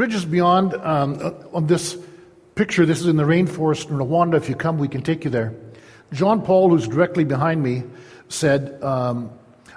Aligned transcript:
Bridges 0.00 0.24
Beyond, 0.24 0.72
um, 0.76 1.36
on 1.52 1.66
this 1.66 1.94
picture, 2.54 2.86
this 2.86 3.00
is 3.00 3.06
in 3.06 3.18
the 3.18 3.24
rainforest 3.24 3.90
in 3.90 3.98
Rwanda. 3.98 4.38
If 4.38 4.48
you 4.48 4.54
come, 4.54 4.78
we 4.78 4.88
can 4.88 5.02
take 5.02 5.24
you 5.24 5.30
there. 5.30 5.52
John 6.14 6.40
Paul, 6.40 6.70
who's 6.70 6.88
directly 6.88 7.22
behind 7.22 7.62
me, 7.62 7.82
said, 8.30 8.82
um, 8.82 9.30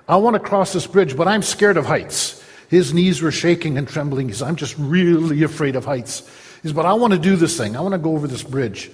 I 0.07 0.15
want 0.15 0.35
to 0.35 0.39
cross 0.39 0.71
this 0.71 0.87
bridge, 0.87 1.17
but 1.17 1.27
I'm 1.27 1.41
scared 1.41 1.75
of 1.75 1.85
heights. 1.85 2.41
His 2.69 2.93
knees 2.93 3.21
were 3.21 3.33
shaking 3.33 3.77
and 3.77 3.85
trembling. 3.85 4.29
He 4.29 4.33
said, 4.33 4.47
I'm 4.47 4.55
just 4.55 4.77
really 4.77 5.43
afraid 5.43 5.75
of 5.75 5.83
heights. 5.83 6.21
He 6.61 6.69
said, 6.69 6.75
but 6.77 6.85
I 6.85 6.93
want 6.93 7.11
to 7.11 7.19
do 7.19 7.35
this 7.35 7.57
thing. 7.57 7.75
I 7.75 7.81
want 7.81 7.91
to 7.91 7.97
go 7.97 8.13
over 8.13 8.25
this 8.25 8.43
bridge. 8.43 8.89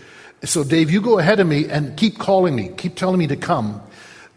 So, 0.45 0.63
Dave, 0.63 0.89
you 0.89 0.99
go 0.99 1.19
ahead 1.19 1.39
of 1.39 1.45
me 1.45 1.69
and 1.69 1.95
keep 1.95 2.17
calling 2.17 2.55
me, 2.55 2.69
keep 2.69 2.95
telling 2.95 3.19
me 3.19 3.27
to 3.27 3.35
come. 3.35 3.83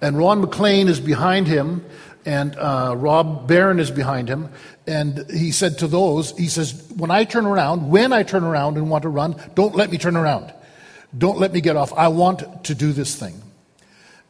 And 0.03 0.19
Ron 0.19 0.43
McLean 0.43 0.89
is 0.89 1.01
behind 1.01 1.47
him, 1.47 1.87
and 2.25 2.57
uh, 2.57 2.95
Rob 2.97 3.49
Barron 3.49 3.81
is 3.81 3.91
behind 3.91 4.29
him. 4.29 4.49
And 4.87 5.31
he 5.31 5.53
said 5.53 5.79
to 5.79 5.87
those, 5.87 6.37
he 6.37 6.49
says, 6.49 6.91
when 6.97 7.11
I 7.11 7.25
turn 7.25 7.47
around, 7.47 7.91
when 7.91 8.13
I 8.13 8.23
turn 8.23 8.45
around 8.45 8.77
and 8.77 8.91
want 8.91 9.03
to 9.03 9.09
run, 9.09 9.37
don't 9.55 9.75
let 9.75 9.91
me 9.91 9.99
turn 9.99 10.17
around. 10.17 10.53
Don't 11.17 11.39
let 11.39 11.53
me 11.53 11.61
get 11.61 11.77
off. 11.77 11.93
I 11.93 12.09
want 12.09 12.65
to 12.65 12.75
do 12.75 12.93
this 12.93 13.15
thing. 13.15 13.41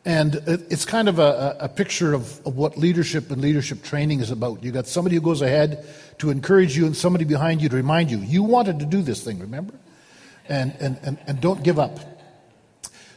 And 0.05 0.43
it's 0.47 0.85
kind 0.85 1.09
of 1.09 1.21
a, 1.21 1.57
a 1.61 1.69
picture 1.69 2.13
of, 2.13 2.45
of, 2.45 2.57
what 2.57 2.77
leadership 2.77 3.31
and 3.31 3.41
leadership 3.41 3.85
training 3.85 4.19
is 4.19 4.33
about. 4.33 4.65
You've 4.65 4.75
got 4.75 4.89
somebody 4.89 5.15
who 5.15 5.23
goes 5.23 5.43
ahead 5.43 5.87
to 6.19 6.31
encourage 6.31 6.77
you 6.77 6.87
and 6.87 6.97
somebody 6.97 7.25
behind 7.25 7.63
you 7.63 7.69
to 7.69 7.77
remind 7.77 8.11
you, 8.11 8.19
you 8.19 8.43
wanted 8.43 8.81
to 8.81 8.85
do 8.85 9.01
this 9.01 9.23
thing, 9.23 9.39
remember? 9.39 9.75
And, 10.49 10.75
and, 10.81 10.99
and, 11.05 11.19
and 11.29 11.41
don't 11.41 11.63
give 11.63 11.79
up. 11.79 12.01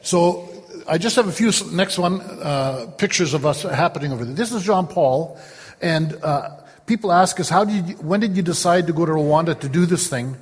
So 0.04 0.48
I 0.88 1.00
just 1.00 1.16
have 1.16 1.28
a 1.28 1.32
few, 1.32 1.52
next 1.72 1.98
one, 1.98 2.22
uh, 2.22 2.86
pictures 2.98 3.34
of 3.34 3.44
us 3.44 3.64
happening 3.64 4.12
over 4.12 4.24
there. 4.24 4.36
This 4.36 4.52
is 4.52 4.64
John 4.64 4.86
Paul. 4.86 5.40
And 5.82 6.14
uh, 6.22 6.58
people 6.86 7.12
ask 7.12 7.40
us, 7.40 7.50
how 7.50 7.66
did 7.66 7.90
you, 7.90 7.96
when 7.96 8.20
did 8.20 8.38
you 8.38 8.44
decide 8.44 8.86
to 8.88 8.94
go 8.94 9.04
to 9.04 9.12
Rwanda 9.12 9.60
to 9.62 9.70
do 9.70 9.88
this 9.88 10.08
thing? 10.08 10.38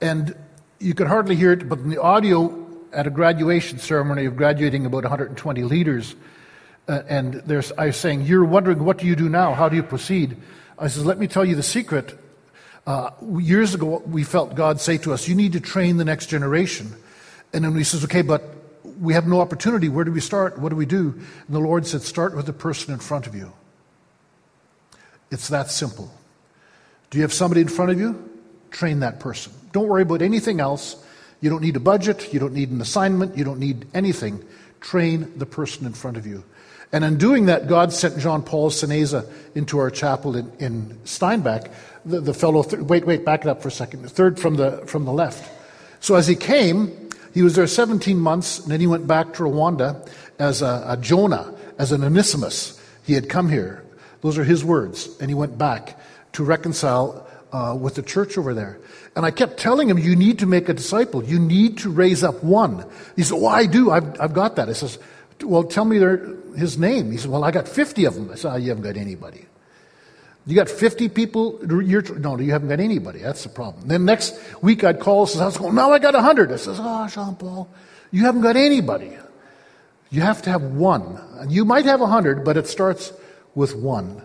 And 0.00 0.34
you 0.78 0.94
can 0.94 1.06
hardly 1.06 1.36
hear 1.36 1.52
it, 1.52 1.68
but 1.68 1.78
in 1.78 1.90
the 1.90 2.00
audio 2.00 2.58
at 2.92 3.06
a 3.06 3.10
graduation 3.10 3.78
ceremony 3.78 4.24
of 4.24 4.34
graduating 4.34 4.86
about 4.86 5.02
120 5.04 5.62
leaders, 5.62 6.14
uh, 6.88 7.02
and 7.06 7.34
there's, 7.46 7.70
I 7.72 7.86
was 7.86 7.96
saying, 7.96 8.22
You're 8.22 8.44
wondering, 8.44 8.84
what 8.84 8.96
do 8.96 9.06
you 9.06 9.14
do 9.14 9.28
now? 9.28 9.52
How 9.52 9.68
do 9.68 9.76
you 9.76 9.82
proceed? 9.82 10.36
I 10.78 10.88
said, 10.88 11.04
Let 11.04 11.18
me 11.18 11.26
tell 11.26 11.44
you 11.44 11.54
the 11.54 11.62
secret. 11.62 12.18
Uh, 12.86 13.10
years 13.38 13.74
ago, 13.74 14.02
we 14.06 14.24
felt 14.24 14.54
God 14.54 14.80
say 14.80 14.96
to 14.98 15.12
us, 15.12 15.28
You 15.28 15.34
need 15.34 15.52
to 15.52 15.60
train 15.60 15.98
the 15.98 16.04
next 16.04 16.26
generation. 16.26 16.92
And 17.52 17.64
then 17.64 17.74
we 17.74 17.84
says, 17.84 18.02
Okay, 18.04 18.22
but 18.22 18.42
we 19.00 19.14
have 19.14 19.26
no 19.26 19.40
opportunity. 19.40 19.88
Where 19.88 20.04
do 20.04 20.12
we 20.12 20.20
start? 20.20 20.58
What 20.58 20.70
do 20.70 20.76
we 20.76 20.86
do? 20.86 21.14
And 21.46 21.54
the 21.54 21.60
Lord 21.60 21.86
said, 21.86 22.02
Start 22.02 22.34
with 22.34 22.46
the 22.46 22.52
person 22.52 22.92
in 22.92 23.00
front 23.00 23.26
of 23.26 23.34
you. 23.34 23.52
It's 25.30 25.48
that 25.48 25.70
simple. 25.70 26.12
Do 27.10 27.18
you 27.18 27.22
have 27.22 27.32
somebody 27.32 27.60
in 27.60 27.68
front 27.68 27.90
of 27.90 27.98
you? 27.98 28.30
Train 28.70 29.00
that 29.00 29.20
person. 29.20 29.52
Don't 29.72 29.88
worry 29.88 30.02
about 30.02 30.22
anything 30.22 30.60
else. 30.60 30.96
You 31.40 31.50
don't 31.50 31.62
need 31.62 31.76
a 31.76 31.80
budget. 31.80 32.32
You 32.32 32.40
don't 32.40 32.54
need 32.54 32.70
an 32.70 32.80
assignment. 32.80 33.36
You 33.36 33.44
don't 33.44 33.58
need 33.58 33.86
anything. 33.94 34.44
Train 34.80 35.32
the 35.36 35.46
person 35.46 35.86
in 35.86 35.92
front 35.92 36.16
of 36.16 36.26
you. 36.26 36.44
And 36.92 37.04
in 37.04 37.16
doing 37.16 37.46
that, 37.46 37.68
God 37.68 37.92
sent 37.92 38.18
John 38.18 38.42
Paul 38.42 38.70
Seneza 38.70 39.28
into 39.54 39.78
our 39.78 39.90
chapel 39.90 40.36
in, 40.36 40.52
in 40.58 40.98
Steinbach, 41.04 41.70
the, 42.04 42.20
the 42.20 42.34
fellow, 42.34 42.62
th- 42.62 42.82
wait, 42.82 43.06
wait, 43.06 43.24
back 43.24 43.42
it 43.42 43.46
up 43.46 43.62
for 43.62 43.68
a 43.68 43.72
second, 43.72 44.02
the 44.02 44.10
third 44.10 44.38
from 44.38 44.56
the, 44.56 44.82
from 44.86 45.06
the 45.06 45.12
left. 45.12 45.50
So 46.00 46.16
as 46.16 46.26
he 46.26 46.36
came, 46.36 47.01
he 47.34 47.42
was 47.42 47.54
there 47.54 47.66
17 47.66 48.18
months, 48.18 48.60
and 48.60 48.70
then 48.70 48.80
he 48.80 48.86
went 48.86 49.06
back 49.06 49.32
to 49.34 49.44
Rwanda 49.44 50.08
as 50.38 50.62
a, 50.62 50.84
a 50.88 50.96
Jonah, 50.96 51.54
as 51.78 51.92
an 51.92 52.04
Onesimus. 52.04 52.80
He 53.04 53.14
had 53.14 53.28
come 53.28 53.48
here. 53.48 53.84
Those 54.20 54.38
are 54.38 54.44
his 54.44 54.64
words. 54.64 55.08
And 55.20 55.30
he 55.30 55.34
went 55.34 55.58
back 55.58 55.98
to 56.32 56.44
reconcile 56.44 57.26
uh, 57.52 57.76
with 57.78 57.94
the 57.94 58.02
church 58.02 58.38
over 58.38 58.54
there. 58.54 58.78
And 59.14 59.26
I 59.26 59.30
kept 59.30 59.58
telling 59.58 59.88
him, 59.88 59.98
you 59.98 60.16
need 60.16 60.38
to 60.38 60.46
make 60.46 60.68
a 60.68 60.74
disciple. 60.74 61.22
You 61.22 61.38
need 61.38 61.78
to 61.78 61.90
raise 61.90 62.24
up 62.24 62.42
one. 62.42 62.86
He 63.16 63.22
said, 63.22 63.34
well, 63.34 63.48
I 63.48 63.66
do. 63.66 63.90
I've, 63.90 64.20
I've 64.20 64.32
got 64.32 64.56
that. 64.56 64.68
I 64.68 64.72
says, 64.72 64.98
well, 65.42 65.64
tell 65.64 65.84
me 65.84 65.98
their, 65.98 66.34
his 66.56 66.78
name. 66.78 67.10
He 67.10 67.18
said, 67.18 67.30
well, 67.30 67.44
I 67.44 67.50
got 67.50 67.68
50 67.68 68.04
of 68.06 68.14
them. 68.14 68.30
I 68.30 68.36
said, 68.36 68.52
oh, 68.52 68.56
you 68.56 68.68
haven't 68.68 68.84
got 68.84 68.96
anybody. 68.96 69.46
You 70.46 70.56
got 70.56 70.68
50 70.68 71.08
people? 71.08 71.60
You're, 71.62 72.02
no, 72.18 72.38
you 72.38 72.50
haven't 72.50 72.68
got 72.68 72.80
anybody. 72.80 73.20
That's 73.20 73.44
the 73.44 73.48
problem. 73.48 73.86
Then 73.86 74.04
next 74.04 74.38
week 74.60 74.82
I'd 74.82 74.98
call, 74.98 75.26
says, 75.26 75.40
I 75.40 75.46
was 75.46 75.56
going, 75.56 75.74
now 75.74 75.92
I 75.92 75.98
got 75.98 76.14
100. 76.14 76.50
I 76.50 76.56
says, 76.56 76.78
ah, 76.80 77.04
oh, 77.04 77.08
Jean 77.08 77.36
Paul, 77.36 77.68
you 78.10 78.24
haven't 78.24 78.42
got 78.42 78.56
anybody. 78.56 79.16
You 80.10 80.20
have 80.20 80.42
to 80.42 80.50
have 80.50 80.62
one. 80.62 81.18
You 81.48 81.64
might 81.64 81.84
have 81.86 82.00
100, 82.00 82.44
but 82.44 82.56
it 82.56 82.66
starts 82.66 83.12
with 83.54 83.74
one. 83.74 84.22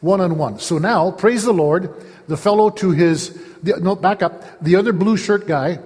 One 0.00 0.20
on 0.20 0.38
one. 0.38 0.58
So 0.58 0.78
now, 0.78 1.10
praise 1.10 1.44
the 1.44 1.52
Lord, 1.52 1.94
the 2.26 2.36
fellow 2.36 2.70
to 2.70 2.90
his, 2.90 3.38
the, 3.62 3.78
no, 3.80 3.94
back 3.94 4.22
up, 4.22 4.62
the 4.62 4.76
other 4.76 4.92
blue 4.92 5.16
shirt 5.16 5.46
guy 5.46 5.78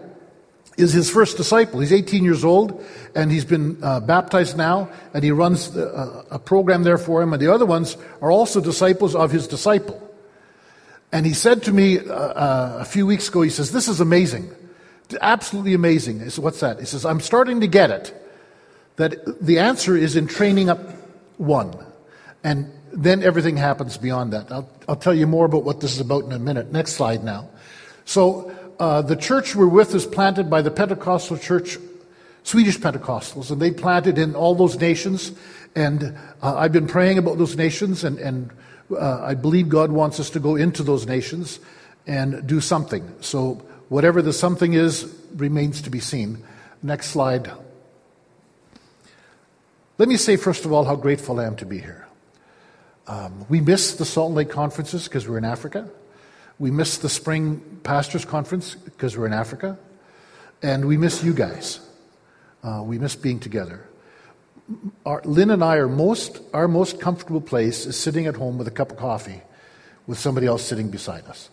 is 0.77 0.93
his 0.93 1.11
first 1.11 1.37
disciple. 1.37 1.81
He's 1.81 1.93
18 1.93 2.25
years 2.25 2.45
old, 2.45 2.85
and 3.15 3.31
he's 3.31 3.45
been 3.45 3.79
uh, 3.83 4.01
baptized 4.01 4.57
now, 4.57 4.91
and 5.12 5.23
he 5.23 5.31
runs 5.31 5.71
the, 5.71 5.89
uh, 5.89 6.25
a 6.33 6.39
program 6.39 6.83
there 6.83 6.99
for 6.99 7.23
him, 7.23 7.33
and 7.33 7.41
the 7.41 7.53
other 7.53 7.67
ones 7.67 7.97
are 8.21 8.31
also 8.31 8.61
disciples 8.61 9.15
of 9.15 9.31
his 9.31 9.47
disciple. 9.47 10.01
And 11.13 11.25
he 11.25 11.33
said 11.33 11.63
to 11.65 11.73
me 11.73 12.01
uh, 12.01 12.13
uh 12.13 12.79
a 12.81 12.84
few 12.84 13.07
weeks 13.07 13.29
ago, 13.29 13.43
he 13.43 13.51
says, 13.51 13.71
This 13.71 13.87
is 13.87 14.01
amazing. 14.01 14.51
Absolutely 15.21 15.75
amazing. 15.75 16.23
I 16.23 16.29
said, 16.29 16.43
What's 16.43 16.61
that? 16.61 16.81
He 16.81 16.87
says, 16.87 17.05
I'm 17.05 17.21
starting 17.21 17.61
to 17.61 17.69
get 17.69 17.91
it. 17.91 18.13
That 18.97 19.41
the 19.41 19.61
answer 19.61 19.97
is 19.97 20.17
in 20.17 20.27
training 20.27 20.71
up 20.71 20.81
one. 21.37 21.73
And 22.43 22.73
then 22.93 23.23
everything 23.23 23.57
happens 23.57 23.97
beyond 23.97 24.33
that. 24.33 24.51
I'll, 24.51 24.69
I'll 24.89 24.97
tell 24.97 25.15
you 25.15 25.27
more 25.27 25.47
about 25.47 25.65
what 25.65 25.81
this 25.81 25.95
is 25.95 26.01
about 26.01 26.25
in 26.25 26.33
a 26.33 26.39
minute. 26.39 26.73
Next 26.73 26.93
slide 26.93 27.25
now. 27.25 27.49
So, 28.05 28.53
uh, 28.79 29.03
the 29.03 29.17
church 29.17 29.55
we're 29.55 29.67
with 29.67 29.95
is 29.95 30.07
planted 30.07 30.51
by 30.51 30.62
the 30.62 30.71
Pentecostal 30.71 31.39
church, 31.39 31.79
Swedish 32.43 32.79
Pentecostals, 32.79 33.51
and 33.51 33.61
they 33.61 33.71
planted 33.71 34.19
in 34.19 34.35
all 34.35 34.55
those 34.55 34.79
nations. 34.79 35.33
And 35.75 36.17
uh, 36.43 36.57
I've 36.57 36.73
been 36.73 36.87
praying 36.87 37.19
about 37.19 37.39
those 37.39 37.57
nations, 37.57 38.05
and, 38.05 38.19
and 38.19 38.51
uh, 38.91 39.21
I 39.23 39.34
believe 39.34 39.69
God 39.69 39.93
wants 39.93 40.21
us 40.21 40.31
to 40.31 40.41
go 40.41 40.57
into 40.57 40.83
those 40.83 41.07
nations 41.07 41.61
and 42.07 42.47
do 42.47 42.61
something. 42.61 43.15
So, 43.21 43.63
whatever 43.89 44.23
the 44.23 44.33
something 44.33 44.75
is 44.75 45.13
remains 45.34 45.83
to 45.83 45.91
be 45.91 46.01
seen. 46.01 46.45
Next 46.83 47.09
slide. 47.09 47.51
Let 49.97 50.09
me 50.09 50.17
say, 50.17 50.37
first 50.37 50.65
of 50.65 50.73
all, 50.73 50.84
how 50.84 50.97
grateful 50.97 51.41
I 51.41 51.45
am 51.45 51.57
to 51.57 51.67
be 51.67 51.79
here. 51.79 52.07
Um, 53.07 53.47
we 53.49 53.61
missed 53.61 53.99
the 53.99 54.05
Salt 54.05 54.33
Lake 54.33 54.51
conferences 54.51 55.05
because 55.05 55.29
we're 55.29 55.39
in 55.39 55.45
Africa. 55.45 55.89
We 56.59 56.71
missed 56.71 57.03
the 57.03 57.09
spring 57.09 57.74
pastors 57.84 58.25
conference 58.25 58.75
because 58.75 59.17
we're 59.17 59.27
in 59.27 59.33
Africa. 59.33 59.78
And 60.62 60.87
we 60.87 60.97
miss 60.97 61.22
you 61.22 61.34
guys. 61.34 61.81
Uh, 62.62 62.83
we 62.83 62.99
miss 62.99 63.15
being 63.15 63.39
together. 63.39 63.87
Our, 65.05 65.21
Lynn 65.25 65.50
and 65.50 65.62
I 65.62 65.77
are 65.77 65.89
most, 65.89 66.41
our 66.55 66.67
most 66.67 67.00
comfortable 67.00 67.43
place 67.43 67.84
is 67.84 67.99
sitting 67.99 68.27
at 68.27 68.37
home 68.37 68.56
with 68.56 68.67
a 68.67 68.71
cup 68.71 68.91
of 68.91 68.97
coffee 68.97 69.43
with 70.06 70.19
somebody 70.19 70.47
else 70.47 70.65
sitting 70.65 70.91
beside 70.91 71.27
us. 71.27 71.50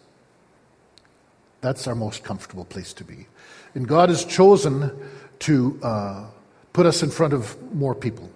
That's 1.60 1.88
our 1.88 1.96
most 1.96 2.24
comfortable 2.24 2.66
place 2.66 2.94
to 2.94 3.04
be. 3.04 3.28
And 3.76 3.88
God 3.88 4.10
has 4.10 4.26
chosen 4.26 4.92
to 5.40 5.80
uh, 5.84 6.26
put 6.74 6.86
us 6.86 7.04
in 7.04 7.12
front 7.12 7.34
of 7.34 7.74
more 7.74 7.94
people. 7.94 8.30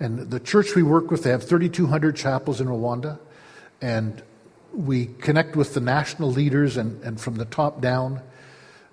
And 0.00 0.30
the 0.30 0.40
church 0.40 0.74
we 0.74 0.82
work 0.82 1.10
with, 1.10 1.22
they 1.22 1.30
have 1.30 1.42
3,200 1.42 2.14
chapels 2.14 2.60
in 2.60 2.68
Rwanda, 2.68 3.18
and 3.80 4.22
we 4.72 5.06
connect 5.06 5.56
with 5.56 5.74
the 5.74 5.80
national 5.80 6.30
leaders 6.30 6.76
and, 6.76 7.02
and 7.02 7.20
from 7.20 7.36
the 7.36 7.44
top 7.44 7.80
down. 7.80 8.20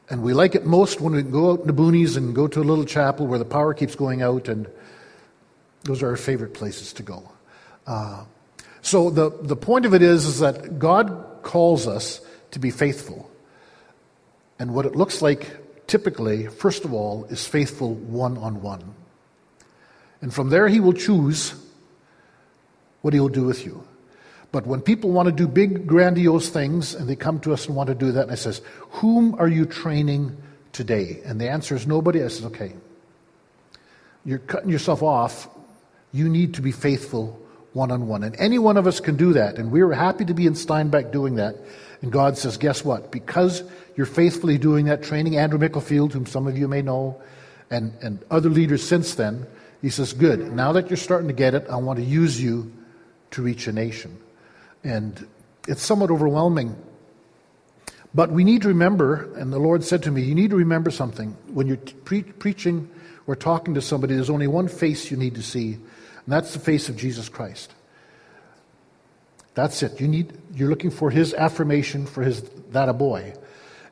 And 0.09 0.21
we 0.21 0.33
like 0.33 0.55
it 0.55 0.65
most 0.65 1.01
when 1.01 1.13
we 1.13 1.23
go 1.23 1.51
out 1.51 1.61
in 1.61 1.67
the 1.67 1.73
boonies 1.73 2.15
and 2.15 2.35
go 2.35 2.47
to 2.47 2.59
a 2.59 2.63
little 2.63 2.85
chapel 2.85 3.27
where 3.27 3.39
the 3.39 3.45
power 3.45 3.73
keeps 3.73 3.95
going 3.95 4.21
out, 4.21 4.47
and 4.47 4.67
those 5.83 6.03
are 6.03 6.09
our 6.09 6.17
favorite 6.17 6.53
places 6.53 6.93
to 6.93 7.03
go. 7.03 7.31
Uh, 7.87 8.25
so 8.81 9.09
the, 9.09 9.31
the 9.41 9.55
point 9.55 9.85
of 9.85 9.93
it 9.93 10.01
is, 10.01 10.25
is 10.25 10.39
that 10.39 10.77
God 10.77 11.39
calls 11.41 11.87
us 11.87 12.21
to 12.51 12.59
be 12.59 12.69
faithful. 12.69 13.29
And 14.59 14.73
what 14.73 14.85
it 14.85 14.95
looks 14.95 15.21
like 15.21 15.87
typically, 15.87 16.47
first 16.47 16.85
of 16.85 16.93
all, 16.93 17.25
is 17.25 17.47
faithful 17.47 17.93
one 17.95 18.37
on 18.37 18.61
one. 18.61 18.93
And 20.21 20.33
from 20.33 20.49
there, 20.49 20.67
he 20.67 20.79
will 20.79 20.93
choose 20.93 21.53
what 23.01 23.13
he'll 23.13 23.27
do 23.27 23.43
with 23.43 23.65
you. 23.65 23.85
But 24.55 24.65
when 24.65 24.79
people 24.79 25.09
want 25.09 25.25
to 25.25 25.33
do 25.33 25.49
big, 25.49 25.85
grandiose 25.85 26.47
things, 26.47 26.95
and 26.95 27.09
they 27.09 27.17
come 27.17 27.41
to 27.41 27.51
us 27.51 27.67
and 27.67 27.75
want 27.75 27.87
to 27.87 27.93
do 27.93 28.13
that, 28.13 28.21
and 28.21 28.31
I 28.31 28.35
says, 28.35 28.61
Whom 29.01 29.35
are 29.35 29.49
you 29.49 29.65
training 29.65 30.37
today? 30.71 31.19
And 31.25 31.41
the 31.41 31.49
answer 31.49 31.75
is 31.75 31.85
nobody. 31.85 32.23
I 32.23 32.29
says, 32.29 32.45
Okay. 32.45 32.71
You're 34.23 34.39
cutting 34.39 34.69
yourself 34.69 35.03
off. 35.03 35.49
You 36.13 36.29
need 36.29 36.53
to 36.53 36.61
be 36.61 36.71
faithful 36.71 37.37
one 37.73 37.91
on 37.91 38.07
one. 38.07 38.23
And 38.23 38.33
any 38.39 38.57
one 38.57 38.77
of 38.77 38.87
us 38.87 39.01
can 39.01 39.17
do 39.17 39.33
that. 39.33 39.57
And 39.57 39.73
we 39.73 39.81
are 39.81 39.91
happy 39.91 40.23
to 40.23 40.33
be 40.33 40.47
in 40.47 40.55
Steinbach 40.55 41.11
doing 41.11 41.35
that. 41.35 41.57
And 42.01 42.09
God 42.09 42.37
says, 42.37 42.55
Guess 42.55 42.85
what? 42.85 43.11
Because 43.11 43.61
you're 43.97 44.05
faithfully 44.05 44.57
doing 44.57 44.85
that, 44.85 45.03
training 45.03 45.35
Andrew 45.35 45.59
Micklefield, 45.59 46.13
whom 46.13 46.25
some 46.25 46.47
of 46.47 46.57
you 46.57 46.69
may 46.69 46.81
know, 46.81 47.21
and, 47.69 47.93
and 48.01 48.23
other 48.31 48.49
leaders 48.49 48.87
since 48.87 49.15
then, 49.15 49.47
he 49.81 49.89
says, 49.89 50.13
Good. 50.13 50.53
Now 50.53 50.71
that 50.71 50.89
you're 50.89 50.95
starting 50.95 51.27
to 51.27 51.33
get 51.33 51.55
it, 51.55 51.67
I 51.69 51.75
want 51.75 51.99
to 51.99 52.05
use 52.05 52.41
you 52.41 52.71
to 53.31 53.41
reach 53.41 53.67
a 53.67 53.73
nation. 53.73 54.21
And 54.85 55.27
it's 55.67 55.81
somewhat 55.81 56.11
overwhelming. 56.11 56.77
But 58.13 58.31
we 58.31 58.45
need 58.45 58.61
to 58.61 58.69
remember, 58.69 59.33
and 59.35 59.51
the 59.51 59.59
Lord 59.59 59.83
said 59.83 60.03
to 60.03 60.11
me, 60.11 60.21
you 60.21 60.35
need 60.35 60.51
to 60.51 60.55
remember 60.55 60.89
something. 60.89 61.35
When 61.53 61.67
you're 61.67 61.75
pre- 61.75 62.23
preaching 62.23 62.89
or 63.27 63.35
talking 63.35 63.73
to 63.73 63.81
somebody, 63.81 64.15
there's 64.15 64.29
only 64.29 64.47
one 64.47 64.69
face 64.69 65.11
you 65.11 65.17
need 65.17 65.35
to 65.35 65.43
see, 65.43 65.73
and 65.73 65.83
that's 66.27 66.53
the 66.53 66.59
face 66.59 66.87
of 66.87 66.95
Jesus 66.95 67.27
Christ. 67.27 67.73
That's 69.53 69.83
it. 69.83 69.99
You 69.99 70.07
need, 70.07 70.37
you're 70.53 70.69
looking 70.69 70.91
for 70.91 71.09
his 71.09 71.33
affirmation 71.33 72.05
for 72.05 72.23
his, 72.23 72.43
that 72.71 72.87
a 72.87 72.93
boy. 72.93 73.33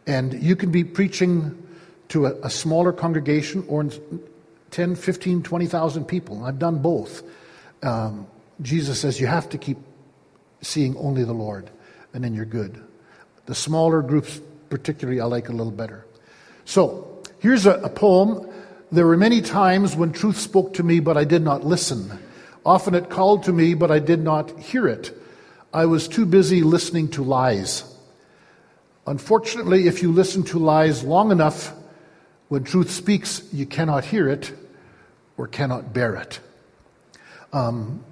And 0.05 0.41
you 0.41 0.55
can 0.55 0.71
be 0.71 0.83
preaching 0.83 1.57
to 2.09 2.27
a, 2.27 2.33
a 2.43 2.49
smaller 2.49 2.93
congregation 2.93 3.65
or 3.67 3.89
10, 4.71 4.95
15, 4.95 5.43
20,000 5.43 6.05
people. 6.05 6.45
I've 6.45 6.59
done 6.59 6.79
both. 6.79 7.23
Um, 7.81 8.27
Jesus 8.61 8.99
says 8.99 9.19
you 9.19 9.27
have 9.27 9.49
to 9.49 9.57
keep 9.57 9.77
seeing 10.63 10.98
only 10.98 11.24
the 11.24 11.33
Lord, 11.33 11.69
and 12.13 12.24
then 12.24 12.33
you're 12.33 12.45
good. 12.45 12.83
The 13.45 13.56
smaller 13.56 14.01
groups, 14.01 14.42
particularly, 14.69 15.19
I 15.19 15.25
like 15.25 15.50
a 15.50 15.54
little 15.54 15.71
better. 15.71 16.06
So, 16.65 17.21
here's 17.39 17.65
a, 17.65 17.74
a 17.74 17.89
poem. 17.89 18.50
There 18.92 19.06
were 19.06 19.18
many 19.18 19.42
times 19.42 19.95
when 19.95 20.12
truth 20.12 20.39
spoke 20.39 20.74
to 20.75 20.83
me, 20.83 21.00
but 21.00 21.18
I 21.18 21.25
did 21.25 21.42
not 21.42 21.65
listen. 21.65 22.18
Often 22.65 22.95
it 22.95 23.10
called 23.10 23.44
to 23.44 23.54
me, 23.54 23.74
but 23.74 23.92
I 23.92 24.00
did 24.00 24.21
not 24.21 24.57
hear 24.60 24.88
it. 24.88 25.15
I 25.74 25.86
was 25.86 26.07
too 26.07 26.25
busy 26.25 26.62
listening 26.62 27.10
to 27.10 27.24
lies. 27.24 27.83
Unfortunately, 29.06 29.88
if 29.88 30.01
you 30.01 30.12
listen 30.12 30.44
to 30.44 30.60
lies 30.60 31.04
long 31.04 31.31
enough, 31.31 31.74
when 32.48 32.63
truth 32.63 32.92
speaks, 32.92 33.44
you 33.51 33.65
cannot 33.65 34.06
hear 34.06 34.30
it 34.30 34.54
or 35.36 35.48
cannot 35.48 35.94
bear 35.94 36.15
it. 36.15 36.39
Um, 37.51 38.04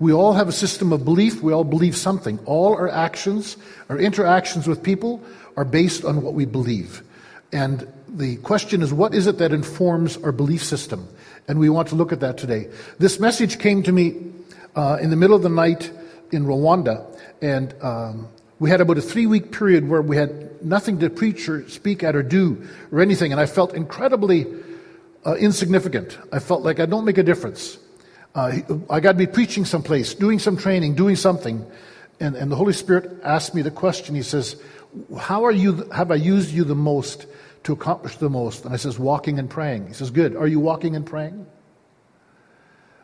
we 0.00 0.14
all 0.14 0.32
have 0.32 0.48
a 0.48 0.52
system 0.52 0.92
of 0.92 1.04
belief. 1.04 1.42
We 1.42 1.52
all 1.52 1.62
believe 1.62 1.94
something. 1.94 2.38
All 2.46 2.74
our 2.74 2.88
actions, 2.88 3.58
our 3.90 3.98
interactions 3.98 4.66
with 4.66 4.82
people 4.82 5.22
are 5.56 5.64
based 5.64 6.04
on 6.06 6.22
what 6.22 6.32
we 6.32 6.46
believe. 6.46 7.02
And 7.52 7.86
the 8.08 8.38
question 8.38 8.80
is, 8.80 8.92
what 8.94 9.14
is 9.14 9.26
it 9.26 9.36
that 9.38 9.52
informs 9.52 10.16
our 10.16 10.32
belief 10.32 10.64
system? 10.64 11.06
And 11.48 11.58
we 11.58 11.68
want 11.68 11.88
to 11.88 11.96
look 11.96 12.12
at 12.12 12.20
that 12.20 12.38
today. 12.38 12.68
This 12.98 13.20
message 13.20 13.58
came 13.58 13.82
to 13.82 13.92
me 13.92 14.16
uh, 14.74 14.98
in 15.02 15.10
the 15.10 15.16
middle 15.16 15.36
of 15.36 15.42
the 15.42 15.50
night 15.50 15.92
in 16.32 16.44
Rwanda, 16.44 17.04
and 17.42 17.74
um, 17.82 18.28
we 18.58 18.70
had 18.70 18.80
about 18.80 18.96
a 18.96 19.02
three 19.02 19.26
week 19.26 19.52
period 19.52 19.88
where 19.88 20.00
we 20.00 20.16
had 20.16 20.64
nothing 20.64 20.98
to 21.00 21.10
preach 21.10 21.48
or 21.48 21.68
speak 21.68 22.02
at 22.04 22.16
or 22.16 22.22
do 22.22 22.66
or 22.90 23.00
anything, 23.00 23.32
and 23.32 23.40
I 23.40 23.46
felt 23.46 23.74
incredibly 23.74 24.46
uh, 25.26 25.34
insignificant. 25.34 26.18
I 26.32 26.38
felt 26.38 26.62
like 26.62 26.78
I 26.78 26.86
don't 26.86 27.04
make 27.04 27.18
a 27.18 27.22
difference. 27.22 27.78
Uh, 28.34 28.58
I 28.88 29.00
got 29.00 29.12
to 29.12 29.18
be 29.18 29.26
preaching 29.26 29.64
someplace, 29.64 30.14
doing 30.14 30.38
some 30.38 30.56
training, 30.56 30.94
doing 30.94 31.16
something. 31.16 31.68
And, 32.20 32.36
and 32.36 32.50
the 32.50 32.56
Holy 32.56 32.72
Spirit 32.72 33.20
asked 33.24 33.54
me 33.54 33.62
the 33.62 33.70
question. 33.70 34.14
He 34.14 34.22
says, 34.22 34.60
How 35.18 35.44
are 35.44 35.50
you, 35.50 35.88
have 35.90 36.10
I 36.10 36.16
used 36.16 36.52
you 36.52 36.64
the 36.64 36.74
most 36.74 37.26
to 37.64 37.72
accomplish 37.72 38.16
the 38.16 38.30
most? 38.30 38.64
And 38.64 38.72
I 38.72 38.76
says, 38.76 38.98
Walking 38.98 39.38
and 39.38 39.50
praying. 39.50 39.88
He 39.88 39.94
says, 39.94 40.10
Good. 40.10 40.36
Are 40.36 40.46
you 40.46 40.60
walking 40.60 40.94
and 40.94 41.04
praying? 41.04 41.46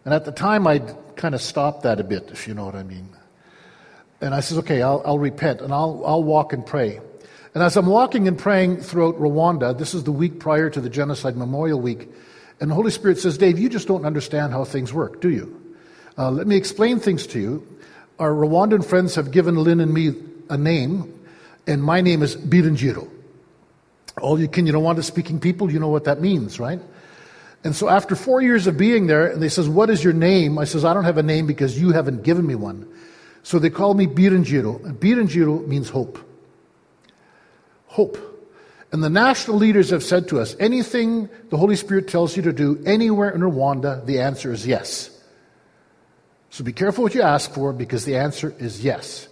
And 0.04 0.14
at 0.14 0.24
the 0.24 0.32
time, 0.32 0.66
I'd 0.68 1.16
kind 1.16 1.34
of 1.34 1.42
stopped 1.42 1.82
that 1.82 1.98
a 1.98 2.04
bit, 2.04 2.28
if 2.30 2.46
you 2.46 2.54
know 2.54 2.64
what 2.64 2.76
I 2.76 2.84
mean. 2.84 3.08
And 4.20 4.34
I 4.34 4.40
says, 4.40 4.58
Okay, 4.58 4.80
I'll, 4.82 5.02
I'll 5.04 5.18
repent 5.18 5.60
and 5.60 5.72
I'll, 5.72 6.02
I'll 6.06 6.22
walk 6.22 6.52
and 6.52 6.64
pray. 6.64 7.00
And 7.54 7.62
as 7.62 7.76
I'm 7.76 7.86
walking 7.86 8.28
and 8.28 8.38
praying 8.38 8.82
throughout 8.82 9.18
Rwanda, 9.18 9.76
this 9.76 9.94
is 9.94 10.04
the 10.04 10.12
week 10.12 10.38
prior 10.38 10.68
to 10.68 10.80
the 10.80 10.90
Genocide 10.90 11.38
Memorial 11.38 11.80
Week, 11.80 12.10
and 12.60 12.70
the 12.70 12.74
Holy 12.74 12.90
Spirit 12.90 13.18
says, 13.18 13.36
Dave, 13.36 13.58
you 13.58 13.68
just 13.68 13.86
don't 13.86 14.04
understand 14.04 14.52
how 14.52 14.64
things 14.64 14.92
work, 14.92 15.20
do 15.20 15.30
you? 15.30 15.74
Uh, 16.16 16.30
let 16.30 16.46
me 16.46 16.56
explain 16.56 16.98
things 16.98 17.26
to 17.28 17.40
you. 17.40 17.66
Our 18.18 18.30
Rwandan 18.30 18.84
friends 18.84 19.14
have 19.16 19.30
given 19.30 19.56
Lynn 19.56 19.80
and 19.80 19.92
me 19.92 20.14
a 20.48 20.56
name, 20.56 21.12
and 21.66 21.82
my 21.82 22.00
name 22.00 22.22
is 22.22 22.36
Byiringiro. 22.36 23.10
All 24.22 24.40
you 24.40 24.48
Kinyarwanda 24.48 25.04
speaking 25.04 25.38
people, 25.38 25.70
you 25.70 25.78
know 25.78 25.88
what 25.88 26.04
that 26.04 26.22
means, 26.22 26.58
right? 26.58 26.80
And 27.64 27.76
so 27.76 27.88
after 27.88 28.14
four 28.14 28.40
years 28.40 28.66
of 28.66 28.78
being 28.78 29.06
there, 29.06 29.26
and 29.26 29.42
they 29.42 29.48
says, 29.48 29.68
what 29.68 29.90
is 29.90 30.02
your 30.02 30.12
name? 30.12 30.58
I 30.58 30.64
says, 30.64 30.84
I 30.84 30.94
don't 30.94 31.04
have 31.04 31.18
a 31.18 31.22
name 31.22 31.46
because 31.46 31.78
you 31.78 31.90
haven't 31.90 32.22
given 32.22 32.46
me 32.46 32.54
one. 32.54 32.88
So 33.42 33.58
they 33.58 33.70
call 33.70 33.94
me 33.94 34.06
Byiringiro. 34.06 34.84
And 34.84 34.98
Byiringiro 34.98 35.66
means 35.66 35.90
hope. 35.90 36.18
Hope. 37.86 38.35
And 38.92 39.02
the 39.02 39.10
national 39.10 39.56
leaders 39.56 39.90
have 39.90 40.04
said 40.04 40.28
to 40.28 40.40
us 40.40 40.56
anything 40.60 41.28
the 41.50 41.56
Holy 41.56 41.76
Spirit 41.76 42.08
tells 42.08 42.36
you 42.36 42.42
to 42.42 42.52
do 42.52 42.82
anywhere 42.86 43.30
in 43.30 43.40
Rwanda, 43.40 44.04
the 44.06 44.20
answer 44.20 44.52
is 44.52 44.66
yes. 44.66 45.10
So 46.50 46.64
be 46.64 46.72
careful 46.72 47.02
what 47.02 47.14
you 47.14 47.22
ask 47.22 47.52
for 47.52 47.72
because 47.72 48.04
the 48.04 48.16
answer 48.16 48.54
is 48.58 48.84
yes. 48.84 49.28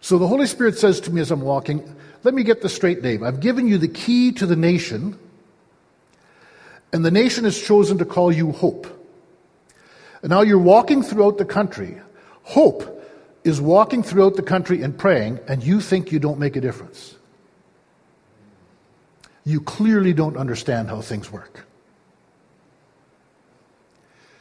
So 0.00 0.18
the 0.18 0.26
Holy 0.26 0.46
Spirit 0.46 0.78
says 0.78 1.00
to 1.02 1.12
me 1.12 1.20
as 1.20 1.30
I'm 1.30 1.40
walking, 1.40 1.94
Let 2.24 2.34
me 2.34 2.42
get 2.42 2.60
this 2.60 2.74
straight, 2.74 3.02
Dave. 3.02 3.22
I've 3.22 3.40
given 3.40 3.68
you 3.68 3.78
the 3.78 3.88
key 3.88 4.32
to 4.32 4.46
the 4.46 4.56
nation, 4.56 5.18
and 6.92 7.04
the 7.04 7.10
nation 7.10 7.44
has 7.44 7.60
chosen 7.60 7.98
to 7.98 8.04
call 8.04 8.32
you 8.32 8.52
hope. 8.52 8.86
And 10.22 10.30
now 10.30 10.42
you're 10.42 10.58
walking 10.58 11.02
throughout 11.02 11.38
the 11.38 11.44
country. 11.44 12.00
Hope 12.42 13.02
is 13.44 13.60
walking 13.60 14.02
throughout 14.02 14.34
the 14.34 14.42
country 14.42 14.82
and 14.82 14.98
praying, 14.98 15.38
and 15.46 15.62
you 15.62 15.80
think 15.80 16.10
you 16.10 16.18
don't 16.18 16.40
make 16.40 16.56
a 16.56 16.60
difference 16.60 17.14
you 19.48 19.62
clearly 19.62 20.12
don't 20.12 20.36
understand 20.36 20.88
how 20.88 21.00
things 21.00 21.32
work. 21.32 21.66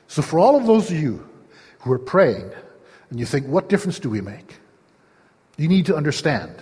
So, 0.09 0.21
for 0.21 0.38
all 0.38 0.57
of 0.57 0.68
those 0.68 0.92
of 0.92 0.98
you 0.98 1.25
who 1.80 1.94
are 1.94 2.00
praying 2.00 2.51
and 3.09 3.18
you 3.18 3.25
think, 3.25 3.48
what 3.48 3.69
difference 3.69 4.00
do 4.00 4.09
we 4.09 4.19
make? 4.19 4.56
You 5.56 5.69
need 5.69 5.86
to 5.86 5.95
understand 5.95 6.62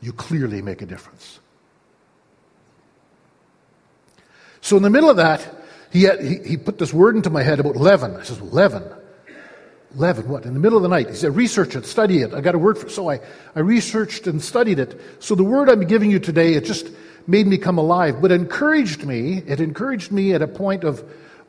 you 0.00 0.14
clearly 0.14 0.62
make 0.62 0.80
a 0.80 0.86
difference. 0.86 1.40
So, 4.62 4.78
in 4.78 4.82
the 4.82 4.90
middle 4.90 5.10
of 5.10 5.18
that, 5.18 5.46
he, 5.92 6.04
had, 6.04 6.24
he, 6.24 6.38
he, 6.38 6.56
put 6.56 6.78
this 6.78 6.94
word 6.94 7.14
into 7.14 7.28
my 7.28 7.42
head 7.42 7.60
about 7.60 7.76
leaven. 7.76 8.16
I 8.16 8.22
says, 8.22 8.40
leaven. 8.40 8.84
Leaven, 9.94 10.28
what? 10.28 10.46
In 10.46 10.54
the 10.54 10.60
middle 10.60 10.78
of 10.78 10.82
the 10.82 10.88
night. 10.88 11.10
He 11.10 11.14
said, 11.14 11.36
research 11.36 11.76
it, 11.76 11.84
study 11.84 12.22
it. 12.22 12.32
I 12.32 12.40
got 12.40 12.54
a 12.54 12.58
word 12.58 12.78
for 12.78 12.86
it. 12.86 12.90
So 12.90 13.10
I, 13.10 13.20
I 13.54 13.60
researched 13.60 14.26
and 14.26 14.42
studied 14.42 14.78
it. 14.78 14.98
So 15.18 15.34
the 15.34 15.44
word 15.44 15.68
I'm 15.68 15.86
giving 15.86 16.10
you 16.10 16.18
today, 16.18 16.54
it 16.54 16.64
just, 16.64 16.88
made 17.26 17.46
me 17.46 17.58
come 17.58 17.78
alive, 17.78 18.20
but 18.20 18.32
encouraged 18.32 19.04
me. 19.04 19.42
It 19.46 19.60
encouraged 19.60 20.12
me 20.12 20.32
at 20.34 20.42
a 20.42 20.48
point 20.48 20.84
of, 20.84 21.04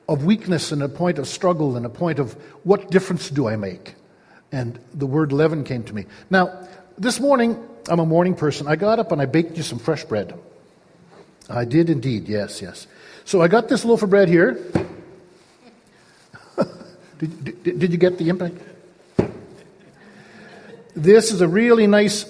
of 0.08 0.26
weakness 0.26 0.72
and 0.72 0.84
a 0.84 0.90
point 0.90 1.20
of 1.20 1.28
struggle 1.28 1.78
and 1.78 1.86
a 1.86 1.90
point 1.90 2.20
of 2.20 2.34
what 2.64 2.92
difference 2.92 3.30
do 3.30 3.48
I 3.48 3.56
make? 3.56 3.96
And 4.52 4.80
the 4.94 5.06
word 5.06 5.32
leaven 5.32 5.64
came 5.64 5.84
to 5.84 5.94
me. 5.94 6.06
Now, 6.30 6.68
this 6.98 7.20
morning, 7.20 7.64
I'm 7.88 8.00
a 8.00 8.06
morning 8.06 8.36
person. 8.36 8.68
I 8.68 8.76
got 8.76 9.00
up 9.00 9.12
and 9.12 9.22
I 9.22 9.26
baked 9.26 9.58
you 9.58 9.64
some 9.64 9.80
fresh 9.80 10.04
bread. 10.04 10.38
I 11.50 11.66
did 11.66 11.90
indeed, 11.90 12.28
yes, 12.28 12.62
yes. 12.62 12.88
So 13.26 13.42
I 13.42 13.48
got 13.48 13.68
this 13.70 13.86
loaf 13.86 14.04
of 14.04 14.10
bread 14.10 14.30
here. 14.30 14.60
did, 17.18 17.64
did, 17.64 17.80
did 17.80 17.92
you 17.92 17.98
get 17.98 18.18
the 18.18 18.30
impact? 18.30 18.56
This 20.96 21.32
is 21.32 21.42
a 21.42 21.48
really 21.48 21.88
nice, 21.88 22.26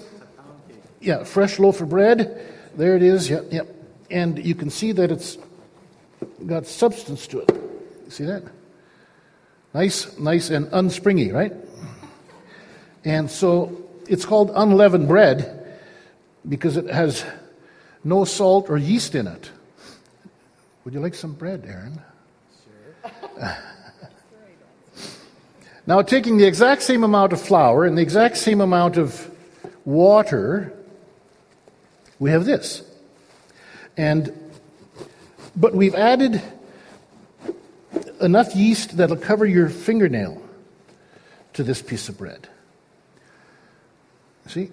yeah, 1.01 1.23
fresh 1.23 1.57
loaf 1.59 1.81
of 1.81 1.89
bread. 1.89 2.45
There 2.79 2.95
it 2.95 3.03
is. 3.03 3.29
Yep, 3.29 3.51
yep. 3.51 3.67
And 4.09 4.45
you 4.45 4.55
can 4.55 4.69
see 4.69 4.93
that 4.93 5.11
it's 5.11 5.37
got 6.45 6.65
substance 6.65 7.27
to 7.27 7.41
it. 7.41 7.51
See 8.07 8.23
that? 8.23 8.41
Nice, 9.73 10.17
nice 10.17 10.49
and 10.49 10.67
unspringy, 10.67 11.33
right? 11.33 11.51
And 13.03 13.29
so 13.29 13.83
it's 14.07 14.23
called 14.23 14.51
unleavened 14.55 15.09
bread 15.09 15.77
because 16.47 16.77
it 16.77 16.89
has 16.89 17.25
no 18.05 18.23
salt 18.23 18.69
or 18.69 18.77
yeast 18.77 19.13
in 19.13 19.27
it. 19.27 19.51
Would 20.85 20.93
you 20.93 21.01
like 21.01 21.15
some 21.15 21.33
bread, 21.33 21.65
Aaron? 21.67 22.01
Sure. 22.63 23.57
now, 25.85 26.01
taking 26.01 26.37
the 26.37 26.45
exact 26.45 26.83
same 26.83 27.03
amount 27.03 27.33
of 27.33 27.41
flour 27.41 27.83
and 27.83 27.97
the 27.97 28.01
exact 28.01 28.37
same 28.37 28.61
amount 28.61 28.95
of 28.95 29.29
water 29.83 30.78
we 32.19 32.31
have 32.31 32.45
this. 32.45 32.83
And 33.97 34.33
but 35.55 35.73
we've 35.73 35.95
added 35.95 36.41
enough 38.21 38.55
yeast 38.55 38.97
that'll 38.97 39.17
cover 39.17 39.45
your 39.45 39.69
fingernail 39.69 40.41
to 41.53 41.63
this 41.63 41.81
piece 41.81 42.09
of 42.09 42.17
bread. 42.17 42.47
See? 44.47 44.69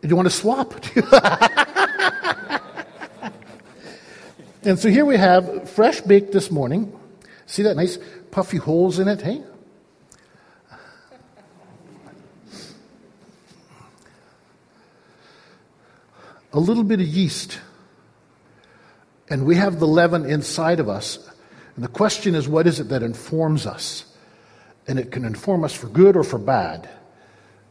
Do 0.00 0.08
you 0.08 0.16
want 0.16 0.26
to 0.26 0.34
swap? 0.34 0.74
and 4.64 4.78
so 4.78 4.88
here 4.88 5.04
we 5.04 5.16
have 5.16 5.70
fresh 5.70 6.00
baked 6.00 6.32
this 6.32 6.50
morning. 6.50 6.98
See 7.46 7.62
that 7.62 7.76
nice 7.76 7.98
puffy 8.30 8.56
holes 8.56 8.98
in 8.98 9.08
it, 9.08 9.22
hey? 9.22 9.42
A 16.52 16.60
little 16.60 16.84
bit 16.84 17.00
of 17.00 17.06
yeast, 17.06 17.58
and 19.28 19.46
we 19.46 19.56
have 19.56 19.80
the 19.80 19.86
leaven 19.86 20.26
inside 20.26 20.80
of 20.80 20.88
us. 20.88 21.18
And 21.74 21.84
the 21.84 21.88
question 21.88 22.34
is, 22.34 22.46
what 22.46 22.66
is 22.66 22.80
it 22.80 22.88
that 22.90 23.02
informs 23.02 23.66
us? 23.66 24.04
And 24.86 24.98
it 24.98 25.10
can 25.10 25.24
inform 25.24 25.64
us 25.64 25.72
for 25.72 25.86
good 25.86 26.16
or 26.16 26.24
for 26.24 26.38
bad, 26.38 26.88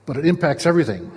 but 0.05 0.17
it 0.17 0.25
impacts 0.25 0.65
everything. 0.65 1.11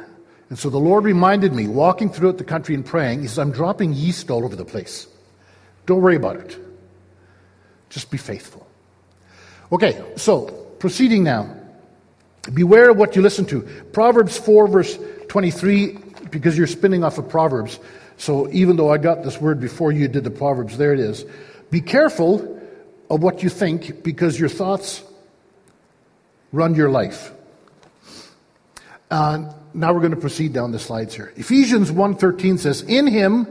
And 0.51 0.59
so 0.59 0.69
the 0.69 0.79
Lord 0.79 1.05
reminded 1.05 1.55
me, 1.55 1.67
walking 1.67 2.11
throughout 2.11 2.37
the 2.37 2.45
country 2.45 2.75
and 2.75 2.85
praying, 2.85 3.23
He 3.23 3.29
says, 3.29 3.39
I'm 3.39 3.53
dropping 3.53 3.95
yeast 3.95 4.31
all 4.31 4.45
over 4.45 4.57
the 4.57 4.65
place. 4.65 5.07
Don't 5.87 6.03
worry 6.03 6.17
about 6.17 6.37
it. 6.37 6.59
Just 7.89 8.11
be 8.11 8.19
faithful. 8.19 8.67
Okay, 9.73 10.05
so 10.17 10.47
proceeding 10.79 11.25
now. 11.25 11.57
Beware 12.53 12.91
of 12.91 12.99
what 12.99 13.17
you 13.17 13.23
listen 13.23 13.47
to. 13.47 13.63
Proverbs 13.93 14.37
4, 14.37 14.69
verse 14.69 14.99
23, 15.29 15.99
because 16.31 16.57
you're 16.57 16.67
spinning 16.67 17.05
off 17.05 17.19
of 17.19 17.29
Proverbs. 17.29 17.79
So 18.17 18.51
even 18.51 18.77
though 18.77 18.91
I 18.91 18.99
got 18.99 19.23
this 19.23 19.41
word 19.41 19.61
before 19.61 19.93
you 19.93 20.09
did 20.09 20.25
the 20.25 20.31
Proverbs, 20.31 20.77
there 20.79 20.93
it 20.93 21.01
is. 21.01 21.25
Be 21.71 21.81
careful 21.81 22.61
of 23.11 23.23
what 23.23 23.43
you 23.43 23.49
think 23.49 24.03
because 24.03 24.39
your 24.39 24.49
thoughts 24.49 25.03
run 26.53 26.75
your 26.75 26.91
life. 26.91 27.33
Uh, 29.11 29.53
now 29.75 29.93
we're 29.93 30.01
going 30.01 30.15
to 30.15 30.17
proceed 30.17 30.53
down 30.53 30.73
the 30.73 30.79
slides 30.79 31.15
here. 31.15 31.33
Ephesians 31.37 31.91
1:13 31.91 32.59
says, 32.59 32.83
"In 32.83 33.07
him 33.07 33.47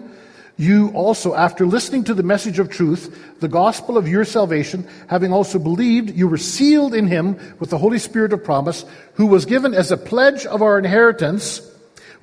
you 0.56 0.89
also 0.94 1.34
after 1.34 1.65
listening 1.65 2.03
to 2.06 2.13
the 2.13 2.24
message 2.24 2.60
of 2.60 2.70
truth, 2.70 3.39
the 3.39 3.48
gospel 3.48 3.98
of 3.98 4.08
your 4.08 4.24
salvation, 4.24 4.86
having 5.08 5.34
also 5.34 5.60
believed, 5.60 6.12
you 6.12 6.27
were 6.27 6.38
sealed 6.38 6.94
in 6.94 7.08
him 7.08 7.36
with 7.60 7.70
the 7.70 7.77
Holy 7.77 8.00
Spirit 8.00 8.34
of 8.34 8.44
promise, 8.44 8.86
who 9.15 9.25
was 9.25 9.46
given 9.46 9.74
as 9.74 9.92
a 9.92 9.98
pledge 9.98 10.46
of 10.46 10.62
our 10.62 10.77
inheritance." 10.77 11.62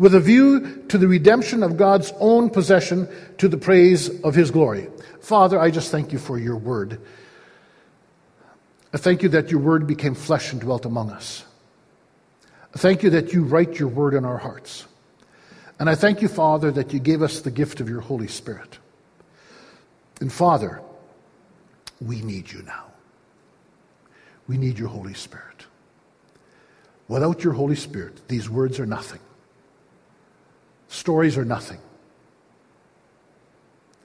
With 0.00 0.14
a 0.14 0.20
view 0.20 0.82
to 0.88 0.96
the 0.96 1.06
redemption 1.06 1.62
of 1.62 1.76
God's 1.76 2.10
own 2.20 2.48
possession 2.48 3.06
to 3.36 3.48
the 3.48 3.58
praise 3.58 4.08
of 4.22 4.34
his 4.34 4.50
glory. 4.50 4.88
Father, 5.20 5.60
I 5.60 5.70
just 5.70 5.90
thank 5.90 6.10
you 6.10 6.18
for 6.18 6.38
your 6.38 6.56
word. 6.56 6.98
I 8.94 8.96
thank 8.96 9.22
you 9.22 9.28
that 9.28 9.50
your 9.50 9.60
word 9.60 9.86
became 9.86 10.14
flesh 10.14 10.52
and 10.52 10.60
dwelt 10.60 10.86
among 10.86 11.10
us. 11.10 11.44
I 12.74 12.78
thank 12.78 13.02
you 13.02 13.10
that 13.10 13.34
you 13.34 13.44
write 13.44 13.78
your 13.78 13.88
word 13.88 14.14
in 14.14 14.24
our 14.24 14.38
hearts. 14.38 14.86
And 15.78 15.90
I 15.90 15.96
thank 15.96 16.22
you, 16.22 16.28
Father, 16.28 16.70
that 16.70 16.94
you 16.94 16.98
gave 16.98 17.20
us 17.20 17.40
the 17.40 17.50
gift 17.50 17.80
of 17.80 17.88
your 17.90 18.00
Holy 18.00 18.28
Spirit. 18.28 18.78
And 20.22 20.32
Father, 20.32 20.80
we 22.00 22.22
need 22.22 22.50
you 22.50 22.62
now. 22.62 22.86
We 24.48 24.56
need 24.56 24.78
your 24.78 24.88
Holy 24.88 25.14
Spirit. 25.14 25.66
Without 27.06 27.44
your 27.44 27.52
Holy 27.52 27.76
Spirit, 27.76 28.26
these 28.28 28.48
words 28.48 28.80
are 28.80 28.86
nothing. 28.86 29.20
Stories 30.90 31.38
are 31.38 31.44
nothing. 31.44 31.78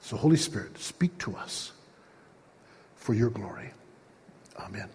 So, 0.02 0.16
Holy 0.16 0.38
Spirit, 0.38 0.78
speak 0.78 1.18
to 1.18 1.36
us 1.36 1.72
for 2.96 3.16
your 3.16 3.32
glory. 3.32 3.72
Amen. 4.60 4.88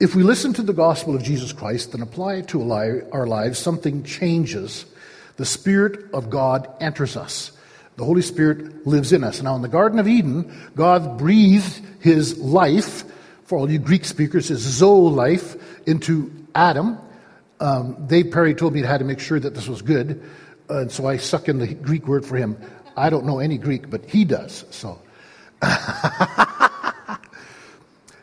If 0.00 0.14
we 0.16 0.22
listen 0.22 0.54
to 0.54 0.62
the 0.62 0.72
gospel 0.72 1.14
of 1.14 1.22
Jesus 1.22 1.52
Christ 1.52 1.92
and 1.92 2.02
apply 2.02 2.36
it 2.36 2.48
to 2.48 2.72
our 2.72 3.26
lives, 3.26 3.58
something 3.58 4.02
changes. 4.02 4.86
The 5.36 5.44
Spirit 5.44 6.12
of 6.12 6.30
God 6.30 6.68
enters 6.80 7.16
us. 7.16 7.52
The 7.96 8.04
Holy 8.04 8.22
Spirit 8.22 8.86
lives 8.86 9.12
in 9.12 9.22
us. 9.24 9.42
Now, 9.42 9.54
in 9.56 9.62
the 9.62 9.68
Garden 9.68 9.98
of 9.98 10.08
Eden, 10.08 10.52
God 10.74 11.18
breathed 11.18 11.82
his 12.00 12.38
life, 12.38 13.04
for 13.44 13.58
all 13.58 13.70
you 13.70 13.78
Greek 13.78 14.06
speakers, 14.06 14.48
his 14.48 14.60
zoe 14.60 15.10
life, 15.10 15.54
into 15.86 16.32
Adam. 16.54 16.98
Um, 17.62 18.06
Dave 18.08 18.32
Perry 18.32 18.56
told 18.56 18.74
me 18.74 18.82
how 18.82 18.98
to 18.98 19.04
make 19.04 19.20
sure 19.20 19.38
that 19.38 19.54
this 19.54 19.68
was 19.68 19.82
good, 19.82 20.20
and 20.68 20.90
so 20.90 21.06
I 21.06 21.16
suck 21.16 21.48
in 21.48 21.58
the 21.58 21.72
Greek 21.72 22.08
word 22.08 22.26
for 22.26 22.36
him. 22.36 22.56
I 22.96 23.08
don't 23.08 23.24
know 23.24 23.38
any 23.38 23.56
Greek, 23.56 23.88
but 23.88 24.04
he 24.04 24.24
does. 24.24 24.64
So. 24.70 25.00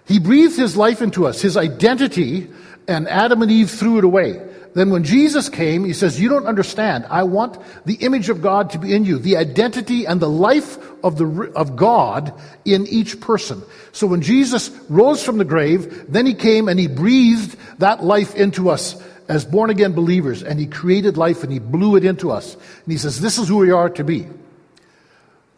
he 0.05 0.19
breathed 0.19 0.57
his 0.57 0.75
life 0.75 1.01
into 1.01 1.25
us, 1.25 1.41
his 1.41 1.55
identity, 1.55 2.49
and 2.85 3.07
Adam 3.07 3.41
and 3.41 3.49
Eve 3.49 3.71
threw 3.71 3.97
it 3.97 4.03
away. 4.03 4.45
Then 4.73 4.89
when 4.89 5.05
Jesus 5.05 5.47
came, 5.47 5.85
he 5.85 5.93
says, 5.93 6.19
You 6.19 6.27
don't 6.27 6.45
understand. 6.45 7.05
I 7.09 7.23
want 7.23 7.57
the 7.85 7.95
image 7.95 8.27
of 8.27 8.41
God 8.41 8.71
to 8.71 8.77
be 8.77 8.93
in 8.93 9.05
you, 9.05 9.19
the 9.19 9.37
identity 9.37 10.05
and 10.05 10.19
the 10.19 10.29
life 10.29 10.77
of, 11.01 11.17
the, 11.17 11.51
of 11.55 11.77
God 11.77 12.33
in 12.65 12.85
each 12.87 13.21
person. 13.21 13.63
So 13.93 14.05
when 14.05 14.21
Jesus 14.21 14.69
rose 14.89 15.23
from 15.23 15.37
the 15.37 15.45
grave, 15.45 16.11
then 16.11 16.25
he 16.25 16.33
came 16.33 16.67
and 16.67 16.77
he 16.77 16.87
breathed 16.87 17.57
that 17.79 18.03
life 18.03 18.35
into 18.35 18.69
us 18.69 19.01
as 19.29 19.45
born 19.45 19.69
again 19.69 19.93
believers, 19.93 20.43
and 20.43 20.59
He 20.59 20.65
created 20.65 21.15
life 21.15 21.43
and 21.43 21.53
He 21.53 21.59
blew 21.59 21.95
it 21.95 22.03
into 22.03 22.31
us. 22.31 22.55
And 22.55 22.91
He 22.91 22.97
says, 22.97 23.21
This 23.21 23.37
is 23.37 23.47
who 23.47 23.57
we 23.57 23.71
are 23.71 23.89
to 23.91 24.03
be. 24.03 24.27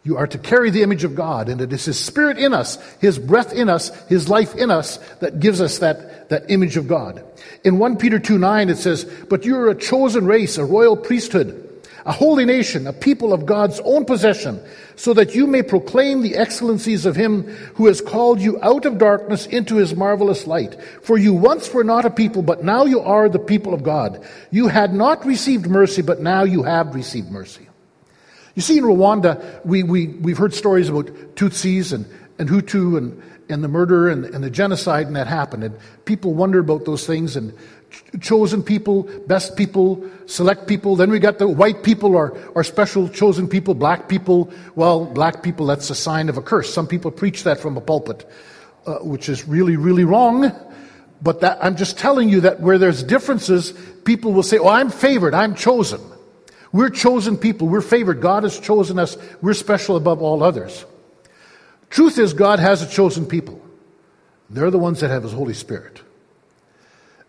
You 0.04 0.18
are 0.18 0.26
to 0.26 0.38
carry 0.38 0.70
the 0.70 0.82
image 0.82 1.04
of 1.04 1.14
God, 1.14 1.48
and 1.48 1.60
it 1.60 1.72
is 1.72 1.84
His 1.84 1.98
Spirit 1.98 2.38
in 2.38 2.52
us, 2.52 2.76
His 3.00 3.18
breath 3.18 3.52
in 3.52 3.68
us, 3.68 3.90
His 4.06 4.28
life 4.28 4.54
in 4.54 4.70
us 4.70 4.98
that 5.20 5.40
gives 5.40 5.60
us 5.60 5.78
that, 5.78 6.28
that 6.28 6.50
image 6.50 6.76
of 6.76 6.86
God. 6.86 7.24
In 7.64 7.78
1 7.78 7.96
Peter 7.96 8.18
2 8.18 8.38
9, 8.38 8.68
it 8.68 8.76
says, 8.76 9.04
But 9.28 9.44
you 9.44 9.56
are 9.56 9.68
a 9.68 9.74
chosen 9.74 10.26
race, 10.26 10.58
a 10.58 10.64
royal 10.64 10.96
priesthood 10.96 11.71
a 12.04 12.12
holy 12.12 12.44
nation, 12.44 12.86
a 12.86 12.92
people 12.92 13.32
of 13.32 13.46
God's 13.46 13.80
own 13.80 14.04
possession, 14.04 14.60
so 14.96 15.14
that 15.14 15.34
you 15.34 15.46
may 15.46 15.62
proclaim 15.62 16.20
the 16.20 16.36
excellencies 16.36 17.06
of 17.06 17.16
him 17.16 17.44
who 17.74 17.86
has 17.86 18.00
called 18.00 18.40
you 18.40 18.58
out 18.62 18.84
of 18.84 18.98
darkness 18.98 19.46
into 19.46 19.76
his 19.76 19.94
marvelous 19.94 20.46
light. 20.46 20.76
For 21.02 21.16
you 21.16 21.32
once 21.32 21.72
were 21.72 21.84
not 21.84 22.04
a 22.04 22.10
people, 22.10 22.42
but 22.42 22.64
now 22.64 22.84
you 22.84 23.00
are 23.00 23.28
the 23.28 23.38
people 23.38 23.72
of 23.74 23.82
God. 23.82 24.24
You 24.50 24.68
had 24.68 24.92
not 24.92 25.24
received 25.24 25.66
mercy, 25.66 26.02
but 26.02 26.20
now 26.20 26.42
you 26.42 26.62
have 26.64 26.94
received 26.94 27.30
mercy. 27.30 27.68
You 28.54 28.62
see, 28.62 28.78
in 28.78 28.84
Rwanda, 28.84 29.64
we, 29.64 29.82
we, 29.82 30.08
we've 30.08 30.38
heard 30.38 30.54
stories 30.54 30.88
about 30.88 31.06
Tutsis 31.36 31.92
and, 31.92 32.06
and 32.38 32.48
Hutu 32.48 32.98
and, 32.98 33.22
and 33.48 33.64
the 33.64 33.68
murder 33.68 34.10
and, 34.10 34.24
and 34.26 34.44
the 34.44 34.50
genocide 34.50 35.06
and 35.06 35.16
that 35.16 35.26
happened. 35.26 35.64
And 35.64 35.78
people 36.04 36.34
wonder 36.34 36.58
about 36.58 36.84
those 36.84 37.06
things 37.06 37.36
and 37.36 37.56
chosen 38.20 38.62
people, 38.62 39.04
best 39.26 39.56
people, 39.56 40.08
select 40.26 40.66
people. 40.66 40.96
Then 40.96 41.10
we 41.10 41.18
got 41.18 41.38
the 41.38 41.48
white 41.48 41.82
people 41.82 42.16
are, 42.16 42.36
are 42.56 42.64
special 42.64 43.08
chosen 43.08 43.48
people, 43.48 43.74
black 43.74 44.08
people. 44.08 44.50
Well, 44.74 45.04
black 45.04 45.42
people, 45.42 45.66
that's 45.66 45.90
a 45.90 45.94
sign 45.94 46.28
of 46.28 46.36
a 46.36 46.42
curse. 46.42 46.72
Some 46.72 46.86
people 46.86 47.10
preach 47.10 47.44
that 47.44 47.58
from 47.60 47.76
a 47.76 47.80
pulpit, 47.80 48.28
uh, 48.86 48.98
which 48.98 49.28
is 49.28 49.46
really, 49.46 49.76
really 49.76 50.04
wrong. 50.04 50.52
But 51.22 51.40
that, 51.40 51.58
I'm 51.62 51.76
just 51.76 51.98
telling 51.98 52.28
you 52.28 52.40
that 52.42 52.60
where 52.60 52.78
there's 52.78 53.02
differences, 53.02 53.72
people 54.04 54.32
will 54.32 54.42
say, 54.42 54.58
oh, 54.58 54.68
I'm 54.68 54.90
favored, 54.90 55.34
I'm 55.34 55.54
chosen. 55.54 56.00
We're 56.72 56.90
chosen 56.90 57.36
people, 57.36 57.68
we're 57.68 57.82
favored. 57.82 58.20
God 58.20 58.42
has 58.42 58.58
chosen 58.58 58.98
us, 58.98 59.16
we're 59.40 59.54
special 59.54 59.96
above 59.96 60.22
all 60.22 60.42
others. 60.42 60.84
Truth 61.90 62.18
is, 62.18 62.32
God 62.32 62.58
has 62.58 62.82
a 62.82 62.88
chosen 62.88 63.26
people. 63.26 63.60
They're 64.48 64.70
the 64.70 64.78
ones 64.78 65.00
that 65.00 65.10
have 65.10 65.22
His 65.22 65.32
Holy 65.32 65.54
Spirit. 65.54 66.00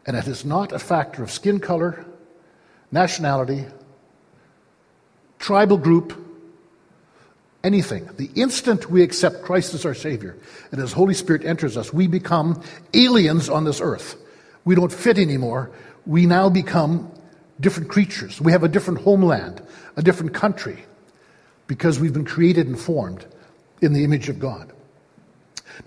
And 0.06 0.18
it 0.18 0.28
is 0.28 0.44
not 0.44 0.72
a 0.72 0.80
factor 0.80 1.24
of 1.24 1.32
skin 1.32 1.60
color, 1.60 2.06
nationality, 2.92 3.66
tribal 5.40 5.78
group, 5.78 6.14
anything. 7.64 8.10
The 8.18 8.30
instant 8.36 8.90
we 8.90 9.02
accept 9.02 9.44
Christ 9.44 9.74
as 9.74 9.86
our 9.86 9.94
Savior 9.94 10.38
and 10.72 10.82
His 10.82 10.92
Holy 10.92 11.14
Spirit 11.14 11.46
enters 11.46 11.78
us, 11.78 11.94
we 11.94 12.08
become 12.08 12.62
aliens 12.94 13.50
on 13.50 13.64
this 13.64 13.80
earth. 13.82 14.18
We 14.66 14.76
don't 14.76 14.92
fit 14.92 15.18
anymore. 15.18 15.72
We 16.06 16.26
now 16.26 16.50
become 16.50 17.12
different 17.60 17.90
creatures. 17.90 18.42
We 18.42 18.52
have 18.52 18.64
a 18.64 18.68
different 18.68 19.02
homeland, 19.02 19.62
a 19.96 20.02
different 20.02 20.34
country, 20.34 20.84
because 21.68 22.00
we've 22.00 22.14
been 22.14 22.26
created 22.26 22.68
and 22.68 22.80
formed 22.80 23.26
in 23.82 23.94
the 23.94 24.04
image 24.04 24.30
of 24.30 24.40
God. 24.40 24.72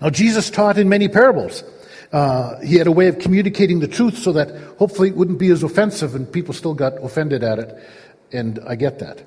Now, 0.01 0.09
Jesus 0.09 0.49
taught 0.49 0.77
in 0.77 0.89
many 0.89 1.07
parables. 1.07 1.63
Uh, 2.11 2.59
he 2.61 2.75
had 2.75 2.87
a 2.87 2.91
way 2.91 3.07
of 3.07 3.19
communicating 3.19 3.79
the 3.79 3.87
truth 3.87 4.17
so 4.17 4.31
that 4.31 4.55
hopefully 4.77 5.09
it 5.09 5.15
wouldn't 5.15 5.39
be 5.39 5.49
as 5.49 5.63
offensive, 5.63 6.15
and 6.15 6.31
people 6.31 6.53
still 6.53 6.73
got 6.73 6.93
offended 7.03 7.43
at 7.43 7.59
it. 7.59 7.77
And 8.31 8.59
I 8.67 8.75
get 8.75 8.99
that. 8.99 9.23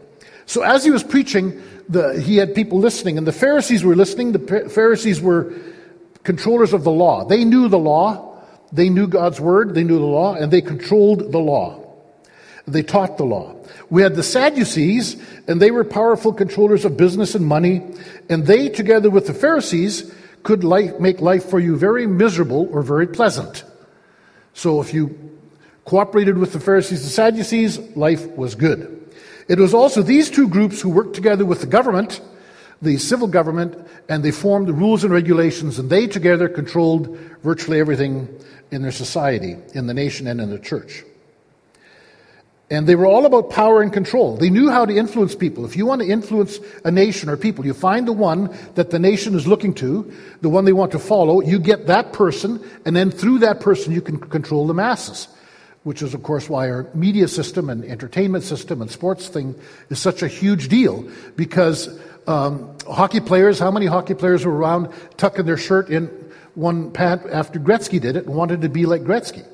So 0.46 0.62
as 0.62 0.84
he 0.84 0.90
was 0.90 1.04
preaching, 1.04 1.62
the, 1.88 2.20
he 2.20 2.36
had 2.36 2.54
people 2.54 2.78
listening, 2.78 3.18
and 3.18 3.26
the 3.26 3.32
Pharisees 3.32 3.84
were 3.84 3.94
listening. 3.94 4.32
The 4.32 4.68
Pharisees 4.68 5.20
were 5.20 5.54
controllers 6.24 6.72
of 6.72 6.84
the 6.84 6.90
law. 6.90 7.24
They 7.24 7.44
knew 7.44 7.68
the 7.68 7.78
law, 7.78 8.42
they 8.72 8.88
knew 8.88 9.06
God's 9.06 9.40
word, 9.40 9.74
they 9.74 9.84
knew 9.84 9.98
the 9.98 10.04
law, 10.04 10.34
and 10.34 10.52
they 10.52 10.60
controlled 10.60 11.32
the 11.32 11.38
law. 11.38 11.80
They 12.66 12.82
taught 12.82 13.16
the 13.16 13.24
law. 13.24 13.56
We 13.90 14.02
had 14.02 14.14
the 14.14 14.22
Sadducees, 14.22 15.16
and 15.48 15.60
they 15.60 15.70
were 15.70 15.84
powerful 15.84 16.32
controllers 16.32 16.84
of 16.84 16.96
business 16.96 17.34
and 17.34 17.44
money, 17.44 17.82
and 18.28 18.46
they, 18.46 18.68
together 18.68 19.10
with 19.10 19.26
the 19.26 19.34
Pharisees, 19.34 20.12
could 20.42 20.64
life, 20.64 20.98
make 20.98 21.20
life 21.20 21.44
for 21.44 21.60
you 21.60 21.76
very 21.76 22.06
miserable 22.06 22.68
or 22.72 22.82
very 22.82 23.06
pleasant. 23.06 23.64
So 24.54 24.80
if 24.80 24.92
you 24.94 25.38
cooperated 25.84 26.38
with 26.38 26.52
the 26.52 26.60
Pharisees 26.60 27.02
and 27.02 27.10
Sadducees, 27.10 27.78
life 27.96 28.26
was 28.36 28.54
good. 28.54 28.96
It 29.48 29.58
was 29.58 29.74
also 29.74 30.02
these 30.02 30.30
two 30.30 30.48
groups 30.48 30.80
who 30.80 30.90
worked 30.90 31.14
together 31.14 31.44
with 31.44 31.60
the 31.60 31.66
government, 31.66 32.20
the 32.80 32.96
civil 32.98 33.26
government, 33.26 33.76
and 34.08 34.22
they 34.22 34.30
formed 34.30 34.68
the 34.68 34.72
rules 34.72 35.04
and 35.04 35.12
regulations, 35.12 35.78
and 35.78 35.90
they 35.90 36.06
together 36.06 36.48
controlled 36.48 37.18
virtually 37.42 37.80
everything 37.80 38.28
in 38.70 38.82
their 38.82 38.92
society, 38.92 39.56
in 39.74 39.86
the 39.86 39.94
nation, 39.94 40.26
and 40.26 40.40
in 40.40 40.50
the 40.50 40.58
church. 40.58 41.04
And 42.70 42.86
they 42.86 42.94
were 42.94 43.06
all 43.06 43.26
about 43.26 43.50
power 43.50 43.82
and 43.82 43.92
control. 43.92 44.36
They 44.36 44.48
knew 44.48 44.70
how 44.70 44.84
to 44.84 44.96
influence 44.96 45.34
people. 45.34 45.64
If 45.64 45.76
you 45.76 45.86
want 45.86 46.02
to 46.02 46.08
influence 46.08 46.60
a 46.84 46.90
nation 46.90 47.28
or 47.28 47.36
people, 47.36 47.66
you 47.66 47.74
find 47.74 48.06
the 48.06 48.12
one 48.12 48.56
that 48.76 48.90
the 48.90 48.98
nation 49.00 49.34
is 49.34 49.46
looking 49.46 49.74
to, 49.74 50.12
the 50.40 50.48
one 50.48 50.64
they 50.64 50.72
want 50.72 50.92
to 50.92 51.00
follow, 51.00 51.40
you 51.40 51.58
get 51.58 51.88
that 51.88 52.12
person, 52.12 52.62
and 52.86 52.94
then 52.94 53.10
through 53.10 53.40
that 53.40 53.58
person 53.58 53.92
you 53.92 54.00
can 54.00 54.18
control 54.18 54.68
the 54.68 54.74
masses. 54.74 55.26
which 55.82 56.02
is, 56.02 56.12
of 56.12 56.22
course, 56.22 56.48
why 56.48 56.68
our 56.68 56.88
media 56.94 57.26
system 57.26 57.70
and 57.70 57.84
entertainment 57.84 58.44
system 58.44 58.82
and 58.82 58.90
sports 58.90 59.28
thing 59.28 59.54
is 59.88 59.98
such 59.98 60.22
a 60.22 60.28
huge 60.28 60.68
deal 60.68 61.08
because 61.36 61.98
um, 62.26 62.76
hockey 62.86 63.20
players, 63.20 63.58
how 63.58 63.70
many 63.70 63.86
hockey 63.86 64.14
players 64.14 64.44
were 64.44 64.54
around 64.54 64.92
tucking 65.16 65.46
their 65.46 65.56
shirt 65.56 65.88
in 65.88 66.06
one 66.54 66.90
pant 66.90 67.22
after 67.30 67.58
Gretzky 67.58 68.00
did 68.00 68.16
it 68.16 68.26
and 68.26 68.34
wanted 68.34 68.60
to 68.60 68.68
be 68.68 68.84
like 68.84 69.02
Gretzky? 69.02 69.46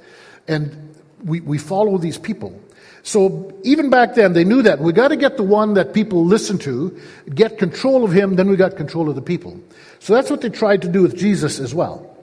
And 0.48 0.94
we, 1.24 1.40
we 1.40 1.58
follow 1.58 1.96
these 1.96 2.18
people. 2.18 2.60
So 3.06 3.56
even 3.62 3.88
back 3.88 4.16
then, 4.16 4.32
they 4.32 4.42
knew 4.42 4.62
that. 4.62 4.80
We 4.80 4.92
got 4.92 5.08
to 5.08 5.16
get 5.16 5.36
the 5.36 5.44
one 5.44 5.74
that 5.74 5.94
people 5.94 6.24
listen 6.24 6.58
to, 6.58 7.00
get 7.32 7.56
control 7.56 8.02
of 8.02 8.10
him, 8.10 8.34
then 8.34 8.50
we 8.50 8.56
got 8.56 8.76
control 8.76 9.08
of 9.08 9.14
the 9.14 9.22
people. 9.22 9.60
So 10.00 10.12
that's 10.12 10.28
what 10.28 10.40
they 10.40 10.48
tried 10.48 10.82
to 10.82 10.88
do 10.88 11.02
with 11.02 11.16
Jesus 11.16 11.60
as 11.60 11.72
well. 11.72 12.16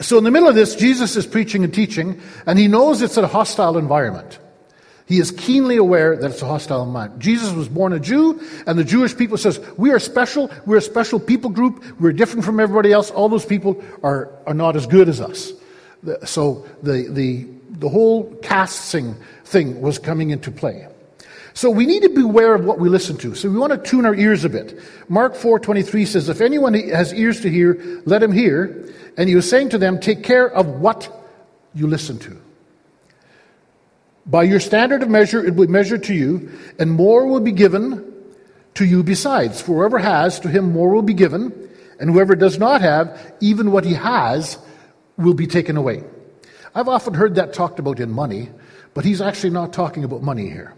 So 0.00 0.18
in 0.18 0.24
the 0.24 0.32
middle 0.32 0.48
of 0.48 0.56
this, 0.56 0.74
Jesus 0.74 1.14
is 1.14 1.24
preaching 1.24 1.62
and 1.62 1.72
teaching, 1.72 2.20
and 2.46 2.58
he 2.58 2.66
knows 2.66 3.00
it's 3.00 3.16
a 3.16 3.28
hostile 3.28 3.78
environment. 3.78 4.40
He 5.06 5.20
is 5.20 5.30
keenly 5.30 5.76
aware 5.76 6.16
that 6.16 6.32
it's 6.32 6.42
a 6.42 6.46
hostile 6.46 6.82
environment. 6.82 7.22
Jesus 7.22 7.52
was 7.52 7.68
born 7.68 7.92
a 7.92 8.00
Jew, 8.00 8.40
and 8.66 8.76
the 8.76 8.82
Jewish 8.82 9.16
people 9.16 9.38
says, 9.38 9.60
we 9.76 9.92
are 9.92 10.00
special, 10.00 10.50
we're 10.66 10.78
a 10.78 10.82
special 10.82 11.20
people 11.20 11.48
group, 11.48 11.84
we're 12.00 12.12
different 12.12 12.44
from 12.44 12.58
everybody 12.58 12.92
else, 12.92 13.12
all 13.12 13.28
those 13.28 13.46
people 13.46 13.84
are, 14.02 14.32
are 14.48 14.54
not 14.54 14.74
as 14.74 14.84
good 14.88 15.08
as 15.08 15.20
us. 15.20 15.52
So 16.24 16.66
the, 16.82 17.06
the, 17.08 17.46
the 17.78 17.88
whole 17.88 18.34
casting 18.42 19.14
thing 19.46 19.80
was 19.80 19.98
coming 19.98 20.30
into 20.30 20.50
play. 20.50 20.86
So 21.54 21.70
we 21.70 21.86
need 21.86 22.02
to 22.02 22.10
beware 22.10 22.54
of 22.54 22.66
what 22.66 22.78
we 22.78 22.90
listen 22.90 23.16
to. 23.18 23.34
So 23.34 23.48
we 23.48 23.56
want 23.56 23.72
to 23.72 23.78
tune 23.78 24.04
our 24.04 24.14
ears 24.14 24.44
a 24.44 24.50
bit. 24.50 24.78
Mark 25.08 25.34
4:23 25.34 26.04
says, 26.04 26.28
"If 26.28 26.42
anyone 26.42 26.74
has 26.74 27.14
ears 27.14 27.40
to 27.40 27.48
hear, 27.48 27.78
let 28.04 28.22
him 28.22 28.32
hear." 28.32 28.84
And 29.16 29.28
he 29.28 29.34
was 29.34 29.48
saying 29.48 29.70
to 29.70 29.78
them, 29.78 29.98
"Take 29.98 30.22
care 30.22 30.46
of 30.46 30.66
what 30.66 31.08
you 31.74 31.86
listen 31.86 32.18
to. 32.18 32.36
By 34.26 34.42
your 34.42 34.60
standard 34.60 35.02
of 35.02 35.08
measure, 35.08 35.42
it 35.42 35.54
will 35.54 35.66
be 35.66 35.72
measured 35.72 36.02
to 36.04 36.14
you, 36.14 36.50
and 36.78 36.90
more 36.90 37.26
will 37.26 37.40
be 37.40 37.52
given 37.52 38.02
to 38.74 38.84
you 38.84 39.02
besides. 39.02 39.62
For 39.62 39.76
whoever 39.76 39.98
has, 39.98 40.40
to 40.40 40.48
him 40.48 40.72
more 40.72 40.90
will 40.90 41.00
be 41.00 41.14
given, 41.14 41.52
and 41.98 42.10
whoever 42.10 42.34
does 42.34 42.58
not 42.58 42.82
have, 42.82 43.16
even 43.40 43.72
what 43.72 43.84
he 43.84 43.94
has 43.94 44.58
will 45.16 45.32
be 45.32 45.46
taken 45.46 45.78
away." 45.78 46.02
I've 46.74 46.88
often 46.88 47.14
heard 47.14 47.36
that 47.36 47.54
talked 47.54 47.78
about 47.78 48.00
in 48.00 48.10
money, 48.10 48.50
but 48.96 49.04
he's 49.04 49.20
actually 49.20 49.50
not 49.50 49.74
talking 49.74 50.04
about 50.04 50.22
money 50.22 50.48
here. 50.48 50.72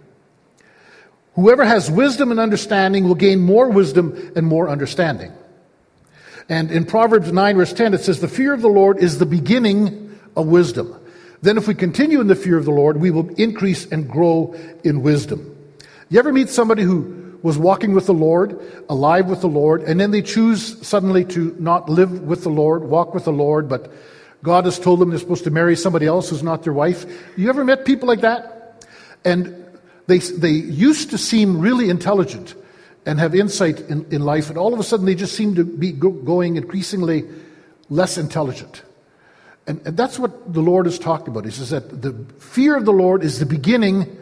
Whoever 1.37 1.65
has 1.65 1.89
wisdom 1.89 2.33
and 2.33 2.41
understanding 2.41 3.05
will 3.05 3.15
gain 3.15 3.39
more 3.39 3.71
wisdom 3.71 4.33
and 4.35 4.45
more 4.45 4.69
understanding. 4.69 5.33
And 6.49 6.73
in 6.73 6.85
Proverbs 6.85 7.33
9, 7.33 7.57
verse 7.57 7.73
10, 7.73 7.95
it 7.95 8.01
says, 8.01 8.21
The 8.21 8.27
fear 8.27 8.53
of 8.53 8.61
the 8.61 8.69
Lord 8.69 8.99
is 8.99 9.19
the 9.19 9.25
beginning 9.25 10.19
of 10.35 10.49
wisdom. 10.49 11.01
Then, 11.43 11.59
if 11.59 11.69
we 11.69 11.77
continue 11.77 12.21
in 12.21 12.27
the 12.27 12.35
fear 12.35 12.59
of 12.59 12.65
the 12.65 12.73
Lord, 12.73 12.97
we 12.97 13.13
will 13.13 13.29
increase 13.37 13.87
and 13.87 14.11
grow 14.11 14.53
in 14.83 15.03
wisdom. 15.03 15.57
You 16.09 16.19
ever 16.19 16.33
meet 16.33 16.49
somebody 16.49 16.83
who 16.83 17.39
was 17.45 17.57
walking 17.57 17.95
with 17.95 18.07
the 18.07 18.15
Lord, 18.15 18.61
alive 18.89 19.27
with 19.27 19.43
the 19.43 19.47
Lord, 19.47 19.83
and 19.83 20.01
then 20.01 20.11
they 20.11 20.23
choose 20.23 20.85
suddenly 20.85 21.25
to 21.27 21.55
not 21.61 21.89
live 21.89 22.23
with 22.23 22.43
the 22.43 22.51
Lord, 22.51 22.83
walk 22.83 23.15
with 23.15 23.27
the 23.27 23.33
Lord, 23.33 23.69
but 23.69 23.93
God 24.43 24.65
has 24.65 24.79
told 24.79 25.01
them 25.01 25.11
they're 25.11 25.19
supposed 25.19 25.45
to 25.45 25.51
marry 25.51 25.77
somebody 25.77 26.07
else 26.07 26.31
who's 26.31 26.43
not 26.43 26.63
their 26.63 26.73
wife? 26.73 27.05
You 27.37 27.49
ever 27.49 27.65
met 27.65 27.85
people 27.85 28.07
like 28.07 28.21
that? 28.21 28.87
And 29.25 29.67
they, 30.07 30.19
they 30.19 30.51
used 30.51 31.11
to 31.11 31.19
seem 31.19 31.61
really 31.61 31.91
intelligent 31.91 32.55
and 33.05 33.19
have 33.19 33.35
insight 33.35 33.81
in, 33.81 34.07
in 34.13 34.23
life, 34.23 34.49
and 34.49 34.59
all 34.59 34.75
of 34.75 34.81
a 34.81 34.83
sudden 34.83 35.07
they 35.07 35.15
just 35.15 35.35
seem 35.35 35.55
to 35.55 35.65
be 35.65 35.93
go, 35.93 36.11
going 36.11 36.57
increasingly 36.57 37.25
less 37.89 38.19
intelligent. 38.19 38.83
And, 39.67 39.81
and 39.87 39.97
that's 39.97 40.19
what 40.19 40.53
the 40.53 40.61
Lord 40.61 40.87
is 40.87 40.99
talking 40.99 41.29
about. 41.29 41.45
He 41.45 41.51
says 41.51 41.71
that 41.71 42.03
the 42.03 42.13
fear 42.39 42.77
of 42.77 42.85
the 42.85 42.93
Lord 42.93 43.23
is 43.23 43.39
the 43.39 43.47
beginning 43.47 44.19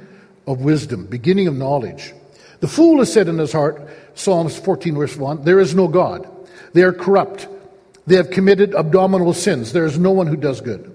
of 0.47 0.61
wisdom, 0.61 1.07
beginning 1.07 1.47
of 1.47 1.55
knowledge. 1.55 2.15
The 2.61 2.69
fool 2.69 2.99
has 2.99 3.13
said 3.13 3.29
in 3.29 3.39
his 3.39 3.53
heart, 3.53 3.89
Psalms 4.15 4.57
14, 4.59 4.95
verse 4.95 5.17
1, 5.17 5.45
there 5.45 5.61
is 5.61 5.75
no 5.75 5.89
God. 5.89 6.29
They 6.73 6.83
are 6.83 6.93
corrupt. 6.93 7.49
They 8.07 8.17
have 8.17 8.31
committed 8.31 8.75
abominable 8.75 9.35
sins. 9.35 9.73
There 9.73 9.85
is 9.85 9.99
no 9.99 10.13
one 10.13 10.27
who 10.27 10.37
does 10.37 10.61
good. 10.61 10.93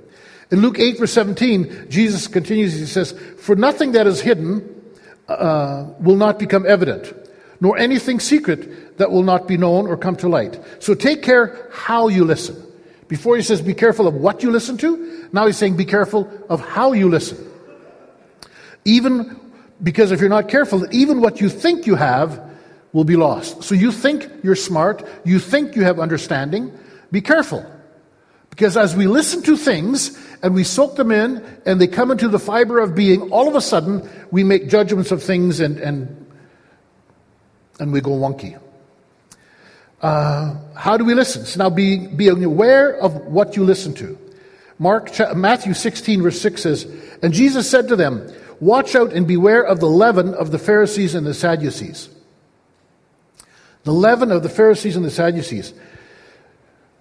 In 0.52 0.62
Luke 0.62 0.80
8, 0.80 1.00
verse 1.00 1.14
17, 1.14 1.88
Jesus 1.90 2.28
continues, 2.28 2.74
he 2.78 2.86
says, 2.86 3.14
For 3.38 3.56
nothing 3.56 3.94
that 3.94 4.08
is 4.08 4.22
hidden 4.22 4.68
uh, 5.28 5.88
will 6.00 6.18
not 6.18 6.40
become 6.40 6.66
evident, 6.66 7.14
nor 7.62 7.78
anything 7.78 8.20
secret 8.20 8.98
that 8.98 9.12
will 9.12 9.24
not 9.24 9.48
be 9.48 9.58
known 9.58 9.88
or 9.88 9.98
come 9.98 10.16
to 10.18 10.28
light. 10.28 10.60
So 10.80 10.94
take 10.94 11.24
care 11.24 11.70
how 11.72 12.08
you 12.08 12.26
listen. 12.26 12.62
Before 13.08 13.36
he 13.36 13.42
says 13.42 13.62
be 13.62 13.74
careful 13.74 14.08
of 14.08 14.14
what 14.14 14.42
you 14.42 14.52
listen 14.52 14.78
to, 14.78 15.28
now 15.34 15.46
he's 15.46 15.58
saying 15.58 15.76
be 15.76 15.86
careful 15.86 16.30
of 16.50 16.62
how 16.62 16.94
you 16.94 17.10
listen. 17.10 17.38
Even 18.86 19.40
because 19.84 20.12
if 20.12 20.20
you're 20.20 20.30
not 20.30 20.50
careful, 20.50 20.86
even 20.94 21.22
what 21.22 21.42
you 21.42 21.50
think 21.50 21.88
you 21.88 21.96
have 21.96 22.42
will 22.94 23.04
be 23.04 23.16
lost. 23.16 23.64
So 23.64 23.76
you 23.76 23.92
think 23.92 24.30
you're 24.44 24.56
smart, 24.56 25.08
you 25.26 25.40
think 25.40 25.76
you 25.76 25.84
have 25.84 26.00
understanding, 26.00 26.78
be 27.12 27.22
careful. 27.22 27.66
Because 28.50 28.76
as 28.78 28.96
we 28.96 29.08
listen 29.08 29.42
to 29.44 29.58
things 29.58 30.18
and 30.44 30.54
we 30.54 30.64
soak 30.64 30.96
them 30.96 31.12
in 31.12 31.44
and 31.66 31.80
they 31.80 31.88
come 31.88 32.12
into 32.12 32.28
the 32.28 32.40
fiber 32.40 32.80
of 32.80 32.94
being, 32.94 33.32
all 33.32 33.48
of 33.48 33.56
a 33.56 33.62
sudden 33.62 34.08
we 34.30 34.44
make 34.44 34.68
judgments 34.68 35.12
of 35.12 35.24
things 35.24 35.60
and, 35.60 35.78
and, 35.78 36.32
and 37.80 37.92
we 37.92 38.02
go 38.02 38.12
wonky. 38.12 38.60
Uh, 40.02 40.56
how 40.76 40.98
do 40.98 41.06
we 41.06 41.14
listen? 41.14 41.46
So 41.46 41.60
now 41.60 41.70
be, 41.70 42.08
be 42.08 42.28
aware 42.28 42.94
of 43.00 43.16
what 43.28 43.56
you 43.56 43.64
listen 43.64 43.94
to. 43.96 44.18
Mark, 44.80 45.12
Matthew 45.36 45.74
16, 45.74 46.24
verse 46.24 46.42
6 46.42 46.62
says, 46.62 46.86
And 47.22 47.34
Jesus 47.34 47.70
said 47.70 47.88
to 47.90 47.96
them, 47.96 48.34
Watch 48.60 48.96
out 48.96 49.14
and 49.14 49.28
beware 49.28 49.64
of 49.64 49.80
the 49.80 49.90
leaven 49.90 50.34
of 50.34 50.52
the 50.52 50.60
Pharisees 50.60 51.16
and 51.16 51.26
the 51.26 51.34
Sadducees. 51.34 52.10
The 53.84 53.94
leaven 53.94 54.32
of 54.32 54.44
the 54.44 54.50
Pharisees 54.50 54.96
and 54.96 55.06
the 55.06 55.12
Sadducees. 55.12 55.74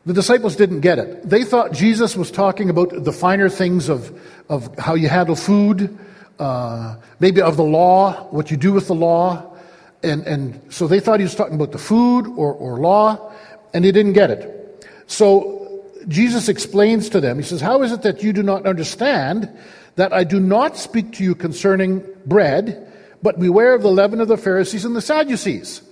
The 0.07 0.15
disciples 0.15 0.57
didn't 0.57 0.81
get 0.81 0.99
it. 0.99 1.29
They 1.29 1.45
thought 1.45 1.73
Jesus 1.73 2.17
was 2.17 2.31
talking 2.31 2.71
about 2.71 3.05
the 3.05 3.13
finer 3.13 3.51
things 3.51 3.89
of, 3.89 4.19
of 4.49 4.79
how 4.79 4.95
you 4.95 5.09
handle 5.09 5.37
food, 5.37 5.97
uh, 6.39 6.97
maybe 7.19 7.43
of 7.43 7.59
the 7.59 7.65
law, 7.65 8.29
what 8.31 8.51
you 8.51 8.57
do 8.57 8.73
with 8.73 8.87
the 8.87 8.95
law. 8.95 9.55
And, 10.03 10.27
and 10.27 10.73
so 10.73 10.87
they 10.87 11.01
thought 11.01 11.21
he 11.21 11.25
was 11.25 11.35
talking 11.35 11.55
about 11.55 11.73
the 11.73 11.79
food 11.79 12.27
or, 12.29 12.55
or 12.55 12.79
law, 12.79 13.31
and 13.75 13.85
they 13.85 13.93
didn't 13.93 14.15
get 14.15 14.31
it. 14.31 14.87
So 15.07 15.85
Jesus 16.09 16.49
explains 16.49 17.11
to 17.11 17.21
them, 17.21 17.37
he 17.37 17.45
says, 17.45 17.61
How 17.61 17.83
is 17.83 17.93
it 17.93 18.01
that 18.03 18.23
you 18.23 18.33
do 18.33 18.43
not 18.43 18.65
understand 18.65 19.51
that 19.97 20.15
I 20.15 20.25
do 20.25 20.41
not 20.41 20.79
speak 20.79 21.13
to 21.15 21.25
you 21.25 21.35
concerning 21.35 22.03
bread, 22.25 22.91
but 23.23 23.39
beware 23.39 23.75
of 23.75 23.83
the 23.83 23.91
leaven 23.91 24.23
of 24.23 24.29
the 24.29 24.39
Pharisees 24.39 24.87
and 24.87 24.97
the 24.97 25.03
Sadducees? 25.03 25.83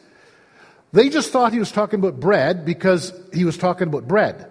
They 0.92 1.08
just 1.08 1.30
thought 1.32 1.52
he 1.52 1.58
was 1.58 1.70
talking 1.70 1.98
about 1.98 2.18
bread 2.18 2.64
because 2.64 3.12
he 3.32 3.44
was 3.44 3.58
talking 3.58 3.88
about 3.88 4.08
bread. 4.08 4.50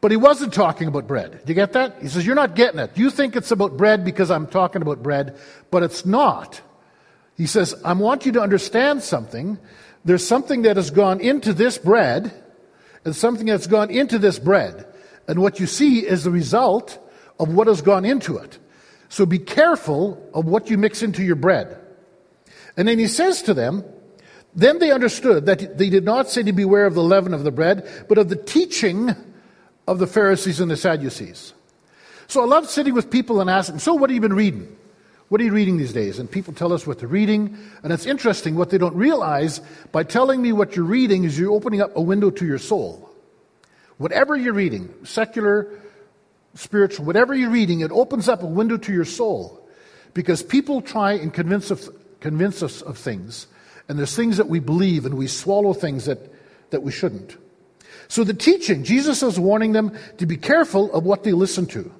But 0.00 0.10
he 0.10 0.16
wasn't 0.16 0.54
talking 0.54 0.88
about 0.88 1.06
bread. 1.06 1.32
Do 1.32 1.48
you 1.48 1.54
get 1.54 1.74
that? 1.74 2.00
He 2.00 2.08
says, 2.08 2.24
You're 2.24 2.34
not 2.34 2.54
getting 2.54 2.80
it. 2.80 2.96
You 2.96 3.10
think 3.10 3.36
it's 3.36 3.50
about 3.50 3.76
bread 3.76 4.04
because 4.04 4.30
I'm 4.30 4.46
talking 4.46 4.80
about 4.80 5.02
bread, 5.02 5.38
but 5.70 5.82
it's 5.82 6.06
not. 6.06 6.60
He 7.36 7.46
says, 7.46 7.74
I 7.84 7.92
want 7.92 8.24
you 8.24 8.32
to 8.32 8.40
understand 8.40 9.02
something. 9.02 9.58
There's 10.04 10.26
something 10.26 10.62
that 10.62 10.76
has 10.76 10.90
gone 10.90 11.20
into 11.20 11.52
this 11.52 11.76
bread, 11.76 12.32
and 13.04 13.14
something 13.14 13.46
that's 13.46 13.66
gone 13.66 13.90
into 13.90 14.18
this 14.18 14.38
bread. 14.38 14.86
And 15.28 15.40
what 15.40 15.60
you 15.60 15.66
see 15.66 16.06
is 16.06 16.24
the 16.24 16.30
result 16.30 16.98
of 17.38 17.52
what 17.54 17.66
has 17.66 17.82
gone 17.82 18.04
into 18.04 18.38
it. 18.38 18.58
So 19.08 19.26
be 19.26 19.38
careful 19.38 20.30
of 20.32 20.46
what 20.46 20.70
you 20.70 20.78
mix 20.78 21.02
into 21.02 21.22
your 21.22 21.36
bread. 21.36 21.78
And 22.76 22.88
then 22.88 22.98
he 22.98 23.06
says 23.06 23.42
to 23.42 23.54
them, 23.54 23.84
then 24.54 24.78
they 24.78 24.90
understood 24.90 25.46
that 25.46 25.78
they 25.78 25.90
did 25.90 26.04
not 26.04 26.28
say 26.28 26.42
to 26.42 26.52
beware 26.52 26.86
of 26.86 26.94
the 26.94 27.02
leaven 27.02 27.34
of 27.34 27.44
the 27.44 27.52
bread, 27.52 27.88
but 28.08 28.18
of 28.18 28.28
the 28.28 28.36
teaching 28.36 29.14
of 29.86 29.98
the 29.98 30.06
Pharisees 30.06 30.60
and 30.60 30.70
the 30.70 30.76
Sadducees. 30.76 31.54
So 32.26 32.42
I 32.42 32.46
love 32.46 32.68
sitting 32.68 32.94
with 32.94 33.10
people 33.10 33.40
and 33.40 33.50
asking, 33.50 33.78
So, 33.78 33.94
what 33.94 34.10
have 34.10 34.14
you 34.14 34.20
been 34.20 34.34
reading? 34.34 34.76
What 35.28 35.40
are 35.40 35.44
you 35.44 35.52
reading 35.52 35.76
these 35.76 35.92
days? 35.92 36.18
And 36.18 36.28
people 36.28 36.52
tell 36.52 36.72
us 36.72 36.86
what 36.86 36.98
they're 36.98 37.08
reading. 37.08 37.56
And 37.84 37.92
it's 37.92 38.04
interesting, 38.04 38.56
what 38.56 38.70
they 38.70 38.78
don't 38.78 38.96
realize 38.96 39.60
by 39.92 40.02
telling 40.02 40.42
me 40.42 40.52
what 40.52 40.74
you're 40.74 40.84
reading 40.84 41.22
is 41.22 41.38
you're 41.38 41.52
opening 41.52 41.80
up 41.80 41.96
a 41.96 42.00
window 42.00 42.30
to 42.30 42.44
your 42.44 42.58
soul. 42.58 43.08
Whatever 43.98 44.34
you're 44.34 44.54
reading, 44.54 44.92
secular, 45.04 45.78
spiritual, 46.54 47.04
whatever 47.04 47.32
you're 47.32 47.50
reading, 47.50 47.80
it 47.80 47.92
opens 47.92 48.28
up 48.28 48.42
a 48.42 48.46
window 48.46 48.76
to 48.76 48.92
your 48.92 49.04
soul. 49.04 49.68
Because 50.14 50.42
people 50.42 50.82
try 50.82 51.12
and 51.12 51.32
convince, 51.32 51.70
of, 51.70 51.88
convince 52.18 52.60
us 52.62 52.82
of 52.82 52.98
things 52.98 53.46
and 53.90 53.98
there's 53.98 54.14
things 54.14 54.36
that 54.36 54.48
we 54.48 54.60
believe 54.60 55.04
and 55.04 55.16
we 55.16 55.26
swallow 55.26 55.72
things 55.72 56.04
that, 56.04 56.32
that 56.70 56.84
we 56.84 56.92
shouldn't. 56.92 57.36
So 58.06 58.22
the 58.22 58.32
teaching, 58.32 58.84
Jesus 58.84 59.20
is 59.20 59.36
warning 59.36 59.72
them 59.72 59.98
to 60.18 60.26
be 60.26 60.36
careful 60.36 60.92
of 60.92 61.02
what 61.02 61.24
they 61.24 61.32
listen 61.32 61.66
to. 61.66 61.92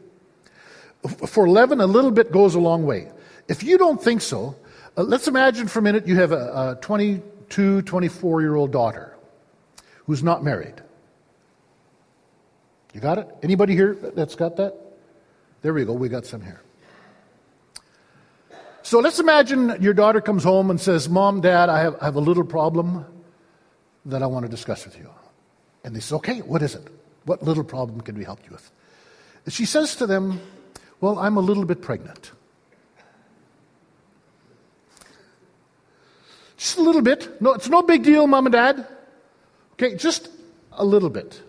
For 1.26 1.48
leaven, 1.48 1.80
a 1.80 1.88
little 1.88 2.12
bit 2.12 2.30
goes 2.30 2.54
a 2.54 2.60
long 2.60 2.86
way. 2.86 3.10
If 3.48 3.64
you 3.64 3.76
don't 3.76 4.00
think 4.00 4.20
so, 4.20 4.54
uh, 4.96 5.02
let's 5.02 5.26
imagine 5.26 5.66
for 5.66 5.80
a 5.80 5.82
minute 5.82 6.06
you 6.06 6.14
have 6.14 6.30
a, 6.30 6.76
a 6.78 6.78
22, 6.80 7.82
24 7.82 8.40
year 8.40 8.54
old 8.54 8.70
daughter 8.70 9.16
who's 10.06 10.22
not 10.22 10.44
married. 10.44 10.80
You 12.94 13.00
got 13.00 13.18
it? 13.18 13.26
Anybody 13.42 13.74
here 13.74 13.94
that's 14.14 14.36
got 14.36 14.58
that? 14.58 14.76
There 15.62 15.74
we 15.74 15.84
go. 15.84 15.94
We 15.94 16.08
got 16.08 16.24
some 16.24 16.40
here. 16.40 16.62
So 18.82 18.98
let's 18.98 19.20
imagine 19.20 19.76
your 19.80 19.94
daughter 19.94 20.20
comes 20.20 20.42
home 20.42 20.70
and 20.70 20.80
says, 20.80 21.08
Mom, 21.08 21.40
Dad, 21.40 21.68
I 21.68 21.80
have, 21.80 21.96
I 22.00 22.06
have 22.06 22.16
a 22.16 22.20
little 22.20 22.44
problem 22.44 23.04
that 24.06 24.22
I 24.22 24.26
want 24.26 24.44
to 24.44 24.48
discuss 24.48 24.84
with 24.84 24.96
you. 24.98 25.10
And 25.84 25.94
they 25.94 26.00
say, 26.00 26.16
Okay, 26.16 26.40
what 26.40 26.62
is 26.62 26.74
it? 26.74 26.88
What 27.24 27.42
little 27.42 27.64
problem 27.64 28.00
can 28.00 28.16
we 28.16 28.24
help 28.24 28.40
you 28.44 28.52
with? 28.52 28.70
And 29.44 29.52
she 29.52 29.66
says 29.66 29.96
to 29.96 30.06
them, 30.06 30.40
Well, 31.00 31.18
I'm 31.18 31.36
a 31.36 31.40
little 31.40 31.64
bit 31.64 31.82
pregnant. 31.82 32.32
Just 36.56 36.78
a 36.78 36.82
little 36.82 37.02
bit. 37.02 37.40
No, 37.40 37.54
it's 37.54 37.68
no 37.68 37.82
big 37.82 38.02
deal, 38.02 38.26
Mom 38.26 38.46
and 38.46 38.52
Dad. 38.52 38.86
Okay, 39.74 39.94
just 39.94 40.28
a 40.72 40.84
little 40.84 41.08
bit. 41.08 41.40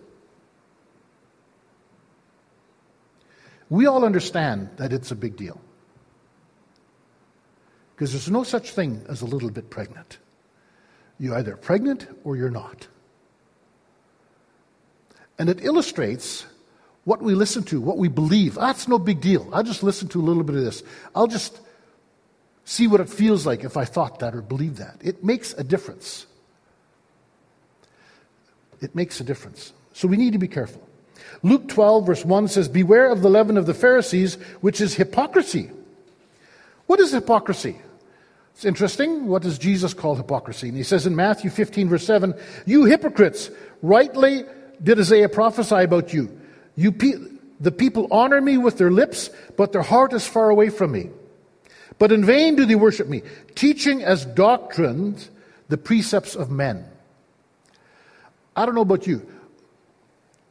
We 3.68 3.86
all 3.86 4.04
understand 4.04 4.70
that 4.76 4.92
it's 4.92 5.10
a 5.10 5.14
big 5.14 5.36
deal. 5.36 5.60
Because 8.02 8.14
there's 8.14 8.30
no 8.32 8.42
such 8.42 8.72
thing 8.72 9.00
as 9.08 9.22
a 9.22 9.26
little 9.26 9.48
bit 9.48 9.70
pregnant. 9.70 10.18
You're 11.20 11.36
either 11.36 11.56
pregnant 11.56 12.08
or 12.24 12.36
you're 12.36 12.50
not. 12.50 12.88
And 15.38 15.48
it 15.48 15.64
illustrates 15.64 16.44
what 17.04 17.22
we 17.22 17.36
listen 17.36 17.62
to, 17.66 17.80
what 17.80 17.98
we 17.98 18.08
believe. 18.08 18.58
Ah, 18.58 18.66
That's 18.66 18.88
no 18.88 18.98
big 18.98 19.20
deal. 19.20 19.48
I'll 19.52 19.62
just 19.62 19.84
listen 19.84 20.08
to 20.08 20.20
a 20.20 20.24
little 20.24 20.42
bit 20.42 20.56
of 20.56 20.64
this. 20.64 20.82
I'll 21.14 21.28
just 21.28 21.60
see 22.64 22.88
what 22.88 23.00
it 23.00 23.08
feels 23.08 23.46
like 23.46 23.62
if 23.62 23.76
I 23.76 23.84
thought 23.84 24.18
that 24.18 24.34
or 24.34 24.42
believed 24.42 24.78
that. 24.78 24.96
It 25.00 25.22
makes 25.22 25.52
a 25.52 25.62
difference. 25.62 26.26
It 28.80 28.96
makes 28.96 29.20
a 29.20 29.24
difference. 29.24 29.72
So 29.92 30.08
we 30.08 30.16
need 30.16 30.32
to 30.32 30.40
be 30.40 30.48
careful. 30.48 30.82
Luke 31.44 31.68
12, 31.68 32.04
verse 32.04 32.24
1 32.24 32.48
says, 32.48 32.68
Beware 32.68 33.12
of 33.12 33.22
the 33.22 33.30
leaven 33.30 33.56
of 33.56 33.66
the 33.66 33.74
Pharisees, 33.74 34.34
which 34.60 34.80
is 34.80 34.96
hypocrisy. 34.96 35.70
What 36.88 36.98
is 36.98 37.12
hypocrisy? 37.12 37.76
It's 38.62 38.66
interesting. 38.68 39.26
What 39.26 39.42
does 39.42 39.58
Jesus 39.58 39.92
call 39.92 40.14
hypocrisy? 40.14 40.68
And 40.68 40.76
he 40.76 40.84
says 40.84 41.04
in 41.04 41.16
Matthew 41.16 41.50
15, 41.50 41.88
verse 41.88 42.06
7, 42.06 42.32
You 42.64 42.84
hypocrites, 42.84 43.50
rightly 43.82 44.44
did 44.80 45.00
Isaiah 45.00 45.28
prophesy 45.28 45.82
about 45.82 46.12
you. 46.12 46.30
you 46.76 46.92
pe- 46.92 47.18
the 47.58 47.72
people 47.72 48.06
honor 48.12 48.40
me 48.40 48.58
with 48.58 48.78
their 48.78 48.92
lips, 48.92 49.30
but 49.56 49.72
their 49.72 49.82
heart 49.82 50.12
is 50.12 50.28
far 50.28 50.48
away 50.48 50.70
from 50.70 50.92
me. 50.92 51.10
But 51.98 52.12
in 52.12 52.24
vain 52.24 52.54
do 52.54 52.64
they 52.64 52.76
worship 52.76 53.08
me, 53.08 53.22
teaching 53.56 54.04
as 54.04 54.24
doctrines 54.24 55.28
the 55.68 55.76
precepts 55.76 56.36
of 56.36 56.48
men. 56.48 56.84
I 58.54 58.64
don't 58.64 58.76
know 58.76 58.82
about 58.82 59.08
you, 59.08 59.26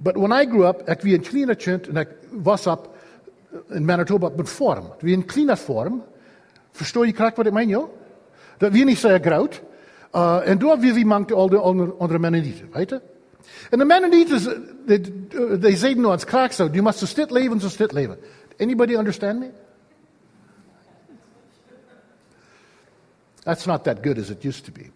but 0.01 0.17
when 0.17 0.33
I 0.33 0.43
grew 0.43 0.65
up, 0.65 0.83
ek 0.89 1.03
wie 1.03 1.15
in 1.15 1.23
kleine 1.23 1.55
kind 1.55 1.87
en 1.87 2.03
ek 2.03 2.09
was 2.33 2.67
op 2.67 2.93
in 3.71 3.85
Manitoba 3.85 4.27
op 4.27 4.47
vorm. 4.47 4.91
Wie 4.99 5.13
in 5.13 5.23
kleine 5.23 5.55
vorm. 5.55 6.03
Verstaan 6.71 7.07
je 7.07 7.13
krak 7.13 7.35
wat 7.35 7.45
ik 7.45 7.53
meen, 7.53 7.69
joh? 7.69 8.00
Dat 8.61 8.71
wie 8.71 8.85
niet 8.85 8.97
zo 8.97 9.17
groot. 9.21 9.61
Uh, 10.15 10.47
en 10.47 10.57
door 10.57 10.79
wie 10.79 11.05
mankte 11.05 11.33
al 11.33 11.49
de 11.49 11.57
andere 11.97 12.19
Mennonieten, 12.19 12.69
weet 12.71 12.89
je? 12.89 13.01
En 13.69 13.79
de 13.79 13.85
Mennonieten, 13.85 14.67
they, 14.85 15.13
they 15.59 15.75
zeiden 15.75 16.05
ons 16.05 16.23
krak 16.23 16.51
zo, 16.51 16.67
you 16.67 16.81
must 16.81 16.99
zo 16.99 17.05
stit 17.05 17.31
leven, 17.31 17.59
zo 17.59 17.69
stit 17.69 17.91
leven. 17.91 18.17
Anybody 18.57 18.95
understand 18.95 19.39
me? 19.39 19.49
That's 23.43 23.65
not 23.65 23.83
that 23.83 24.03
good 24.03 24.17
as 24.17 24.29
it 24.29 24.45
used 24.45 24.65
to 24.65 24.71
be. 24.71 24.91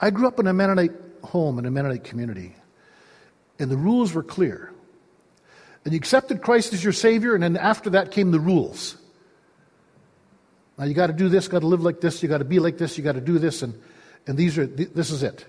I 0.00 0.10
grew 0.10 0.26
up 0.26 0.38
in 0.38 0.46
a 0.46 0.52
Mennonite 0.52 0.94
home, 1.20 1.58
in 1.58 1.66
a 1.66 1.70
Mennonite 1.70 2.08
community, 2.08 2.54
and 3.58 3.70
the 3.70 3.76
rules 3.76 4.12
were 4.12 4.24
clear. 4.26 4.72
And 5.84 5.92
you 5.92 5.98
accepted 5.98 6.40
Christ 6.40 6.72
as 6.72 6.82
your 6.82 6.94
Savior, 6.94 7.34
and 7.34 7.42
then 7.42 7.56
after 7.56 7.90
that 7.90 8.10
came 8.10 8.30
the 8.30 8.40
rules. 8.40 8.96
Now 10.78 10.84
you 10.84 10.94
got 10.94 11.06
to 11.08 11.12
do 11.12 11.28
this, 11.28 11.48
got 11.48 11.60
to 11.60 11.66
live 11.66 11.82
like 11.82 12.00
this, 12.00 12.22
you 12.22 12.28
got 12.28 12.38
to 12.38 12.44
be 12.44 12.58
like 12.58 12.78
this, 12.78 12.98
you 12.98 13.04
got 13.04 13.12
to 13.12 13.20
do 13.20 13.38
this, 13.38 13.62
and, 13.62 13.80
and 14.26 14.36
these 14.36 14.58
are 14.58 14.66
this 14.66 15.10
is 15.10 15.22
it. 15.22 15.44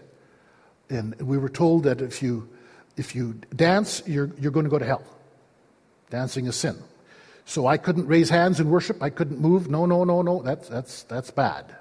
And 0.89 1.19
we 1.21 1.37
were 1.37 1.49
told 1.49 1.83
that 1.83 2.01
if 2.01 2.21
you 2.21 2.47
if 2.95 3.15
you 3.15 3.33
dance, 3.55 4.03
you're 4.05 4.31
you're 4.39 4.51
going 4.51 4.65
to 4.65 4.69
go 4.69 4.79
to 4.79 4.85
hell. 4.85 5.03
Dancing 6.09 6.45
is 6.45 6.55
sin. 6.55 6.77
So 7.45 7.67
I 7.67 7.77
couldn't 7.77 8.07
raise 8.07 8.29
hands 8.29 8.59
in 8.59 8.69
worship. 8.69 9.01
I 9.01 9.09
couldn't 9.09 9.39
move. 9.39 9.69
No, 9.69 9.85
no, 9.85 10.03
no, 10.03 10.21
no. 10.21 10.41
That's 10.41 10.69
that's 10.69 11.03
that's 11.03 11.31
bad. 11.31 11.75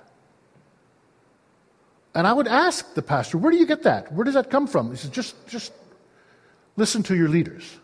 And 2.14 2.26
I 2.26 2.32
would 2.32 2.46
ask 2.46 2.94
the 2.94 3.02
pastor, 3.02 3.38
where 3.38 3.50
do 3.50 3.58
you 3.58 3.66
get 3.66 3.82
that? 3.82 4.12
Where 4.12 4.24
does 4.24 4.34
that 4.34 4.48
come 4.48 4.68
from? 4.68 4.90
He 4.90 4.96
said, 4.96 5.12
just, 5.12 5.34
just 5.48 5.72
listen 6.76 7.02
to 7.04 7.16
your 7.16 7.28
leaders. 7.28 7.78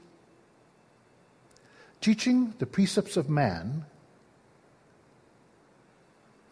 Teaching 2.01 2.55
the 2.59 2.67
precepts 2.67 3.17
of 3.17 3.29
man 3.29 3.85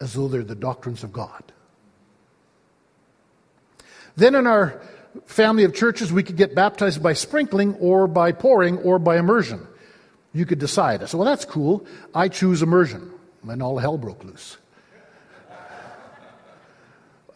as 0.01 0.13
though 0.13 0.27
they're 0.27 0.43
the 0.43 0.55
doctrines 0.55 1.03
of 1.03 1.11
God. 1.11 1.43
Then 4.15 4.35
in 4.35 4.47
our 4.47 4.81
family 5.25 5.63
of 5.63 5.73
churches, 5.73 6.11
we 6.11 6.23
could 6.23 6.37
get 6.37 6.55
baptized 6.55 7.01
by 7.01 7.13
sprinkling 7.13 7.75
or 7.75 8.07
by 8.07 8.31
pouring 8.31 8.77
or 8.79 8.99
by 8.99 9.17
immersion. 9.17 9.65
You 10.33 10.45
could 10.45 10.59
decide. 10.59 11.01
I 11.01 11.05
said, 11.05 11.17
well, 11.17 11.27
that's 11.27 11.45
cool. 11.45 11.85
I 12.13 12.27
choose 12.27 12.61
immersion. 12.61 13.11
And 13.47 13.63
all 13.63 13.77
hell 13.77 13.97
broke 13.97 14.23
loose. 14.23 14.57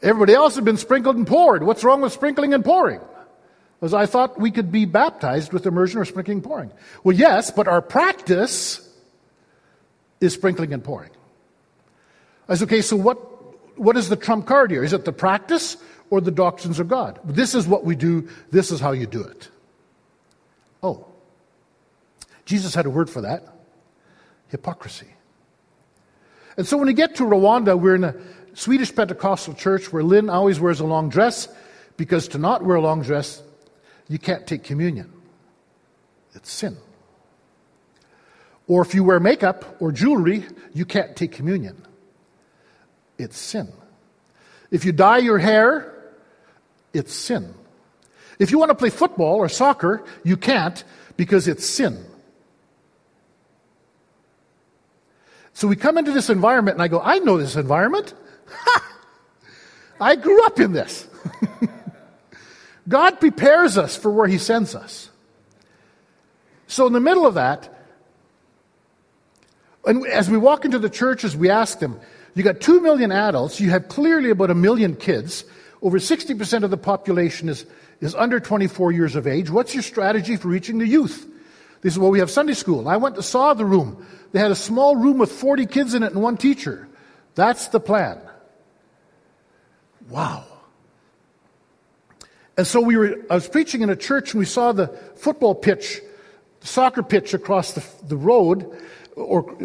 Everybody 0.01 0.33
else 0.33 0.55
had 0.55 0.65
been 0.65 0.77
sprinkled 0.77 1.15
and 1.15 1.25
poured. 1.25 1.63
What's 1.63 1.83
wrong 1.83 2.01
with 2.01 2.11
sprinkling 2.11 2.53
and 2.53 2.63
pouring? 2.63 2.99
Because 3.79 3.93
I 3.93 4.05
thought 4.05 4.39
we 4.39 4.51
could 4.51 4.71
be 4.71 4.83
baptized 4.85 5.53
with 5.53 5.65
immersion 5.65 5.99
or 5.99 6.05
sprinkling 6.05 6.37
and 6.37 6.43
pouring. 6.43 6.71
Well, 7.03 7.15
yes, 7.15 7.51
but 7.51 7.69
our 7.69 7.81
practice 7.81 8.87
is 10.19 10.33
sprinkling 10.33 10.73
and 10.73 10.83
pouring. 10.83 11.11
I 12.47 12.55
said, 12.55 12.65
okay, 12.65 12.81
so 12.81 12.95
what, 12.95 13.17
what 13.77 13.97
is 13.97 14.09
the 14.09 14.15
trump 14.15 14.45
card 14.45 14.71
here? 14.71 14.83
Is 14.83 14.93
it 14.93 15.05
the 15.05 15.13
practice 15.13 15.77
or 16.09 16.21
the 16.21 16.31
doctrines 16.31 16.79
of 16.79 16.87
God? 16.87 17.19
This 17.23 17.55
is 17.55 17.67
what 17.67 17.85
we 17.85 17.95
do, 17.95 18.27
this 18.51 18.71
is 18.71 18.79
how 18.79 18.91
you 18.91 19.07
do 19.07 19.23
it. 19.23 19.49
Oh, 20.81 21.05
Jesus 22.45 22.75
had 22.75 22.85
a 22.85 22.89
word 22.89 23.09
for 23.09 23.21
that 23.21 23.47
hypocrisy. 24.49 25.07
And 26.57 26.67
so 26.67 26.77
when 26.77 26.85
we 26.85 26.93
get 26.93 27.15
to 27.15 27.23
Rwanda, 27.23 27.79
we're 27.79 27.95
in 27.95 28.03
a 28.03 28.15
Swedish 28.53 28.95
Pentecostal 28.95 29.55
church 29.55 29.91
where 29.91 30.03
Lynn 30.03 30.29
always 30.29 30.59
wears 30.59 30.79
a 30.79 30.85
long 30.85 31.09
dress 31.09 31.47
because 31.97 32.27
to 32.29 32.37
not 32.37 32.63
wear 32.63 32.75
a 32.75 32.81
long 32.81 33.01
dress, 33.01 33.41
you 34.07 34.19
can't 34.19 34.45
take 34.45 34.63
communion. 34.63 35.11
It's 36.35 36.51
sin. 36.51 36.77
Or 38.67 38.83
if 38.83 38.93
you 38.93 39.03
wear 39.03 39.19
makeup 39.19 39.77
or 39.79 39.91
jewelry, 39.91 40.45
you 40.73 40.85
can't 40.85 41.15
take 41.15 41.31
communion. 41.31 41.83
It's 43.17 43.37
sin. 43.37 43.71
If 44.71 44.85
you 44.85 44.91
dye 44.91 45.19
your 45.19 45.37
hair, 45.37 45.93
it's 46.93 47.13
sin. 47.13 47.53
If 48.39 48.51
you 48.51 48.57
want 48.59 48.69
to 48.69 48.75
play 48.75 48.89
football 48.89 49.35
or 49.35 49.49
soccer, 49.49 50.03
you 50.23 50.37
can't 50.37 50.83
because 51.15 51.47
it's 51.47 51.65
sin. 51.65 52.05
So 55.53 55.67
we 55.67 55.75
come 55.75 55.97
into 55.97 56.11
this 56.11 56.29
environment 56.29 56.75
and 56.75 56.81
I 56.81 56.87
go, 56.87 56.99
I 56.99 57.19
know 57.19 57.37
this 57.37 57.55
environment. 57.55 58.13
I 59.99 60.15
grew 60.15 60.43
up 60.45 60.59
in 60.59 60.73
this. 60.73 61.07
God 62.89 63.19
prepares 63.19 63.77
us 63.77 63.95
for 63.95 64.11
where 64.11 64.27
He 64.27 64.37
sends 64.37 64.75
us. 64.75 65.09
So, 66.67 66.87
in 66.87 66.93
the 66.93 66.99
middle 66.99 67.25
of 67.25 67.35
that, 67.35 67.69
and 69.85 70.07
as 70.07 70.29
we 70.29 70.37
walk 70.37 70.65
into 70.65 70.79
the 70.79 70.89
churches, 70.89 71.37
we 71.37 71.49
ask 71.49 71.79
them, 71.79 71.99
you 72.35 72.43
got 72.43 72.61
2 72.61 72.81
million 72.81 73.11
adults, 73.11 73.59
you 73.59 73.69
have 73.69 73.87
clearly 73.87 74.29
about 74.29 74.49
a 74.49 74.55
million 74.55 74.95
kids, 74.95 75.45
over 75.81 75.99
60% 75.99 76.63
of 76.63 76.71
the 76.71 76.77
population 76.77 77.49
is, 77.49 77.65
is 78.01 78.15
under 78.15 78.39
24 78.39 78.91
years 78.91 79.15
of 79.15 79.27
age. 79.27 79.49
What's 79.49 79.73
your 79.73 79.83
strategy 79.83 80.37
for 80.37 80.47
reaching 80.47 80.79
the 80.79 80.87
youth? 80.87 81.27
This 81.81 81.93
is 81.93 81.99
well, 81.99 82.11
we 82.11 82.19
have 82.19 82.31
Sunday 82.31 82.53
school. 82.53 82.87
I 82.87 82.97
went 82.97 83.15
to 83.15 83.23
saw 83.23 83.53
the 83.53 83.65
room. 83.65 84.05
They 84.31 84.39
had 84.39 84.51
a 84.51 84.55
small 84.55 84.95
room 84.95 85.17
with 85.17 85.31
40 85.31 85.65
kids 85.65 85.93
in 85.93 86.01
it 86.01 86.13
and 86.13 86.21
one 86.21 86.37
teacher. 86.37 86.87
That's 87.35 87.67
the 87.67 87.79
plan. 87.79 88.19
Wow. 90.09 90.45
And 92.57 92.65
so 92.65 92.79
we 92.81 92.95
were, 92.95 93.17
I 93.29 93.35
was 93.35 93.47
preaching 93.47 93.81
in 93.81 93.89
a 93.89 93.95
church 93.95 94.33
and 94.33 94.39
we 94.39 94.45
saw 94.45 94.71
the 94.71 94.87
football 95.15 95.55
pitch, 95.55 96.01
the 96.61 96.67
soccer 96.67 97.03
pitch 97.03 97.33
across 97.33 97.73
the, 97.73 97.83
the 98.07 98.17
road 98.17 98.79
or 99.15 99.57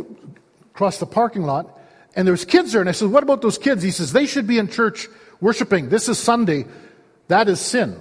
across 0.74 0.98
the 0.98 1.06
parking 1.06 1.42
lot. 1.42 1.77
And 2.18 2.26
there 2.26 2.32
was 2.32 2.44
kids 2.44 2.72
there. 2.72 2.80
And 2.80 2.90
I 2.90 2.92
said, 2.92 3.12
what 3.12 3.22
about 3.22 3.42
those 3.42 3.58
kids? 3.58 3.80
He 3.80 3.92
says, 3.92 4.12
they 4.12 4.26
should 4.26 4.48
be 4.48 4.58
in 4.58 4.66
church 4.66 5.06
worshiping. 5.40 5.88
This 5.88 6.08
is 6.08 6.18
Sunday. 6.18 6.66
That 7.28 7.48
is 7.48 7.60
sin. 7.60 7.96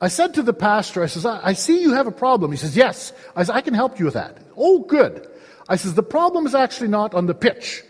I 0.00 0.08
said 0.08 0.32
to 0.34 0.42
the 0.42 0.54
pastor, 0.54 1.02
I 1.02 1.06
says, 1.06 1.26
I 1.26 1.52
see 1.52 1.82
you 1.82 1.92
have 1.92 2.06
a 2.06 2.10
problem. 2.10 2.50
He 2.50 2.56
says, 2.56 2.74
yes. 2.74 3.12
I 3.36 3.42
said, 3.42 3.54
I 3.54 3.60
can 3.60 3.74
help 3.74 3.98
you 3.98 4.06
with 4.06 4.14
that. 4.14 4.38
Oh, 4.56 4.78
good. 4.78 5.28
I 5.68 5.76
says, 5.76 5.92
the 5.92 6.02
problem 6.02 6.46
is 6.46 6.54
actually 6.54 6.88
not 6.88 7.12
on 7.12 7.26
the 7.26 7.34
pitch. 7.34 7.82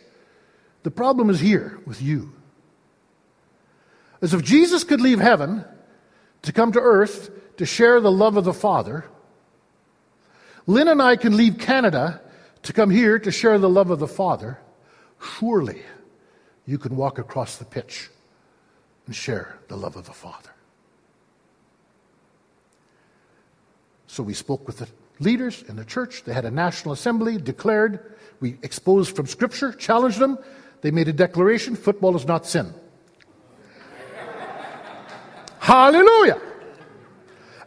The 0.83 0.91
problem 0.91 1.31
is 1.31 1.39
here 1.39 1.79
with 1.87 2.03
you. 2.03 2.33
As 4.21 4.35
if 4.35 4.43
Jesus 4.43 4.83
could 4.83 5.01
leave 5.01 5.21
heaven 5.21 5.65
to 6.43 6.53
come 6.53 6.73
to 6.73 6.81
earth 6.81 7.31
to 7.59 7.65
share 7.65 8.01
the 8.01 8.11
love 8.11 8.37
of 8.37 8.43
the 8.43 8.53
Father, 8.53 9.05
Lynn 10.67 10.89
and 10.89 11.01
I 11.01 11.15
can 11.15 11.37
leave 11.37 11.59
Canada 11.59 12.21
to 12.63 12.73
come 12.73 12.91
here 12.91 13.19
to 13.19 13.31
share 13.31 13.59
the 13.59 13.69
love 13.69 13.91
of 13.91 13.99
the 13.99 14.09
Father. 14.09 14.59
Surely 15.39 15.83
you 16.67 16.79
can 16.79 16.97
walk 16.97 17.19
across 17.19 17.57
the 17.57 17.65
pitch 17.65 18.09
and 19.07 19.15
share 19.15 19.59
the 19.69 19.77
love 19.77 19.97
of 19.97 20.07
the 20.07 20.13
Father. 20.13 20.51
So 24.07 24.23
we 24.23 24.35
spoke 24.35 24.67
with 24.67 24.79
the 24.79 24.89
leaders 25.21 25.63
in 25.69 25.77
the 25.77 25.85
church. 25.85 26.25
They 26.25 26.35
had 26.35 26.45
a 26.45 26.51
national 26.51 26.93
assembly, 26.93 27.39
declared, 27.39 28.15
we 28.41 28.59
exposed 28.63 29.17
from 29.17 29.27
Scripture, 29.27 29.73
challenged 29.73 30.19
them. 30.19 30.39
They 30.83 30.91
made 30.91 31.09
a 31.09 31.13
declaration 31.13 31.77
football 31.77 32.15
is 32.17 32.27
not 32.27 32.47
sin. 32.47 32.75
Hallelujah! 35.61 36.41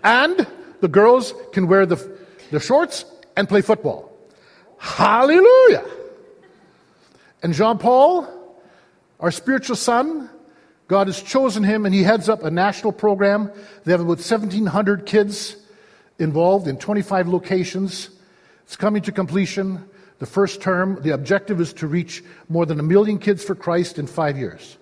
And 0.03 0.45
the 0.81 0.87
girls 0.87 1.33
can 1.51 1.67
wear 1.67 1.85
the, 1.85 2.17
the 2.51 2.59
shorts 2.59 3.05
and 3.35 3.49
play 3.49 3.61
football. 3.61 4.14
Hallelujah! 4.77 5.85
And 7.43 7.53
Jean 7.53 7.77
Paul, 7.77 8.27
our 9.19 9.31
spiritual 9.31 9.75
son, 9.75 10.29
God 10.87 11.07
has 11.07 11.21
chosen 11.21 11.63
him 11.63 11.85
and 11.85 11.93
he 11.93 12.03
heads 12.03 12.29
up 12.29 12.43
a 12.43 12.51
national 12.51 12.91
program. 12.91 13.51
They 13.83 13.91
have 13.91 14.01
about 14.01 14.17
1,700 14.17 15.05
kids 15.05 15.55
involved 16.19 16.67
in 16.67 16.77
25 16.77 17.27
locations. 17.27 18.09
It's 18.63 18.75
coming 18.75 19.01
to 19.03 19.11
completion. 19.11 19.87
The 20.19 20.25
first 20.25 20.61
term, 20.61 21.01
the 21.01 21.11
objective 21.11 21.59
is 21.59 21.73
to 21.73 21.87
reach 21.87 22.23
more 22.49 22.65
than 22.65 22.79
a 22.79 22.83
million 22.83 23.19
kids 23.19 23.43
for 23.43 23.55
Christ 23.55 23.99
in 23.99 24.07
five 24.07 24.37
years. 24.37 24.77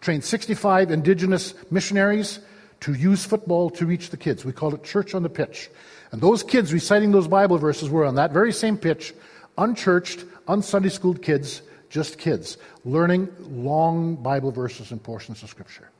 Train 0.00 0.20
65 0.20 0.90
indigenous 0.90 1.54
missionaries 1.70 2.40
to 2.80 2.94
use 2.94 3.24
football 3.24 3.70
to 3.70 3.86
reach 3.86 4.10
the 4.10 4.16
kids. 4.16 4.44
We 4.44 4.52
call 4.52 4.74
it 4.74 4.82
church 4.82 5.14
on 5.14 5.22
the 5.22 5.28
pitch. 5.28 5.70
And 6.12 6.20
those 6.20 6.42
kids 6.42 6.72
reciting 6.72 7.10
those 7.10 7.26
Bible 7.26 7.58
verses 7.58 7.90
were 7.90 8.04
on 8.04 8.14
that 8.16 8.32
very 8.32 8.52
same 8.52 8.76
pitch, 8.76 9.14
unchurched, 9.58 10.24
unsunday 10.46 10.92
schooled 10.92 11.22
kids, 11.22 11.62
just 11.88 12.18
kids, 12.18 12.58
learning 12.84 13.28
long 13.40 14.16
Bible 14.16 14.50
verses 14.52 14.92
and 14.92 15.02
portions 15.02 15.42
of 15.42 15.48
Scripture. 15.48 15.90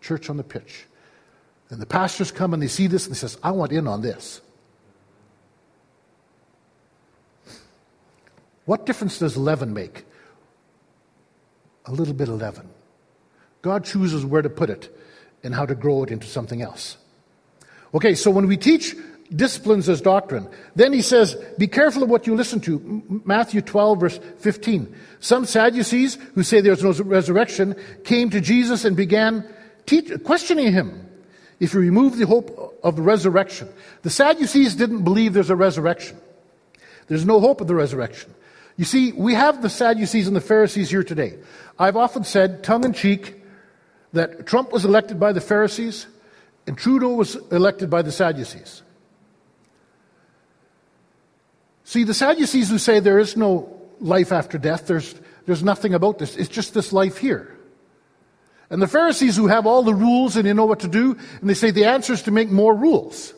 Church 0.00 0.28
on 0.30 0.36
the 0.36 0.44
pitch. 0.44 0.84
And 1.70 1.80
the 1.80 1.86
pastors 1.86 2.30
come 2.30 2.52
and 2.52 2.62
they 2.62 2.68
see 2.68 2.86
this 2.86 3.06
and 3.06 3.14
they 3.14 3.18
says, 3.18 3.38
I 3.42 3.50
want 3.50 3.72
in 3.72 3.88
on 3.88 4.02
this. 4.02 4.42
What 8.66 8.86
difference 8.86 9.18
does 9.18 9.36
leaven 9.36 9.72
make? 9.72 10.04
A 11.86 11.92
little 11.92 12.14
bit 12.14 12.28
of 12.28 12.40
leaven. 12.40 12.68
God 13.62 13.84
chooses 13.84 14.24
where 14.24 14.42
to 14.42 14.50
put 14.50 14.70
it 14.70 14.94
and 15.42 15.54
how 15.54 15.66
to 15.66 15.74
grow 15.74 16.02
it 16.02 16.10
into 16.10 16.26
something 16.26 16.62
else. 16.62 16.98
Okay, 17.94 18.14
so 18.14 18.30
when 18.30 18.46
we 18.46 18.56
teach 18.56 18.94
disciplines 19.34 19.88
as 19.88 20.00
doctrine, 20.00 20.48
then 20.76 20.92
he 20.92 21.02
says, 21.02 21.36
be 21.58 21.66
careful 21.66 22.02
of 22.02 22.08
what 22.08 22.26
you 22.26 22.34
listen 22.34 22.60
to. 22.60 23.22
Matthew 23.24 23.60
12, 23.60 24.00
verse 24.00 24.20
15. 24.38 24.94
Some 25.20 25.44
Sadducees 25.44 26.18
who 26.34 26.42
say 26.42 26.60
there's 26.60 26.82
no 26.82 26.92
resurrection 27.04 27.76
came 28.04 28.30
to 28.30 28.40
Jesus 28.40 28.84
and 28.84 28.96
began 28.96 29.44
teach, 29.86 30.10
questioning 30.24 30.72
him 30.72 31.08
if 31.60 31.74
you 31.74 31.80
remove 31.80 32.16
the 32.16 32.26
hope 32.26 32.78
of 32.82 32.96
the 32.96 33.02
resurrection. 33.02 33.68
The 34.02 34.10
Sadducees 34.10 34.74
didn't 34.74 35.04
believe 35.04 35.32
there's 35.32 35.50
a 35.50 35.56
resurrection. 35.56 36.18
There's 37.08 37.24
no 37.24 37.40
hope 37.40 37.60
of 37.60 37.66
the 37.66 37.74
resurrection. 37.74 38.34
You 38.76 38.84
see, 38.84 39.12
we 39.12 39.34
have 39.34 39.62
the 39.62 39.70
Sadducees 39.70 40.26
and 40.26 40.34
the 40.34 40.40
Pharisees 40.40 40.90
here 40.90 41.04
today. 41.04 41.38
I've 41.78 41.96
often 41.96 42.24
said, 42.24 42.64
tongue 42.64 42.84
in 42.84 42.92
cheek, 42.92 43.42
that 44.12 44.46
Trump 44.46 44.72
was 44.72 44.84
elected 44.84 45.18
by 45.18 45.32
the 45.32 45.40
Pharisees 45.40 46.06
and 46.66 46.76
Trudeau 46.76 47.14
was 47.14 47.36
elected 47.50 47.90
by 47.90 48.02
the 48.02 48.12
Sadducees. 48.12 48.82
See, 51.84 52.04
the 52.04 52.14
Sadducees 52.14 52.70
who 52.70 52.78
say 52.78 53.00
there 53.00 53.18
is 53.18 53.36
no 53.36 53.80
life 54.00 54.32
after 54.32 54.58
death, 54.58 54.86
there's, 54.86 55.14
there's 55.46 55.62
nothing 55.62 55.94
about 55.94 56.18
this, 56.18 56.36
it's 56.36 56.48
just 56.48 56.74
this 56.74 56.92
life 56.92 57.18
here. 57.18 57.56
And 58.70 58.80
the 58.80 58.88
Pharisees 58.88 59.36
who 59.36 59.48
have 59.48 59.66
all 59.66 59.82
the 59.82 59.94
rules 59.94 60.36
and 60.36 60.46
they 60.46 60.52
know 60.54 60.64
what 60.64 60.80
to 60.80 60.88
do, 60.88 61.16
and 61.40 61.50
they 61.50 61.54
say 61.54 61.70
the 61.70 61.84
answer 61.84 62.14
is 62.14 62.22
to 62.22 62.30
make 62.30 62.50
more 62.50 62.74
rules. 62.74 63.34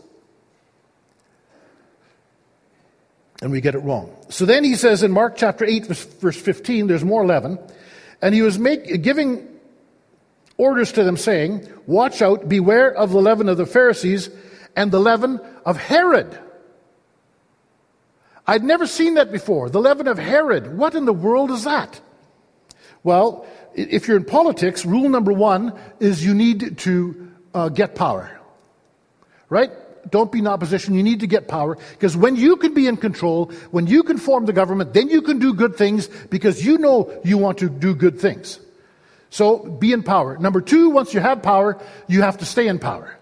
And 3.43 3.51
we 3.51 3.61
get 3.61 3.75
it 3.75 3.81
wrong. 3.81 4.15
So 4.29 4.47
then 4.47 4.63
he 4.63 4.77
says 4.77 5.03
in 5.03 5.11
Mark 5.11 5.37
chapter 5.37 5.65
8, 5.65 5.87
verse 5.87 6.41
15, 6.41 6.87
there's 6.87 7.05
more 7.05 7.27
leaven. 7.27 7.59
And 8.23 8.35
he 8.35 8.43
was 8.43 8.59
make, 8.59 9.03
giving 9.03 9.47
orders 10.57 10.93
to 10.93 11.05
them, 11.05 11.17
saying, 11.17 11.69
Watch 11.87 12.23
out, 12.23 12.49
beware 12.49 12.95
of 12.95 13.11
the 13.11 13.21
leaven 13.21 13.49
of 13.49 13.57
the 13.57 13.67
Pharisees 13.67 14.31
and 14.77 14.91
the 14.93 15.01
leaven 15.01 15.41
of 15.67 15.77
Herod. 15.77 16.39
I'd 18.47 18.63
never 18.63 18.87
seen 18.87 19.15
that 19.15 19.33
before. 19.33 19.71
The 19.71 19.81
leaven 19.81 20.07
of 20.07 20.19
Herod. 20.19 20.77
What 20.77 20.95
in 20.95 21.05
the 21.05 21.13
world 21.13 21.51
is 21.51 21.65
that? 21.65 22.01
Well, 23.03 23.47
if 23.75 24.07
you're 24.07 24.17
in 24.17 24.25
politics, 24.25 24.85
rule 24.85 25.09
number 25.09 25.33
one 25.33 25.79
is 26.01 26.25
you 26.25 26.35
need 26.35 26.79
to 26.79 27.31
uh, 27.55 27.69
get 27.69 27.95
power. 27.95 28.39
Right? 29.49 29.71
Don't 30.11 30.31
be 30.31 30.41
in 30.41 30.47
opposition. 30.47 30.95
You 30.95 31.03
need 31.03 31.21
to 31.21 31.27
get 31.27 31.49
power. 31.49 31.79
Because 31.93 32.17
when 32.17 32.37
you 32.37 32.57
can 32.57 32.75
be 32.75 32.87
in 32.87 32.97
control, 32.97 33.51
when 33.71 33.87
you 33.87 34.03
can 34.03 34.19
form 34.19 34.45
the 34.47 34.53
government, 34.53 34.93
then 34.93 35.09
you 35.09 35.23
can 35.23 35.39
do 35.39 35.55
good 35.55 35.77
things 35.77 36.09
because 36.31 36.65
you 36.65 36.79
know 36.79 37.21
you 37.25 37.39
want 37.39 37.59
to 37.59 37.71
do 37.71 37.95
good 37.95 38.21
things. 38.21 38.61
So 39.31 39.59
be 39.59 39.93
in 39.93 40.03
power. 40.03 40.37
Number 40.39 40.61
two, 40.61 40.91
once 40.91 41.15
you 41.15 41.21
have 41.21 41.43
power, 41.43 41.81
you 42.07 42.23
have 42.23 42.39
to 42.39 42.45
stay 42.45 42.69
in 42.69 42.79
power. 42.79 43.17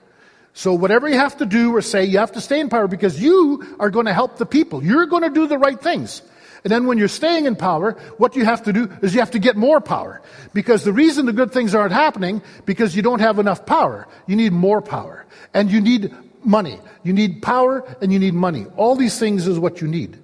So 0.54 0.74
whatever 0.74 1.08
you 1.08 1.16
have 1.16 1.38
to 1.38 1.46
do 1.46 1.74
or 1.74 1.80
say, 1.80 2.04
you 2.04 2.18
have 2.18 2.32
to 2.32 2.40
stay 2.40 2.60
in 2.60 2.68
power 2.68 2.86
because 2.86 3.20
you 3.20 3.76
are 3.80 3.90
going 3.90 4.06
to 4.06 4.12
help 4.12 4.36
the 4.36 4.46
people. 4.46 4.84
You're 4.84 5.06
going 5.06 5.22
to 5.22 5.30
do 5.30 5.46
the 5.46 5.58
right 5.58 5.80
things. 5.80 6.22
And 6.64 6.70
then 6.70 6.86
when 6.86 6.98
you're 6.98 7.08
staying 7.08 7.46
in 7.46 7.56
power, 7.56 7.92
what 8.18 8.36
you 8.36 8.44
have 8.44 8.62
to 8.64 8.72
do 8.72 8.88
is 9.02 9.14
you 9.14 9.20
have 9.20 9.32
to 9.32 9.38
get 9.38 9.56
more 9.56 9.80
power. 9.80 10.22
Because 10.52 10.84
the 10.84 10.92
reason 10.92 11.26
the 11.26 11.32
good 11.32 11.52
things 11.52 11.74
aren't 11.74 11.92
happening, 11.92 12.42
because 12.66 12.94
you 12.94 13.02
don't 13.02 13.20
have 13.20 13.38
enough 13.38 13.66
power. 13.66 14.06
You 14.26 14.36
need 14.36 14.52
more 14.52 14.80
power. 14.80 15.26
And 15.54 15.70
you 15.70 15.80
need 15.80 16.14
money. 16.44 16.78
You 17.02 17.12
need 17.12 17.42
power 17.42 17.84
and 18.00 18.12
you 18.12 18.18
need 18.18 18.34
money. 18.34 18.66
All 18.76 18.94
these 18.94 19.18
things 19.18 19.46
is 19.46 19.58
what 19.58 19.80
you 19.80 19.88
need. 19.88 20.18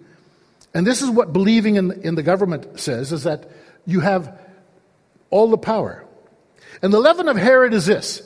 And 0.74 0.86
this 0.86 1.02
is 1.02 1.10
what 1.10 1.32
believing 1.32 1.76
in, 1.76 1.90
in 2.02 2.14
the 2.14 2.22
government 2.22 2.78
says, 2.78 3.12
is 3.12 3.24
that 3.24 3.50
you 3.86 4.00
have 4.00 4.38
all 5.30 5.50
the 5.50 5.58
power. 5.58 6.04
And 6.82 6.92
the 6.92 7.00
leaven 7.00 7.28
of 7.28 7.36
Herod 7.36 7.72
is 7.72 7.86
this. 7.86 8.22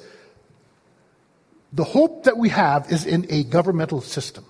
The 1.73 1.85
hope 1.85 2.25
that 2.25 2.37
we 2.37 2.51
have 2.51 2.93
is 2.93 3.07
in 3.07 3.27
a 3.31 3.45
governmental 3.45 4.01
system. 4.01 4.45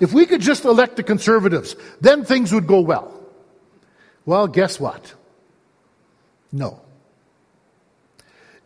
If 0.00 0.12
we 0.12 0.26
could 0.26 0.40
just 0.40 0.64
elect 0.64 0.96
the 0.96 1.02
conservatives, 1.02 1.76
then 2.00 2.24
things 2.24 2.52
would 2.52 2.66
go 2.66 2.80
well. 2.80 3.12
Well, 4.24 4.46
guess 4.46 4.80
what? 4.80 5.14
No. 6.52 6.80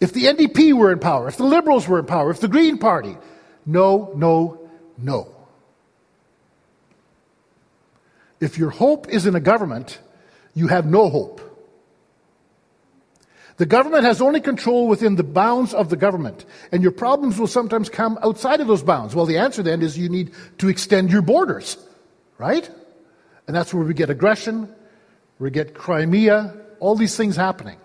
If 0.00 0.12
the 0.12 0.24
NDP 0.24 0.72
were 0.72 0.92
in 0.92 0.98
power, 0.98 1.28
if 1.28 1.36
the 1.36 1.44
Liberals 1.44 1.86
were 1.86 1.98
in 1.98 2.06
power, 2.06 2.30
if 2.30 2.40
the 2.40 2.48
Green 2.48 2.78
Party, 2.78 3.16
no, 3.66 4.12
no, 4.16 4.68
no. 4.96 5.34
If 8.40 8.56
your 8.56 8.70
hope 8.70 9.08
is 9.08 9.26
in 9.26 9.34
a 9.34 9.40
government, 9.40 9.98
you 10.54 10.68
have 10.68 10.86
no 10.86 11.10
hope. 11.10 11.49
The 13.60 13.66
government 13.66 14.04
has 14.04 14.22
only 14.22 14.40
control 14.40 14.88
within 14.88 15.16
the 15.16 15.22
bounds 15.22 15.74
of 15.74 15.90
the 15.90 15.96
government, 15.96 16.46
and 16.72 16.82
your 16.82 16.92
problems 16.92 17.38
will 17.38 17.46
sometimes 17.46 17.90
come 17.90 18.18
outside 18.22 18.62
of 18.62 18.66
those 18.66 18.82
bounds. 18.82 19.14
Well, 19.14 19.26
the 19.26 19.36
answer 19.36 19.62
then 19.62 19.82
is 19.82 19.98
you 19.98 20.08
need 20.08 20.32
to 20.56 20.70
extend 20.70 21.10
your 21.10 21.20
borders, 21.20 21.76
right? 22.38 22.66
And 23.46 23.54
that's 23.54 23.74
where 23.74 23.84
we 23.84 23.92
get 23.92 24.08
aggression, 24.08 24.74
we 25.38 25.50
get 25.50 25.74
Crimea, 25.74 26.56
all 26.78 26.94
these 26.94 27.18
things 27.18 27.36
happening. 27.36 27.76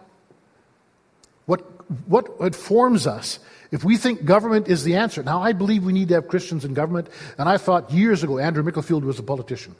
What, 1.46 1.60
what, 2.08 2.40
what 2.40 2.56
forms 2.56 3.06
us 3.06 3.40
if 3.70 3.84
we 3.84 3.98
think 3.98 4.24
government 4.24 4.70
is 4.70 4.86
the 4.86 4.96
answer? 4.96 5.24
Now, 5.24 5.42
I 5.42 5.52
believe 5.52 5.84
we 5.84 5.92
need 5.92 6.08
to 6.08 6.14
have 6.14 6.30
Christians 6.30 6.64
in 6.64 6.74
government, 6.74 7.10
and 7.38 7.50
I 7.50 7.58
thought 7.58 7.92
years 7.92 8.24
ago 8.24 8.40
Andrew 8.40 8.64
Micklefield 8.64 9.04
was 9.04 9.20
a 9.20 9.24
politician. 9.24 9.76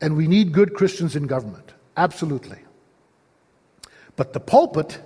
And 0.00 0.16
we 0.16 0.26
need 0.26 0.52
good 0.52 0.72
Christians 0.72 1.16
in 1.16 1.26
government. 1.26 1.74
Absolutely. 1.98 2.60
But 4.18 4.32
the 4.32 4.40
pulpit 4.40 4.98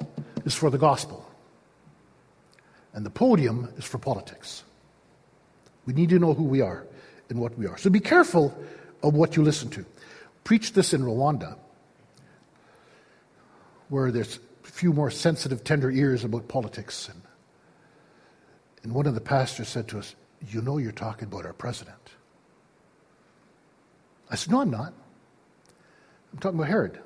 is 0.44 0.54
for 0.54 0.70
the 0.70 0.78
gospel, 0.78 1.28
and 2.92 3.06
the 3.06 3.10
podium 3.10 3.72
is 3.76 3.84
for 3.84 3.98
politics. 3.98 4.64
We 5.86 5.92
need 5.92 6.10
to 6.10 6.18
know 6.18 6.34
who 6.34 6.44
we 6.44 6.60
are 6.60 6.86
and 7.28 7.40
what 7.40 7.56
we 7.58 7.66
are. 7.66 7.76
So 7.76 7.90
be 7.90 8.00
careful 8.00 8.56
of 9.02 9.14
what 9.14 9.36
you 9.36 9.42
listen 9.42 9.70
to. 9.70 9.84
Preach 10.44 10.72
this 10.72 10.92
in 10.92 11.02
Rwanda, 11.02 11.56
where 13.88 14.10
there's 14.10 14.38
a 14.64 14.68
few 14.68 14.92
more 14.92 15.10
sensitive, 15.10 15.64
tender 15.64 15.90
ears 15.90 16.24
about 16.24 16.48
politics. 16.48 17.08
And, 17.08 17.22
and 18.82 18.94
one 18.94 19.06
of 19.06 19.14
the 19.14 19.20
pastors 19.20 19.68
said 19.68 19.88
to 19.88 19.98
us, 19.98 20.14
You 20.48 20.62
know, 20.62 20.78
you're 20.78 20.92
talking 20.92 21.28
about 21.28 21.46
our 21.46 21.52
president. 21.52 21.96
I 24.30 24.36
said, 24.36 24.52
No, 24.52 24.60
I'm 24.60 24.70
not. 24.70 24.92
I'm 26.32 26.38
talking 26.38 26.58
about 26.58 26.68
Herod. 26.68 27.00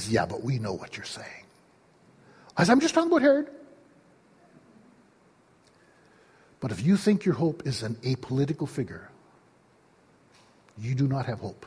He 0.00 0.04
says, 0.04 0.12
yeah, 0.14 0.24
but 0.24 0.42
we 0.42 0.58
know 0.58 0.72
what 0.72 0.96
you're 0.96 1.04
saying. 1.04 1.44
I 2.56 2.64
said, 2.64 2.72
I'm 2.72 2.80
just 2.80 2.94
talking 2.94 3.10
about 3.10 3.20
Herod. 3.20 3.50
But 6.58 6.72
if 6.72 6.82
you 6.82 6.96
think 6.96 7.26
your 7.26 7.34
hope 7.34 7.66
is 7.66 7.82
an 7.82 7.96
apolitical 7.96 8.66
figure, 8.66 9.10
you 10.78 10.94
do 10.94 11.06
not 11.06 11.26
have 11.26 11.40
hope. 11.40 11.66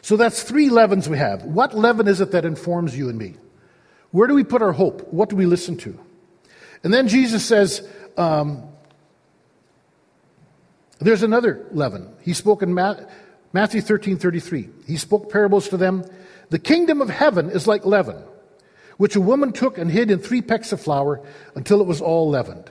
So 0.00 0.16
that's 0.16 0.42
three 0.42 0.70
leavens 0.70 1.10
we 1.10 1.18
have. 1.18 1.42
What 1.42 1.74
leaven 1.74 2.08
is 2.08 2.22
it 2.22 2.30
that 2.30 2.46
informs 2.46 2.96
you 2.96 3.10
and 3.10 3.18
me? 3.18 3.34
Where 4.12 4.26
do 4.26 4.32
we 4.34 4.44
put 4.44 4.62
our 4.62 4.72
hope? 4.72 5.12
What 5.12 5.28
do 5.28 5.36
we 5.36 5.44
listen 5.44 5.76
to? 5.78 5.98
And 6.84 6.94
then 6.94 7.06
Jesus 7.06 7.44
says, 7.44 7.86
um, 8.16 8.62
there's 11.00 11.22
another 11.22 11.66
leaven. 11.70 12.14
He 12.22 12.32
spoke 12.32 12.62
in 12.62 12.72
Matthew 12.72 13.06
13 13.56 14.18
33. 14.18 14.68
He 14.86 14.96
spoke 14.96 15.30
parables 15.30 15.68
to 15.68 15.76
them. 15.76 16.04
The 16.50 16.58
kingdom 16.58 17.00
of 17.00 17.08
heaven 17.08 17.50
is 17.50 17.66
like 17.66 17.84
leaven, 17.84 18.22
which 18.96 19.16
a 19.16 19.20
woman 19.20 19.52
took 19.52 19.78
and 19.78 19.90
hid 19.90 20.10
in 20.10 20.18
three 20.18 20.42
pecks 20.42 20.72
of 20.72 20.80
flour 20.80 21.20
until 21.54 21.80
it 21.80 21.86
was 21.86 22.00
all 22.00 22.28
leavened. 22.28 22.70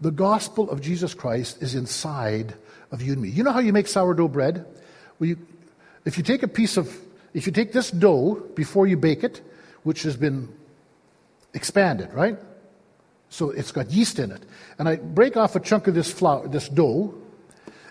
The 0.00 0.10
gospel 0.10 0.70
of 0.70 0.80
Jesus 0.80 1.14
Christ 1.14 1.62
is 1.62 1.74
inside 1.74 2.54
of 2.90 3.02
you 3.02 3.12
and 3.12 3.22
me. 3.22 3.28
You 3.28 3.42
know 3.42 3.52
how 3.52 3.60
you 3.60 3.72
make 3.72 3.86
sourdough 3.86 4.28
bread? 4.28 4.66
Well, 5.18 5.28
you, 5.28 5.38
if 6.04 6.18
you 6.18 6.24
take 6.24 6.42
a 6.42 6.48
piece 6.48 6.76
of, 6.76 6.94
if 7.32 7.46
you 7.46 7.52
take 7.52 7.72
this 7.72 7.90
dough 7.90 8.42
before 8.54 8.86
you 8.86 8.96
bake 8.96 9.24
it, 9.24 9.40
which 9.82 10.02
has 10.02 10.16
been 10.16 10.52
expanded, 11.54 12.12
right? 12.12 12.38
So 13.28 13.50
it's 13.50 13.72
got 13.72 13.90
yeast 13.90 14.18
in 14.18 14.30
it. 14.30 14.42
And 14.78 14.88
I 14.88 14.96
break 14.96 15.36
off 15.36 15.56
a 15.56 15.60
chunk 15.60 15.86
of 15.86 15.94
this 15.94 16.10
flour, 16.10 16.46
this 16.48 16.68
dough, 16.68 17.14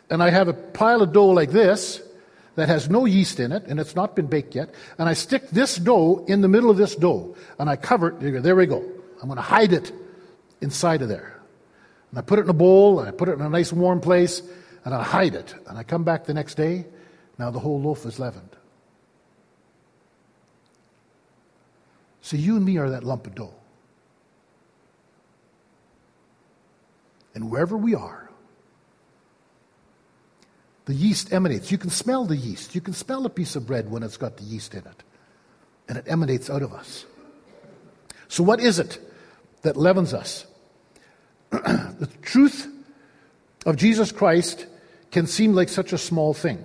and 0.10 0.22
I 0.22 0.30
have 0.30 0.48
a 0.48 0.54
pile 0.54 1.02
of 1.02 1.12
dough 1.12 1.30
like 1.30 1.52
this 1.52 2.02
that 2.56 2.70
has 2.70 2.90
no 2.90 3.06
yeast 3.06 3.40
in 3.40 3.52
it, 3.52 3.64
and 3.66 3.80
it's 3.80 3.96
not 3.96 4.16
been 4.16 4.28
baked 4.28 4.56
yet. 4.56 4.74
And 4.98 5.10
I 5.10 5.14
stick 5.14 5.50
this 5.50 5.78
dough 5.78 6.24
in 6.28 6.42
the 6.42 6.48
middle 6.48 6.70
of 6.70 6.78
this 6.78 6.96
dough, 6.96 7.36
and 7.58 7.70
I 7.70 7.76
cover 7.76 8.10
it. 8.10 8.44
There 8.44 8.56
we 8.56 8.66
go. 8.68 8.84
I'm 9.22 9.28
going 9.28 9.38
to 9.38 9.42
hide 9.42 9.74
it 9.74 9.92
inside 10.62 11.02
of 11.02 11.10
there. 11.10 11.40
And 12.12 12.20
I 12.20 12.22
put 12.22 12.38
it 12.38 12.44
in 12.44 12.50
a 12.50 12.54
bowl, 12.54 13.00
and 13.00 13.08
I 13.08 13.12
put 13.12 13.28
it 13.28 13.34
in 13.34 13.42
a 13.42 13.50
nice 13.50 13.74
warm 13.74 14.02
place, 14.02 14.42
and 14.86 14.94
I 14.94 15.02
hide 15.02 15.34
it. 15.34 15.56
And 15.68 15.78
I 15.78 15.84
come 15.84 16.04
back 16.04 16.26
the 16.26 16.34
next 16.34 16.56
day, 16.56 16.86
now 17.40 17.50
the 17.50 17.60
whole 17.60 17.82
loaf 17.82 18.06
is 18.06 18.20
leavened. 18.20 18.56
So 22.22 22.38
you 22.38 22.56
and 22.56 22.64
me 22.64 22.78
are 22.78 22.92
that 22.92 23.04
lump 23.04 23.26
of 23.26 23.34
dough. 23.34 23.56
And 27.34 27.50
wherever 27.50 27.76
we 27.76 27.96
are, 27.96 28.30
the 30.86 30.94
yeast 30.94 31.32
emanates. 31.32 31.72
You 31.72 31.78
can 31.78 31.90
smell 31.90 32.26
the 32.26 32.36
yeast. 32.36 32.76
You 32.76 32.82
can 32.82 32.94
smell 32.94 33.26
a 33.26 33.30
piece 33.30 33.56
of 33.56 33.66
bread 33.66 33.90
when 33.90 34.04
it's 34.04 34.18
got 34.18 34.38
the 34.38 34.44
yeast 34.44 34.74
in 34.74 34.80
it. 34.80 35.04
And 35.88 35.98
it 35.98 36.06
emanates 36.08 36.50
out 36.50 36.62
of 36.62 36.74
us. 36.74 37.06
So, 38.28 38.44
what 38.44 38.60
is 38.60 38.80
it 38.80 39.00
that 39.62 39.78
leavens 39.78 40.14
us? 40.14 40.46
the 41.52 42.10
truth 42.22 42.68
of 43.66 43.76
Jesus 43.76 44.12
Christ 44.12 44.66
can 45.12 45.28
seem 45.28 45.54
like 45.54 45.70
such 45.70 45.94
a 45.94 45.98
small 45.98 46.34
thing. 46.34 46.64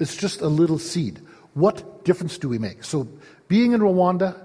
It's 0.00 0.16
just 0.16 0.40
a 0.40 0.48
little 0.48 0.78
seed. 0.78 1.20
What 1.54 2.04
difference 2.04 2.38
do 2.38 2.48
we 2.48 2.58
make? 2.58 2.84
So, 2.84 3.08
being 3.48 3.72
in 3.72 3.80
Rwanda, 3.80 4.36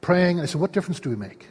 praying, 0.00 0.40
I 0.40 0.46
said, 0.46 0.60
what 0.60 0.72
difference 0.72 1.00
do 1.00 1.10
we 1.10 1.16
make? 1.16 1.48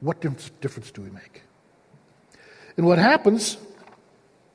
What 0.00 0.20
difference 0.20 0.90
do 0.90 1.02
we 1.02 1.10
make? 1.10 1.42
And 2.76 2.86
what 2.86 2.98
happens, 2.98 3.56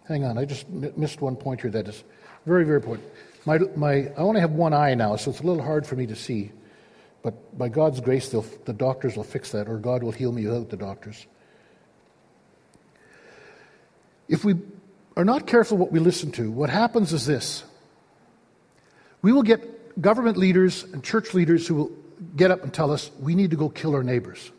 hang 0.07 0.23
on, 0.23 0.37
I 0.37 0.45
just 0.45 0.69
missed 0.69 1.21
one 1.21 1.35
point 1.35 1.61
here 1.61 1.71
that 1.71 1.87
is 1.87 2.03
very, 2.45 2.65
very 2.65 2.77
important. 2.77 3.07
My, 3.45 3.57
my, 3.75 3.91
I 3.91 4.17
only 4.17 4.41
have 4.41 4.51
one 4.51 4.73
eye 4.73 4.93
now, 4.93 5.15
so 5.15 5.31
it's 5.31 5.39
a 5.39 5.43
little 5.43 5.63
hard 5.63 5.87
for 5.87 5.95
me 5.95 6.05
to 6.07 6.15
see. 6.15 6.51
But 7.23 7.57
by 7.57 7.69
God's 7.69 7.99
grace, 7.99 8.29
the 8.29 8.73
doctors 8.73 9.15
will 9.15 9.23
fix 9.23 9.51
that, 9.51 9.67
or 9.67 9.77
God 9.77 10.03
will 10.03 10.11
heal 10.11 10.31
me 10.31 10.45
without 10.45 10.69
the 10.69 10.77
doctors. 10.77 11.25
If 14.27 14.43
we 14.45 14.55
are 15.17 15.25
not 15.25 15.45
careful 15.45 15.77
what 15.77 15.91
we 15.91 15.99
listen 15.99 16.31
to, 16.33 16.49
what 16.51 16.69
happens 16.69 17.13
is 17.13 17.25
this 17.25 17.63
we 19.21 19.31
will 19.33 19.43
get 19.43 20.01
government 20.01 20.37
leaders 20.37 20.83
and 20.83 21.03
church 21.03 21.33
leaders 21.33 21.67
who 21.67 21.75
will 21.75 21.91
get 22.35 22.49
up 22.49 22.63
and 22.63 22.73
tell 22.73 22.91
us 22.91 23.11
we 23.19 23.35
need 23.35 23.51
to 23.51 23.57
go 23.57 23.69
kill 23.69 23.93
our 23.93 24.03
neighbors. 24.03 24.51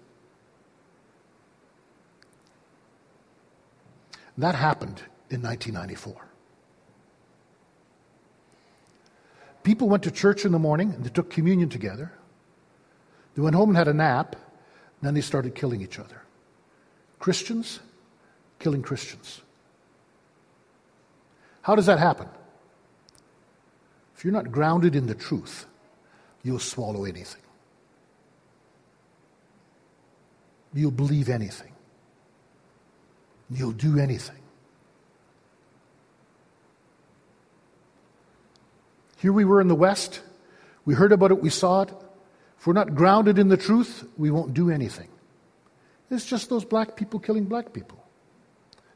That 4.38 4.55
happened 4.55 5.03
in 5.31 5.42
1994. 5.42 6.14
People 9.62 9.88
went 9.88 10.03
to 10.03 10.11
church 10.11 10.45
in 10.45 10.53
the 10.53 10.59
morning 10.59 10.92
and 10.92 11.05
they 11.05 11.11
took 11.11 11.31
communion 11.31 11.68
together. 11.68 12.12
They 13.35 13.42
went 13.42 13.55
home 13.55 13.71
and 13.71 13.79
had 13.79 13.88
a 13.88 13.95
nap, 13.95 14.35
and 14.35 15.07
then 15.07 15.14
they 15.14 15.21
started 15.21 15.55
killing 15.55 15.81
each 15.81 15.99
other. 15.99 16.23
Christians 17.18 17.81
killing 18.59 18.83
Christians. 18.83 19.42
How 21.62 21.75
does 21.75 21.87
that 21.87 21.99
happen? 21.99 22.29
If 24.16 24.25
you're 24.25 24.33
not 24.33 24.53
grounded 24.53 24.95
in 24.95 25.07
the 25.07 25.14
truth, 25.14 25.66
you'll 26.42 26.61
swallow 26.61 27.05
anything. 27.05 27.42
You'll 30.73 30.90
believe 30.92 31.29
anything. 31.29 31.72
You'll 33.55 33.73
do 33.73 33.99
anything. 33.99 34.37
Here 39.19 39.33
we 39.33 39.45
were 39.45 39.61
in 39.61 39.69
the 39.69 39.75
West. 39.75 40.21
We 40.85 40.95
heard 40.95 41.12
about 41.12 41.31
it, 41.31 41.41
we 41.41 41.51
saw 41.51 41.83
it. 41.83 41.91
If 42.59 42.67
we're 42.67 42.73
not 42.73 42.95
grounded 42.95 43.38
in 43.38 43.49
the 43.49 43.57
truth, 43.57 44.05
we 44.17 44.31
won't 44.31 44.55
do 44.55 44.71
anything. 44.71 45.09
It's 46.11 46.27
just 46.27 46.49
those 46.49 46.65
black 46.65 46.97
people 46.97 47.21
killing 47.21 47.45
black 47.45 47.73
people. 47.73 48.05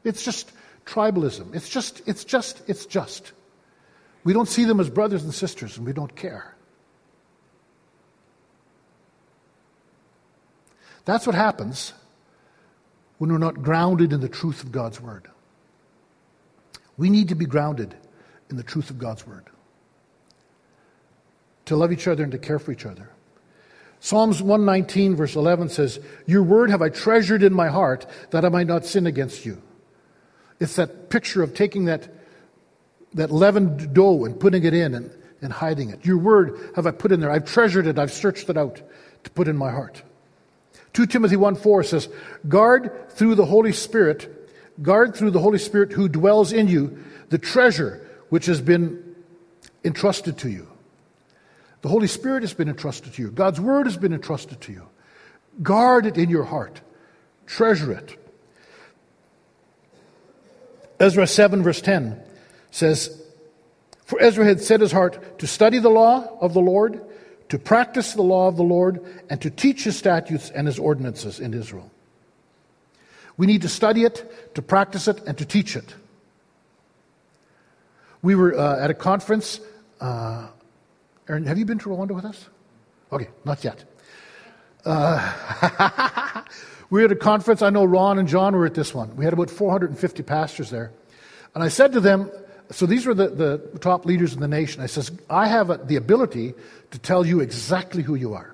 It's 0.03 0.23
just 0.23 0.51
tribalism. 0.85 1.53
It's 1.55 1.69
just, 1.69 2.01
it's 2.05 2.23
just, 2.23 2.61
it's 2.67 2.85
just. 2.85 3.31
We 4.23 4.33
don't 4.33 4.47
see 4.47 4.65
them 4.65 4.79
as 4.79 4.89
brothers 4.89 5.23
and 5.23 5.33
sisters 5.33 5.77
and 5.77 5.85
we 5.85 5.93
don't 5.93 6.15
care. 6.15 6.55
That's 11.05 11.25
what 11.25 11.35
happens 11.35 11.93
when 13.17 13.31
we're 13.31 13.37
not 13.37 13.61
grounded 13.61 14.13
in 14.13 14.21
the 14.21 14.29
truth 14.29 14.63
of 14.63 14.71
God's 14.71 15.01
Word. 15.01 15.27
We 16.97 17.09
need 17.09 17.29
to 17.29 17.35
be 17.35 17.45
grounded 17.45 17.95
in 18.49 18.57
the 18.57 18.63
truth 18.63 18.89
of 18.89 18.97
God's 18.97 19.25
Word. 19.25 19.45
To 21.65 21.75
love 21.75 21.91
each 21.91 22.07
other 22.07 22.23
and 22.23 22.31
to 22.31 22.37
care 22.37 22.59
for 22.59 22.71
each 22.71 22.85
other. 22.85 23.09
Psalms 23.99 24.41
119, 24.41 25.15
verse 25.15 25.35
11 25.35 25.69
says, 25.69 25.99
Your 26.25 26.43
word 26.43 26.69
have 26.69 26.81
I 26.81 26.89
treasured 26.89 27.41
in 27.43 27.53
my 27.53 27.67
heart 27.67 28.05
that 28.29 28.45
I 28.45 28.49
might 28.49 28.67
not 28.67 28.85
sin 28.85 29.07
against 29.07 29.45
you. 29.45 29.61
It's 30.59 30.75
that 30.75 31.09
picture 31.09 31.43
of 31.43 31.53
taking 31.53 31.85
that, 31.85 32.07
that 33.13 33.31
leavened 33.31 33.93
dough 33.93 34.25
and 34.25 34.39
putting 34.39 34.63
it 34.63 34.73
in 34.73 34.93
and, 34.93 35.11
and 35.41 35.51
hiding 35.51 35.89
it. 35.89 36.05
Your 36.05 36.17
word 36.17 36.71
have 36.75 36.85
I 36.85 36.91
put 36.91 37.11
in 37.11 37.19
there. 37.19 37.31
I've 37.31 37.45
treasured 37.45 37.87
it. 37.87 37.97
I've 37.97 38.13
searched 38.13 38.49
it 38.49 38.57
out 38.57 38.81
to 39.23 39.29
put 39.31 39.47
in 39.47 39.57
my 39.57 39.71
heart. 39.71 40.03
2 40.97 41.05
Timothy 41.05 41.35
1 41.35 41.57
4 41.57 41.83
says, 41.83 42.09
Guard 42.47 43.11
through 43.11 43.35
the 43.35 43.45
Holy 43.45 43.71
Spirit, 43.71 44.49
guard 44.81 45.15
through 45.15 45.29
the 45.29 45.39
Holy 45.39 45.59
Spirit 45.59 45.91
who 45.91 46.09
dwells 46.09 46.51
in 46.51 46.67
you 46.67 47.03
the 47.29 47.37
treasure 47.37 48.09
which 48.29 48.47
has 48.47 48.61
been 48.61 49.15
entrusted 49.85 50.39
to 50.39 50.49
you. 50.49 50.67
The 51.83 51.89
Holy 51.89 52.07
Spirit 52.07 52.41
has 52.41 52.55
been 52.55 52.67
entrusted 52.67 53.13
to 53.13 53.21
you. 53.21 53.29
God's 53.29 53.61
Word 53.61 53.85
has 53.85 53.95
been 53.95 54.11
entrusted 54.11 54.59
to 54.61 54.71
you. 54.71 54.87
Guard 55.61 56.07
it 56.07 56.17
in 56.17 56.31
your 56.31 56.45
heart, 56.45 56.81
treasure 57.45 57.91
it. 57.91 58.17
Ezra 60.99 61.27
7, 61.27 61.61
verse 61.61 61.79
10 61.79 62.19
says, 62.71 63.21
For 64.03 64.19
Ezra 64.19 64.45
had 64.45 64.61
set 64.61 64.81
his 64.81 64.93
heart 64.93 65.37
to 65.37 65.45
study 65.45 65.77
the 65.77 65.89
law 65.89 66.39
of 66.41 66.55
the 66.55 66.59
Lord, 66.59 67.06
to 67.49 67.57
practice 67.57 68.13
the 68.13 68.21
law 68.21 68.47
of 68.47 68.57
the 68.57 68.63
Lord, 68.63 69.03
and 69.29 69.41
to 69.41 69.49
teach 69.49 69.83
his 69.83 69.97
statutes 69.97 70.49
and 70.49 70.67
his 70.67 70.77
ordinances 70.77 71.39
in 71.39 71.53
Israel. 71.53 71.89
We 73.37 73.47
need 73.47 73.61
to 73.61 73.69
study 73.69 74.03
it, 74.03 74.55
to 74.55 74.61
practice 74.61 75.07
it, 75.07 75.21
and 75.25 75.37
to 75.37 75.45
teach 75.45 75.75
it. 75.75 75.95
We 78.21 78.35
were 78.35 78.57
uh, 78.57 78.79
at 78.79 78.89
a 78.89 78.93
conference. 78.93 79.61
Uh, 80.01 80.47
Aaron, 81.29 81.45
have 81.45 81.57
you 81.57 81.65
been 81.65 81.79
to 81.79 81.89
Rwanda 81.89 82.11
with 82.11 82.25
us? 82.25 82.49
Okay, 83.11 83.29
not 83.45 83.63
yet. 83.63 83.83
Uh, 84.83 86.41
we 86.89 87.01
were 87.01 87.05
at 87.05 87.11
a 87.11 87.15
conference. 87.15 87.61
I 87.61 87.69
know 87.69 87.85
Ron 87.85 88.19
and 88.19 88.27
John 88.27 88.55
were 88.55 88.65
at 88.65 88.73
this 88.73 88.93
one. 88.93 89.15
We 89.15 89.23
had 89.23 89.33
about 89.33 89.49
450 89.49 90.23
pastors 90.23 90.69
there. 90.69 90.91
And 91.53 91.63
I 91.63 91.69
said 91.69 91.93
to 91.93 91.99
them, 91.99 92.31
so 92.71 92.85
these 92.85 93.05
were 93.05 93.13
the, 93.13 93.29
the 93.29 93.79
top 93.79 94.05
leaders 94.05 94.33
in 94.33 94.41
the 94.41 94.47
nation. 94.47 94.81
I 94.81 94.87
says, 94.87 95.11
I 95.29 95.47
have 95.47 95.69
a, 95.69 95.77
the 95.77 95.95
ability 95.95 96.53
to 96.91 96.99
tell 96.99 97.25
you 97.25 97.39
exactly 97.39 98.03
who 98.03 98.15
you 98.15 98.33
are. 98.33 98.53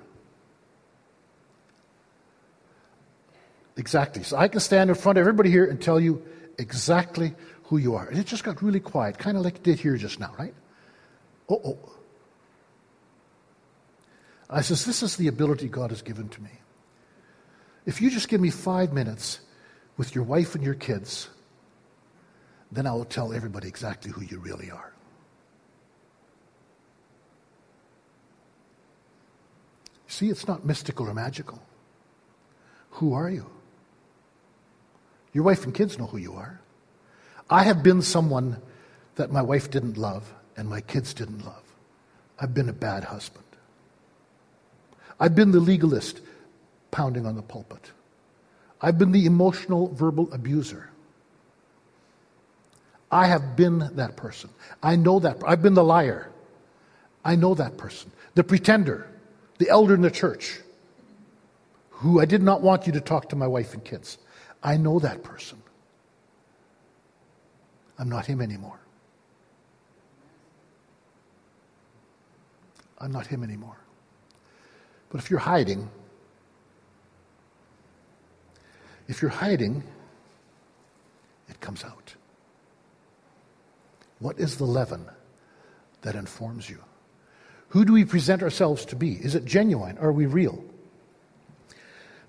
Exactly. 3.76 4.22
So 4.22 4.36
I 4.36 4.46
can 4.48 4.60
stand 4.60 4.90
in 4.90 4.96
front 4.96 5.18
of 5.18 5.22
everybody 5.22 5.50
here 5.50 5.64
and 5.64 5.80
tell 5.82 5.98
you 5.98 6.22
exactly 6.58 7.34
who 7.64 7.78
you 7.78 7.96
are. 7.96 8.06
And 8.06 8.18
it 8.18 8.26
just 8.26 8.44
got 8.44 8.62
really 8.62 8.78
quiet, 8.78 9.18
kind 9.18 9.36
of 9.36 9.42
like 9.42 9.56
it 9.56 9.62
did 9.64 9.80
here 9.80 9.96
just 9.96 10.20
now, 10.20 10.32
right? 10.38 10.54
Oh, 11.48 11.60
oh. 11.64 11.78
I 14.48 14.60
says, 14.60 14.84
This 14.84 15.02
is 15.02 15.16
the 15.16 15.26
ability 15.26 15.68
God 15.68 15.90
has 15.90 16.02
given 16.02 16.28
to 16.28 16.42
me. 16.42 16.50
If 17.84 18.00
you 18.00 18.10
just 18.10 18.28
give 18.28 18.40
me 18.40 18.50
five 18.50 18.92
minutes 18.92 19.40
with 19.96 20.14
your 20.14 20.24
wife 20.24 20.54
and 20.54 20.62
your 20.62 20.74
kids, 20.74 21.28
then 22.72 22.86
I 22.86 22.92
will 22.92 23.04
tell 23.04 23.32
everybody 23.32 23.68
exactly 23.68 24.10
who 24.10 24.22
you 24.22 24.38
really 24.38 24.70
are. 24.70 24.92
See, 30.06 30.28
it's 30.28 30.46
not 30.46 30.64
mystical 30.64 31.08
or 31.08 31.14
magical. 31.14 31.60
Who 32.90 33.14
are 33.14 33.28
you? 33.28 33.46
Your 35.32 35.42
wife 35.42 35.64
and 35.64 35.74
kids 35.74 35.98
know 35.98 36.06
who 36.06 36.18
you 36.18 36.34
are. 36.34 36.60
I 37.50 37.64
have 37.64 37.82
been 37.82 38.00
someone 38.00 38.62
that 39.16 39.32
my 39.32 39.42
wife 39.42 39.70
didn't 39.70 39.96
love 39.96 40.32
and 40.56 40.68
my 40.68 40.80
kids 40.80 41.14
didn't 41.14 41.44
love. 41.44 41.62
I've 42.38 42.54
been 42.54 42.68
a 42.68 42.72
bad 42.72 43.04
husband. 43.04 43.44
I've 45.18 45.34
been 45.34 45.50
the 45.50 45.60
legalist 45.60 46.20
pounding 46.90 47.26
on 47.26 47.36
the 47.36 47.42
pulpit. 47.42 47.90
I've 48.80 48.98
been 48.98 49.12
the 49.12 49.26
emotional 49.26 49.88
verbal 49.88 50.32
abuser. 50.32 50.90
I 53.10 53.26
have 53.26 53.56
been 53.56 53.90
that 53.96 54.16
person. 54.16 54.50
I 54.82 54.96
know 54.96 55.20
that. 55.20 55.38
I've 55.46 55.62
been 55.62 55.74
the 55.74 55.84
liar. 55.84 56.30
I 57.24 57.36
know 57.36 57.54
that 57.54 57.76
person. 57.76 58.10
The 58.34 58.44
pretender, 58.44 59.08
the 59.58 59.68
elder 59.68 59.94
in 59.94 60.02
the 60.02 60.10
church, 60.10 60.60
who 61.90 62.20
I 62.20 62.24
did 62.24 62.42
not 62.42 62.60
want 62.60 62.86
you 62.86 62.92
to 62.94 63.00
talk 63.00 63.28
to 63.30 63.36
my 63.36 63.46
wife 63.46 63.72
and 63.72 63.84
kids. 63.84 64.18
I 64.62 64.76
know 64.76 64.98
that 64.98 65.22
person. 65.22 65.58
I'm 67.98 68.08
not 68.08 68.26
him 68.26 68.40
anymore. 68.40 68.80
I'm 72.98 73.12
not 73.12 73.26
him 73.26 73.44
anymore. 73.44 73.76
But 75.10 75.20
if 75.20 75.30
you're 75.30 75.40
hiding, 75.40 75.88
if 79.06 79.22
you're 79.22 79.30
hiding, 79.30 79.84
it 81.48 81.60
comes 81.60 81.84
out. 81.84 82.14
What 84.24 84.38
is 84.38 84.56
the 84.56 84.64
leaven 84.64 85.04
that 86.00 86.14
informs 86.14 86.70
you? 86.70 86.78
Who 87.68 87.84
do 87.84 87.92
we 87.92 88.06
present 88.06 88.42
ourselves 88.42 88.86
to 88.86 88.96
be? 88.96 89.12
Is 89.12 89.34
it 89.34 89.44
genuine? 89.44 89.98
Are 89.98 90.12
we 90.12 90.24
real? 90.24 90.64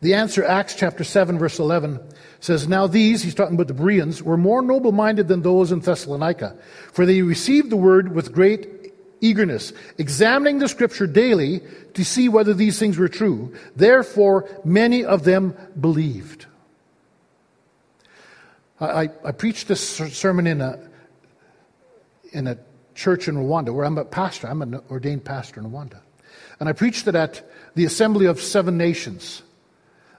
The 0.01 0.15
answer, 0.15 0.43
Acts 0.43 0.75
chapter 0.75 1.05
7, 1.05 1.39
verse 1.39 1.57
11, 1.57 2.01
says, 2.41 2.67
Now 2.67 2.87
these, 2.87 3.23
he's 3.23 3.33
talking 3.33 3.55
about 3.55 3.69
the 3.69 3.73
Bereans, 3.73 4.21
were 4.21 4.35
more 4.35 4.61
noble 4.61 4.91
minded 4.91 5.29
than 5.29 5.41
those 5.41 5.71
in 5.71 5.79
Thessalonica, 5.79 6.57
for 6.91 7.05
they 7.05 7.21
received 7.21 7.69
the 7.69 7.77
word 7.77 8.13
with 8.13 8.33
great 8.33 8.91
eagerness, 9.21 9.71
examining 9.97 10.59
the 10.59 10.67
scripture 10.67 11.07
daily 11.07 11.61
to 11.93 12.03
see 12.03 12.27
whether 12.27 12.53
these 12.53 12.77
things 12.77 12.97
were 12.97 13.07
true. 13.07 13.55
Therefore, 13.77 14.49
many 14.65 15.05
of 15.05 15.23
them 15.23 15.55
believed. 15.79 16.45
I, 18.81 18.85
I, 18.85 19.09
I 19.23 19.31
preached 19.31 19.69
this 19.69 19.95
sermon 20.13 20.45
in 20.45 20.59
a, 20.59 20.89
in 22.35 22.47
a 22.47 22.57
church 22.93 23.27
in 23.27 23.35
Rwanda 23.35 23.73
where 23.73 23.85
I'm 23.85 23.97
a 23.97 24.05
pastor. 24.05 24.47
I'm 24.47 24.61
an 24.61 24.81
ordained 24.91 25.23
pastor 25.23 25.59
in 25.59 25.71
Rwanda. 25.71 25.99
And 26.59 26.69
I 26.69 26.73
preached 26.73 27.07
it 27.07 27.15
at 27.15 27.49
the 27.75 27.85
Assembly 27.85 28.25
of 28.25 28.39
Seven 28.39 28.77
Nations. 28.77 29.41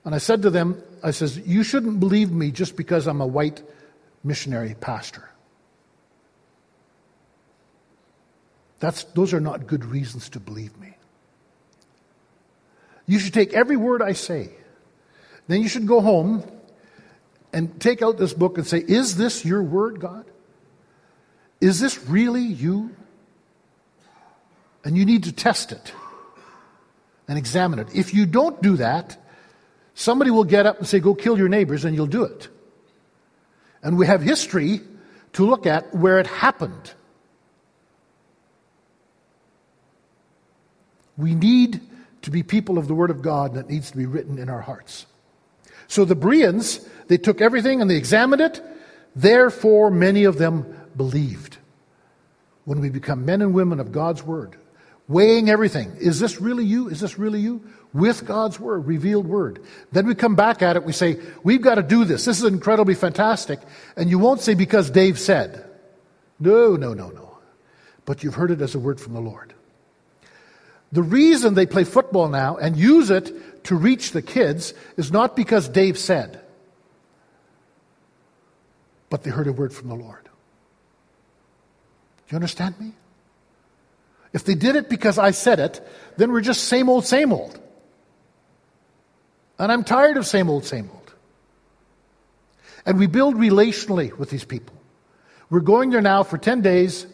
And 0.04 0.14
I 0.14 0.18
said 0.18 0.42
to 0.42 0.50
them, 0.50 0.82
I 1.02 1.10
says, 1.10 1.38
you 1.38 1.62
shouldn't 1.62 2.00
believe 2.00 2.30
me 2.30 2.50
just 2.50 2.76
because 2.76 3.06
I'm 3.06 3.20
a 3.20 3.26
white 3.26 3.62
missionary 4.24 4.74
pastor. 4.80 5.28
That's, 8.80 9.04
those 9.04 9.32
are 9.32 9.40
not 9.40 9.66
good 9.66 9.84
reasons 9.84 10.28
to 10.30 10.40
believe 10.40 10.76
me. 10.78 10.94
You 13.06 13.18
should 13.18 13.34
take 13.34 13.54
every 13.54 13.76
word 13.76 14.02
I 14.02 14.12
say. 14.12 14.50
Then 15.48 15.62
you 15.62 15.68
should 15.68 15.86
go 15.86 16.00
home 16.00 16.44
and 17.52 17.80
take 17.80 18.02
out 18.02 18.18
this 18.18 18.34
book 18.34 18.58
and 18.58 18.66
say, 18.66 18.78
Is 18.78 19.16
this 19.16 19.44
your 19.44 19.62
word, 19.62 20.00
God? 20.00 20.26
Is 21.60 21.80
this 21.80 22.02
really 22.04 22.42
you? 22.42 22.94
And 24.84 24.96
you 24.96 25.04
need 25.04 25.24
to 25.24 25.32
test 25.32 25.72
it 25.72 25.92
and 27.28 27.38
examine 27.38 27.78
it. 27.78 27.88
If 27.94 28.14
you 28.14 28.26
don't 28.26 28.62
do 28.62 28.76
that, 28.76 29.16
somebody 29.94 30.30
will 30.30 30.44
get 30.44 30.66
up 30.66 30.78
and 30.78 30.86
say, 30.86 31.00
Go 31.00 31.14
kill 31.14 31.36
your 31.38 31.48
neighbors, 31.48 31.84
and 31.84 31.94
you'll 31.94 32.06
do 32.06 32.24
it. 32.24 32.48
And 33.82 33.98
we 33.98 34.06
have 34.06 34.22
history 34.22 34.80
to 35.34 35.46
look 35.46 35.66
at 35.66 35.94
where 35.94 36.18
it 36.18 36.26
happened. 36.26 36.92
We 41.16 41.34
need 41.34 41.80
to 42.22 42.30
be 42.30 42.42
people 42.42 42.78
of 42.78 42.88
the 42.88 42.94
Word 42.94 43.10
of 43.10 43.22
God 43.22 43.54
that 43.54 43.68
needs 43.68 43.90
to 43.90 43.96
be 43.96 44.06
written 44.06 44.38
in 44.38 44.48
our 44.48 44.60
hearts. 44.60 45.06
So 45.88 46.04
the 46.04 46.14
Bereans, 46.16 46.86
they 47.08 47.16
took 47.16 47.40
everything 47.40 47.80
and 47.80 47.90
they 47.90 47.96
examined 47.96 48.42
it. 48.42 48.62
Therefore, 49.14 49.90
many 49.90 50.24
of 50.24 50.36
them 50.36 50.76
believed. 50.96 51.58
When 52.64 52.80
we 52.80 52.90
become 52.90 53.24
men 53.24 53.42
and 53.42 53.54
women 53.54 53.78
of 53.78 53.92
God's 53.92 54.22
Word, 54.22 54.56
weighing 55.08 55.48
everything, 55.48 55.96
is 56.00 56.18
this 56.18 56.40
really 56.40 56.64
you? 56.64 56.88
Is 56.88 57.00
this 57.00 57.18
really 57.18 57.40
you? 57.40 57.62
With 57.92 58.26
God's 58.26 58.58
Word, 58.58 58.86
revealed 58.86 59.26
Word. 59.26 59.62
Then 59.92 60.06
we 60.06 60.14
come 60.14 60.34
back 60.34 60.62
at 60.62 60.76
it, 60.76 60.84
we 60.84 60.92
say, 60.92 61.18
we've 61.44 61.62
got 61.62 61.76
to 61.76 61.82
do 61.82 62.04
this. 62.04 62.24
This 62.24 62.38
is 62.38 62.44
incredibly 62.44 62.94
fantastic. 62.94 63.60
And 63.96 64.10
you 64.10 64.18
won't 64.18 64.40
say 64.40 64.54
because 64.54 64.90
Dave 64.90 65.18
said. 65.18 65.64
No, 66.40 66.76
no, 66.76 66.92
no, 66.92 67.08
no. 67.10 67.38
But 68.04 68.22
you've 68.22 68.34
heard 68.34 68.50
it 68.50 68.60
as 68.60 68.74
a 68.74 68.78
word 68.78 69.00
from 69.00 69.14
the 69.14 69.20
Lord. 69.20 69.54
The 70.92 71.02
reason 71.02 71.54
they 71.54 71.66
play 71.66 71.84
football 71.84 72.28
now 72.28 72.56
and 72.56 72.76
use 72.76 73.10
it 73.10 73.64
to 73.64 73.74
reach 73.74 74.12
the 74.12 74.22
kids 74.22 74.74
is 74.96 75.10
not 75.10 75.34
because 75.34 75.68
Dave 75.68 75.98
said, 75.98 76.40
but 79.10 79.22
they 79.22 79.30
heard 79.30 79.46
a 79.46 79.52
word 79.52 79.72
from 79.72 79.88
the 79.88 79.94
Lord. 79.94 80.25
You 82.28 82.34
understand 82.34 82.78
me? 82.80 82.92
If 84.32 84.44
they 84.44 84.54
did 84.54 84.76
it 84.76 84.88
because 84.88 85.18
I 85.18 85.30
said 85.30 85.60
it, 85.60 85.86
then 86.16 86.32
we're 86.32 86.40
just 86.40 86.64
same 86.64 86.88
old, 86.88 87.06
same 87.06 87.32
old. 87.32 87.58
And 89.58 89.72
I'm 89.72 89.84
tired 89.84 90.16
of 90.16 90.26
same 90.26 90.50
old, 90.50 90.64
same 90.64 90.90
old. 90.92 91.14
And 92.84 92.98
we 92.98 93.06
build 93.06 93.36
relationally 93.36 94.16
with 94.16 94.30
these 94.30 94.44
people. 94.44 94.76
We're 95.48 95.60
going 95.60 95.90
there 95.90 96.02
now 96.02 96.22
for 96.22 96.38
10 96.38 96.60
days 96.60 97.06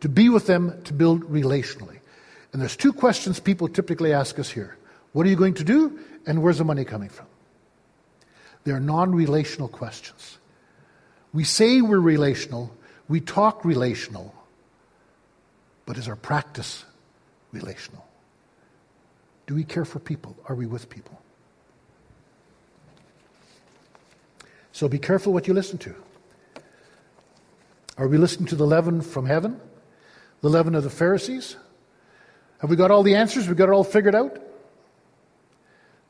to 0.00 0.08
be 0.08 0.28
with 0.28 0.46
them 0.46 0.82
to 0.84 0.92
build 0.92 1.22
relationally. 1.30 1.98
And 2.52 2.60
there's 2.60 2.76
two 2.76 2.92
questions 2.92 3.40
people 3.40 3.68
typically 3.68 4.12
ask 4.12 4.38
us 4.38 4.50
here 4.50 4.76
What 5.12 5.26
are 5.26 5.28
you 5.28 5.36
going 5.36 5.54
to 5.54 5.64
do? 5.64 5.98
And 6.26 6.42
where's 6.42 6.58
the 6.58 6.64
money 6.64 6.84
coming 6.84 7.08
from? 7.08 7.26
They're 8.64 8.80
non 8.80 9.14
relational 9.14 9.68
questions. 9.68 10.38
We 11.32 11.44
say 11.44 11.80
we're 11.80 12.00
relational, 12.00 12.74
we 13.08 13.20
talk 13.20 13.64
relational, 13.64 14.34
but 15.86 15.96
is 15.96 16.08
our 16.08 16.16
practice 16.16 16.84
relational? 17.52 18.04
Do 19.46 19.54
we 19.54 19.64
care 19.64 19.84
for 19.84 20.00
people? 20.00 20.36
Are 20.46 20.54
we 20.54 20.66
with 20.66 20.90
people? 20.90 21.20
So 24.72 24.88
be 24.88 24.98
careful 24.98 25.32
what 25.32 25.48
you 25.48 25.54
listen 25.54 25.78
to. 25.78 25.94
Are 27.96 28.08
we 28.08 28.18
listening 28.18 28.46
to 28.48 28.56
the 28.56 28.66
leaven 28.66 29.00
from 29.00 29.24
heaven? 29.24 29.58
The 30.42 30.50
leaven 30.50 30.74
of 30.74 30.82
the 30.84 30.90
Pharisees? 30.90 31.56
Have 32.58 32.68
we 32.68 32.76
got 32.76 32.90
all 32.90 33.02
the 33.02 33.14
answers? 33.14 33.48
We 33.48 33.54
got 33.54 33.68
it 33.68 33.72
all 33.72 33.84
figured 33.84 34.14
out? 34.14 34.38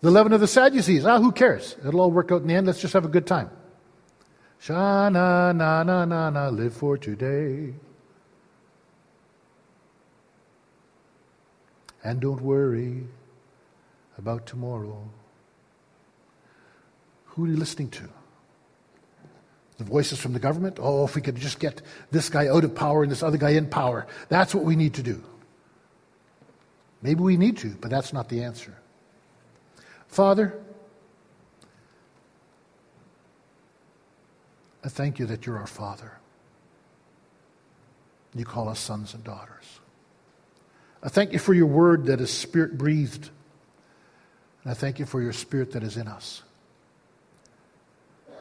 The 0.01 0.11
leaven 0.11 0.33
of 0.33 0.41
the 0.41 0.49
Sadducees. 0.49 1.05
Ah, 1.05 1.21
who 1.21 1.31
cares? 1.31 1.77
It'll 1.87 2.01
all 2.01 2.11
work 2.11 2.33
out 2.33 2.43
in 2.43 2.49
the 2.49 2.55
end. 2.55 2.67
Let's 2.67 2.81
just 2.81 2.95
have 2.95 3.05
a 3.05 3.09
good 3.09 3.27
time. 3.27 3.51
Sha 4.59 5.09
na 5.11 5.53
na 5.53 5.83
na 5.83 6.05
na 6.05 6.31
na, 6.31 6.49
live 6.49 6.75
for 6.75 6.97
today. 6.97 7.75
And 12.07 12.21
don't 12.21 12.41
worry 12.41 13.05
about 14.17 14.47
tomorrow. 14.47 15.11
Who 17.25 17.45
are 17.45 17.49
you 17.49 17.57
listening 17.57 17.91
to? 17.91 18.09
The 19.79 19.85
voices 19.85 20.21
from 20.21 20.33
the 20.33 20.39
government? 20.39 20.79
Oh, 20.81 21.05
if 21.05 21.17
we 21.17 21.21
could 21.21 21.35
just 21.35 21.59
get 21.59 21.83
this 22.13 22.29
guy 22.29 22.47
out 22.47 22.63
of 22.63 22.77
power 22.77 23.03
and 23.03 23.11
this 23.11 23.25
other 23.25 23.39
guy 23.39 23.51
in 23.51 23.69
power, 23.69 24.07
that's 24.29 24.55
what 24.55 24.63
we 24.63 24.77
need 24.77 24.95
to 24.95 25.03
do. 25.03 25.21
Maybe 27.03 27.23
we 27.23 27.37
need 27.37 27.57
to, 27.59 27.71
but 27.81 27.91
that's 27.91 28.13
not 28.13 28.29
the 28.29 28.45
answer. 28.45 28.79
Father, 30.07 30.57
I 34.85 34.89
thank 34.89 35.19
you 35.19 35.27
that 35.27 35.45
you're 35.45 35.59
our 35.59 35.67
Father. 35.67 36.13
You 38.33 38.45
call 38.45 38.69
us 38.69 38.79
sons 38.79 39.13
and 39.13 39.25
daughters. 39.25 39.81
I 41.03 41.09
thank 41.09 41.33
you 41.33 41.39
for 41.39 41.55
your 41.55 41.67
word 41.67 42.07
that 42.07 42.21
is 42.21 42.31
spirit 42.31 42.77
breathed. 42.77 43.31
And 44.63 44.71
I 44.71 44.75
thank 44.75 44.99
you 44.99 45.07
for 45.07 45.23
your 45.23 45.33
spirit 45.33 45.73
that 45.73 45.83
is 45.83 45.97
in 45.97 46.09
us. 46.09 46.43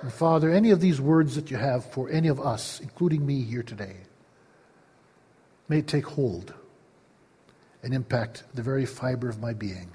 And 0.01 0.11
Father, 0.11 0.51
any 0.51 0.71
of 0.71 0.81
these 0.81 0.99
words 0.99 1.35
that 1.35 1.51
you 1.51 1.57
have 1.57 1.85
for 1.91 2.09
any 2.09 2.27
of 2.27 2.39
us, 2.39 2.79
including 2.79 3.25
me 3.25 3.43
here 3.43 3.63
today, 3.63 3.97
may 5.67 5.81
take 5.81 6.05
hold 6.05 6.53
and 7.83 7.93
impact 7.93 8.43
the 8.53 8.61
very 8.61 8.85
fiber 8.85 9.29
of 9.29 9.39
my 9.39 9.53
being 9.53 9.89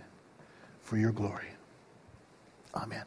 for 0.81 0.97
your 0.97 1.13
glory. 1.13 1.49
Amen. 2.75 3.05